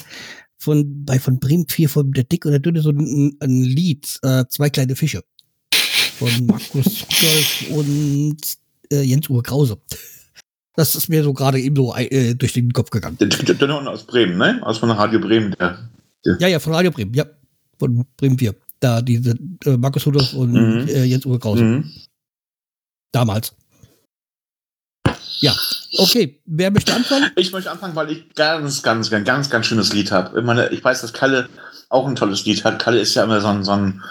[0.58, 4.18] von bei von Bremen 4 von der Dick und der Dünne so ein, ein Lied,
[4.22, 5.22] äh, zwei kleine Fische
[6.18, 8.36] von Markus Rudolf und
[8.92, 9.78] äh, Jens Uwe Krause.
[10.74, 13.18] Das ist mir so gerade eben so äh, durch den Kopf gegangen.
[13.18, 14.60] Der, der, der aus Bremen, ne?
[14.62, 15.54] Aus von Radio Bremen.
[15.58, 15.90] Der,
[16.24, 16.36] der.
[16.40, 17.24] Ja, ja, von Radio Bremen, ja.
[17.78, 18.54] Von Bremen 4.
[18.80, 20.88] Da diese äh, Markus Rudolf und mhm.
[20.88, 21.62] äh, Jens Uwe Krause.
[21.62, 21.92] Mhm.
[23.12, 23.52] Damals.
[25.40, 25.54] Ja,
[25.98, 26.40] okay.
[26.46, 27.30] Wer möchte anfangen?
[27.36, 30.38] Ich möchte anfangen, weil ich ganz, ganz, ganz, ganz, ganz schönes Lied habe.
[30.38, 31.48] Ich, meine, ich weiß, dass Kalle
[31.88, 32.80] auch ein tolles Lied hat.
[32.80, 34.02] Kalle ist ja immer so ein, so ein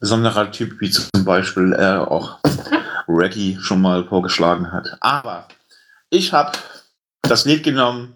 [0.00, 2.38] besonderer Typ, wie zum Beispiel er auch
[3.08, 4.96] Reggae schon mal vorgeschlagen hat.
[5.00, 5.48] Aber
[6.10, 6.52] ich habe
[7.22, 8.14] das Lied genommen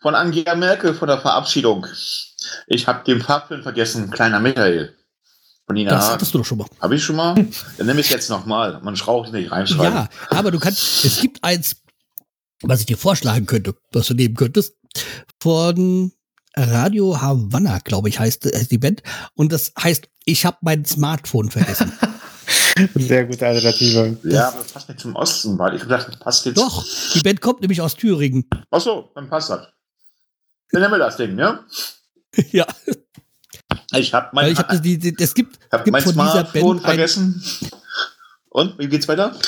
[0.00, 1.86] von Angela Merkel von der Verabschiedung.
[2.66, 4.94] Ich habe den Farbfilm vergessen, Kleiner Michael.
[5.68, 6.66] Von Nina das hattest du doch schon mal.
[6.80, 7.34] Habe ich schon mal?
[7.76, 8.80] Dann nehme ich es jetzt nochmal.
[8.82, 9.92] Man schraubt nicht reinschreiben.
[9.92, 11.76] Ja, aber du kannst, es gibt eins,
[12.62, 14.76] was ich dir vorschlagen könnte, was du nehmen könntest,
[15.42, 16.10] von
[16.56, 19.02] Radio Havanna, glaube ich, heißt, heißt die Band.
[19.34, 21.92] Und das heißt, ich habe mein Smartphone vergessen.
[22.94, 24.16] Sehr gute Alternative.
[24.24, 26.56] Ja, aber das passt nicht zum Osten, weil ich dachte, das passt jetzt.
[26.56, 26.82] Doch,
[27.14, 28.48] die Band kommt nämlich aus Thüringen.
[28.70, 29.68] Ach so, dann passt das.
[30.70, 31.62] Dann nehmen wir das Ding, ja?
[32.52, 32.66] ja.
[33.92, 36.52] Ich habe mein, ich hab das, die, die, es gibt, hab gibt mein von Smartphone
[36.52, 37.42] dieser Band vergessen.
[38.50, 39.38] Und wie geht's weiter?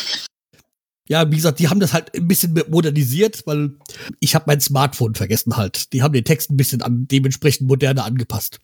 [1.09, 3.77] Ja, wie gesagt, die haben das halt ein bisschen modernisiert, weil
[4.21, 5.93] ich habe mein Smartphone vergessen halt.
[5.93, 8.61] Die haben den Text ein bisschen an dementsprechend moderner angepasst.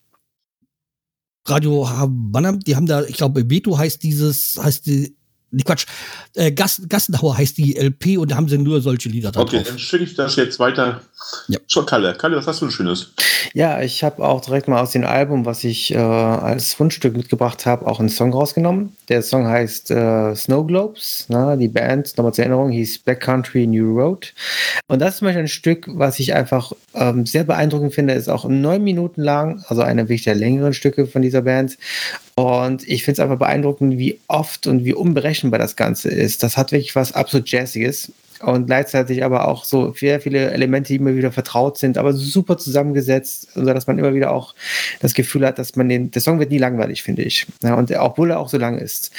[1.49, 5.17] Radio Havanna, die haben da, ich glaube, Veto heißt dieses, heißt die,
[5.53, 5.87] Nee, Quatsch.
[6.35, 9.45] Äh, Gassen, Gassenhauer heißt die LP und da haben sie nur solche Lieder drauf.
[9.45, 11.01] Okay, dann schicke ich das jetzt weiter
[11.49, 11.59] ja.
[11.69, 12.15] zur Kalle.
[12.15, 13.13] Kalle, was hast du ein Schönes?
[13.55, 17.65] Ja, ich habe auch direkt mal aus dem Album, was ich äh, als Fundstück mitgebracht
[17.65, 18.97] habe, auch einen Song rausgenommen.
[19.09, 21.27] Der Song heißt äh, Snow Globes.
[21.29, 21.57] Ne?
[21.59, 24.35] Die Band, nochmal zur Erinnerung, hieß Backcountry New Road.
[24.89, 28.15] Und das ist zum Beispiel ein Stück, was ich einfach ähm, sehr beeindruckend finde.
[28.15, 31.79] Ist auch neun Minuten lang, also eine wirklich der längeren Stücke von dieser Band.
[32.35, 34.93] Und ich finde es einfach beeindruckend, wie oft und wie
[35.45, 36.43] unberechenbar das Ganze ist.
[36.43, 40.97] Das hat wirklich was absolut Jazziges und gleichzeitig aber auch so sehr viele Elemente, die
[40.97, 44.55] immer wieder vertraut sind, aber super zusammengesetzt, sodass man immer wieder auch
[45.01, 47.47] das Gefühl hat, dass man den, der Song wird nie langweilig, finde ich.
[47.63, 49.11] Ja, und obwohl er auch so lang ist.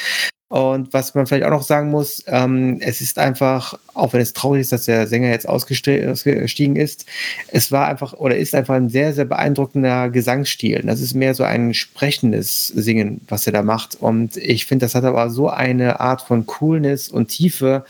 [0.49, 4.31] Und was man vielleicht auch noch sagen muss, ähm, es ist einfach, auch wenn es
[4.31, 7.05] traurig ist, dass der Sänger jetzt ausgestiegen ist,
[7.49, 10.83] es war einfach oder ist einfach ein sehr, sehr beeindruckender Gesangsstil.
[10.85, 13.95] Das ist mehr so ein sprechendes Singen, was er da macht.
[13.95, 17.83] Und ich finde, das hat aber so eine Art von Coolness und Tiefe.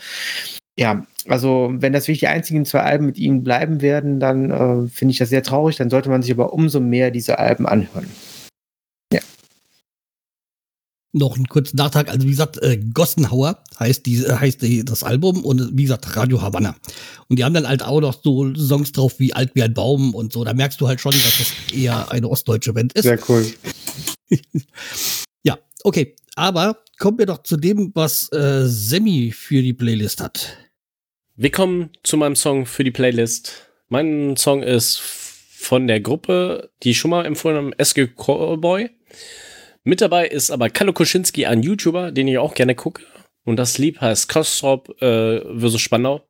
[0.76, 4.88] Ja, also wenn das wirklich die einzigen zwei Alben mit ihm bleiben werden, dann äh,
[4.88, 5.76] finde ich das sehr traurig.
[5.76, 8.08] Dann sollte man sich aber umso mehr diese Alben anhören
[11.12, 12.08] noch einen kurzen Nachtrag.
[12.08, 16.16] Also wie gesagt, äh, Gossenhauer heißt, die, äh, heißt die, das Album und wie gesagt
[16.16, 16.76] Radio Havanna.
[17.28, 20.14] Und die haben dann halt auch noch so Songs drauf wie Alt wie ein Baum
[20.14, 20.44] und so.
[20.44, 23.04] Da merkst du halt schon, dass das eher eine ostdeutsche Band ist.
[23.04, 23.46] Sehr cool.
[25.42, 26.14] ja, okay.
[26.36, 30.56] Aber kommen wir doch zu dem, was äh, Semi für die Playlist hat.
[31.36, 33.68] Wir kommen zu meinem Song für die Playlist.
[33.88, 38.90] Mein Song ist von der Gruppe, die ich schon mal empfohlen habe, SG Callboy.
[39.84, 43.02] Mit dabei ist aber Kalle Koschinski, ein YouTuber, den ich auch gerne gucke.
[43.44, 46.22] Und das Lied heißt Kostrop äh, versus Spandau.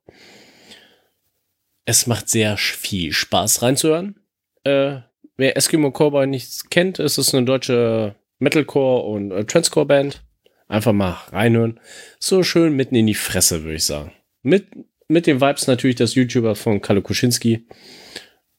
[1.85, 4.15] Es macht sehr viel Spaß reinzuhören.
[4.63, 4.97] Äh,
[5.37, 10.23] wer Eskimo Cowboy nicht kennt, ist es eine deutsche Metalcore und äh, Transcore Band.
[10.67, 11.79] Einfach mal reinhören.
[12.19, 14.13] So schön mitten in die Fresse, würde ich sagen.
[14.43, 14.67] Mit,
[15.07, 17.67] mit den Vibes natürlich das YouTuber von Kalle Kuschinski.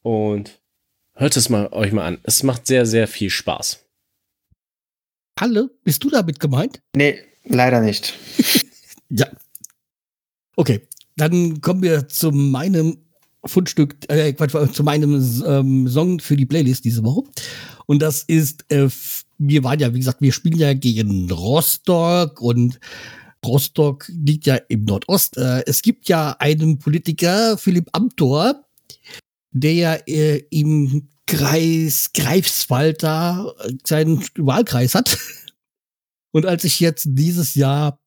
[0.02, 0.60] Und
[1.14, 2.18] hört es mal euch mal an.
[2.24, 3.86] Es macht sehr, sehr viel Spaß.
[5.40, 6.82] Halle, bist du damit gemeint?
[6.94, 8.14] Nee, leider nicht.
[9.08, 9.26] ja.
[10.56, 10.82] Okay,
[11.16, 12.98] dann kommen wir zu meinem
[13.44, 14.34] Fundstück, äh,
[14.72, 15.14] zu meinem
[15.46, 17.22] ähm, Song für die Playlist diese Woche.
[17.86, 18.88] Und das ist, äh,
[19.38, 22.78] wir waren ja, wie gesagt, wir spielen ja gegen Rostock und
[23.44, 25.38] Rostock liegt ja im Nordost.
[25.38, 28.62] Äh, es gibt ja einen Politiker, Philipp Amthor,
[29.52, 35.16] der ja äh, im Kreis Greifswald da äh, seinen Wahlkreis hat.
[36.32, 38.00] Und als ich jetzt dieses Jahr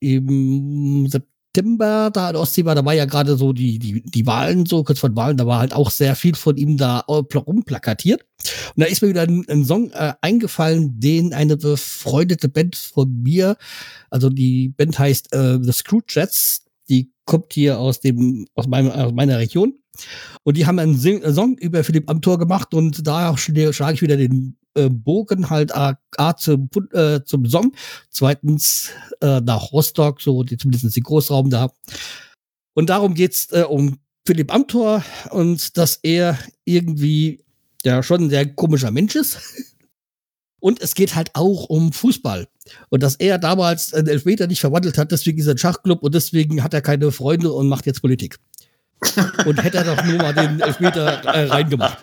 [0.00, 4.64] im September da in Ostsee war, da war ja gerade so die, die, die Wahlen,
[4.64, 8.22] so kurz vor den Wahlen, da war halt auch sehr viel von ihm da rumplakatiert.
[8.74, 13.22] Und da ist mir wieder ein, ein Song äh, eingefallen, den eine befreundete Band von
[13.22, 13.56] mir,
[14.08, 19.12] also die Band heißt äh, The Screwjets, die kommt hier aus dem, aus, meinem, aus
[19.12, 19.74] meiner Region.
[20.44, 24.56] Und die haben einen Song über Philipp Amthor gemacht und da schlage ich wieder den
[24.74, 27.72] äh, Bogen halt A, A zum, äh, zum Song,
[28.10, 28.90] zweitens
[29.20, 31.70] äh, nach Rostock, so die, zumindest den Großraum da.
[32.74, 37.44] Und darum geht's äh, um Philipp Amthor und dass er irgendwie
[37.84, 39.38] ja schon ein sehr komischer Mensch ist.
[40.62, 42.46] Und es geht halt auch um Fußball.
[42.88, 46.14] Und dass er damals einen Elfmeter nicht verwandelt hat, deswegen ist er ein Schachclub und
[46.14, 48.38] deswegen hat er keine Freunde und macht jetzt Politik.
[49.46, 51.98] und hätte er doch nur mal den Elfmeter äh, reingemacht.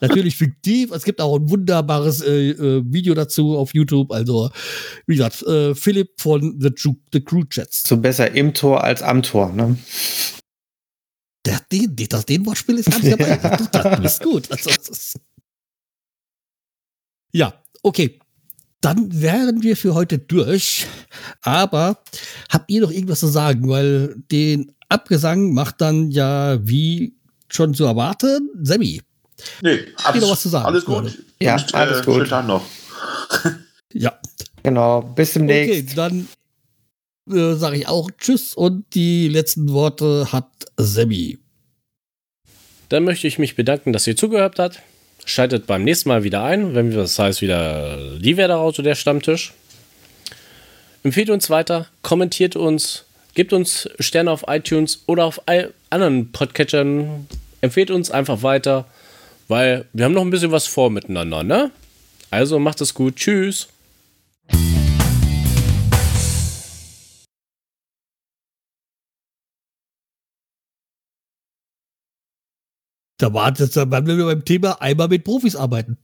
[0.00, 0.92] Natürlich fiktiv.
[0.92, 4.12] Es gibt auch ein wunderbares äh, äh, Video dazu auf YouTube.
[4.12, 4.50] Also,
[5.06, 7.82] wie gesagt, äh, Philipp von The, True, The Crew Chats.
[7.82, 9.76] So besser im Tor als am Tor, ne?
[11.46, 13.28] Der, den, das, den Wortspiel ist ganz dabei.
[13.28, 13.96] Ja.
[13.96, 14.50] Das ist gut.
[14.52, 15.20] Also, das ist
[17.34, 17.52] ja,
[17.82, 18.20] okay.
[18.84, 20.86] Dann wären wir für heute durch.
[21.40, 22.02] Aber
[22.52, 23.66] habt ihr noch irgendwas zu sagen?
[23.70, 27.14] Weil den Abgesang macht dann ja, wie
[27.48, 29.00] schon zu erwarten, Sammy.
[29.62, 30.66] Nee, alles, noch was zu sagen.
[30.66, 31.18] Alles gut.
[31.40, 32.30] Ja, Und, alles äh, gut.
[32.30, 32.62] Dann noch.
[33.94, 34.18] ja.
[34.62, 35.86] Genau, bis zum nächsten.
[35.86, 36.28] Okay, dann
[37.34, 41.38] äh, sage ich auch Tschüss und die letzten Worte hat Sammy.
[42.90, 44.82] Dann möchte ich mich bedanken, dass ihr zugehört habt.
[45.24, 49.52] Schaltet beim nächsten Mal wieder ein, wenn wir, das heißt wieder die Werder-Auto, der Stammtisch.
[51.02, 55.40] Empfehlt uns weiter, kommentiert uns, gebt uns Sterne auf iTunes oder auf
[55.90, 57.26] anderen Podcatchern.
[57.60, 58.86] Empfehlt uns einfach weiter,
[59.48, 61.70] weil wir haben noch ein bisschen was vor miteinander, ne?
[62.30, 63.16] Also macht es gut.
[63.16, 63.68] Tschüss.
[73.18, 75.98] Da war das beim, beim Thema einmal mit Profis arbeiten.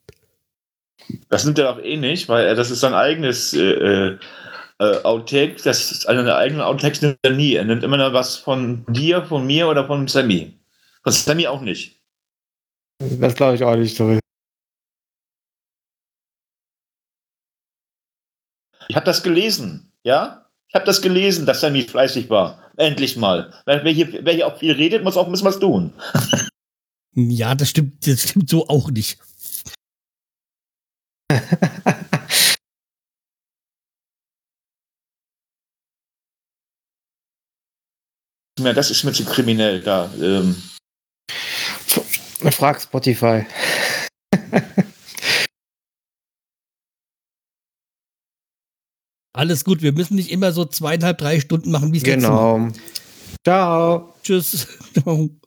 [1.29, 4.19] Das nimmt er doch eh nicht, weil das ist sein eigenes äh, äh,
[4.79, 5.57] äh Outtake.
[5.65, 7.55] Das ist also eine eigene Outtakes nimmt er nie.
[7.55, 10.55] Er nimmt immer noch was von dir, von mir oder von Sammy.
[11.03, 12.01] Von Sammy auch nicht.
[12.99, 14.21] Das glaube ich auch nicht, sorry.
[18.89, 20.47] Ich habe das gelesen, ja?
[20.69, 22.71] Ich habe das gelesen, dass Sammy fleißig war.
[22.77, 23.53] Endlich mal.
[23.67, 25.93] Wer hier, wer hier auch viel redet, muss auch ein bisschen was tun.
[27.15, 29.19] Ja, das stimmt, das stimmt so auch nicht.
[38.59, 40.13] ja, das ist mir zu kriminell da.
[40.21, 40.57] Ähm.
[42.51, 43.47] Frag Spotify.
[49.33, 52.69] Alles gut, wir müssen nicht immer so zweieinhalb, drei Stunden machen, wie es Genau.
[53.45, 54.15] Ciao.
[54.23, 54.67] Tschüss.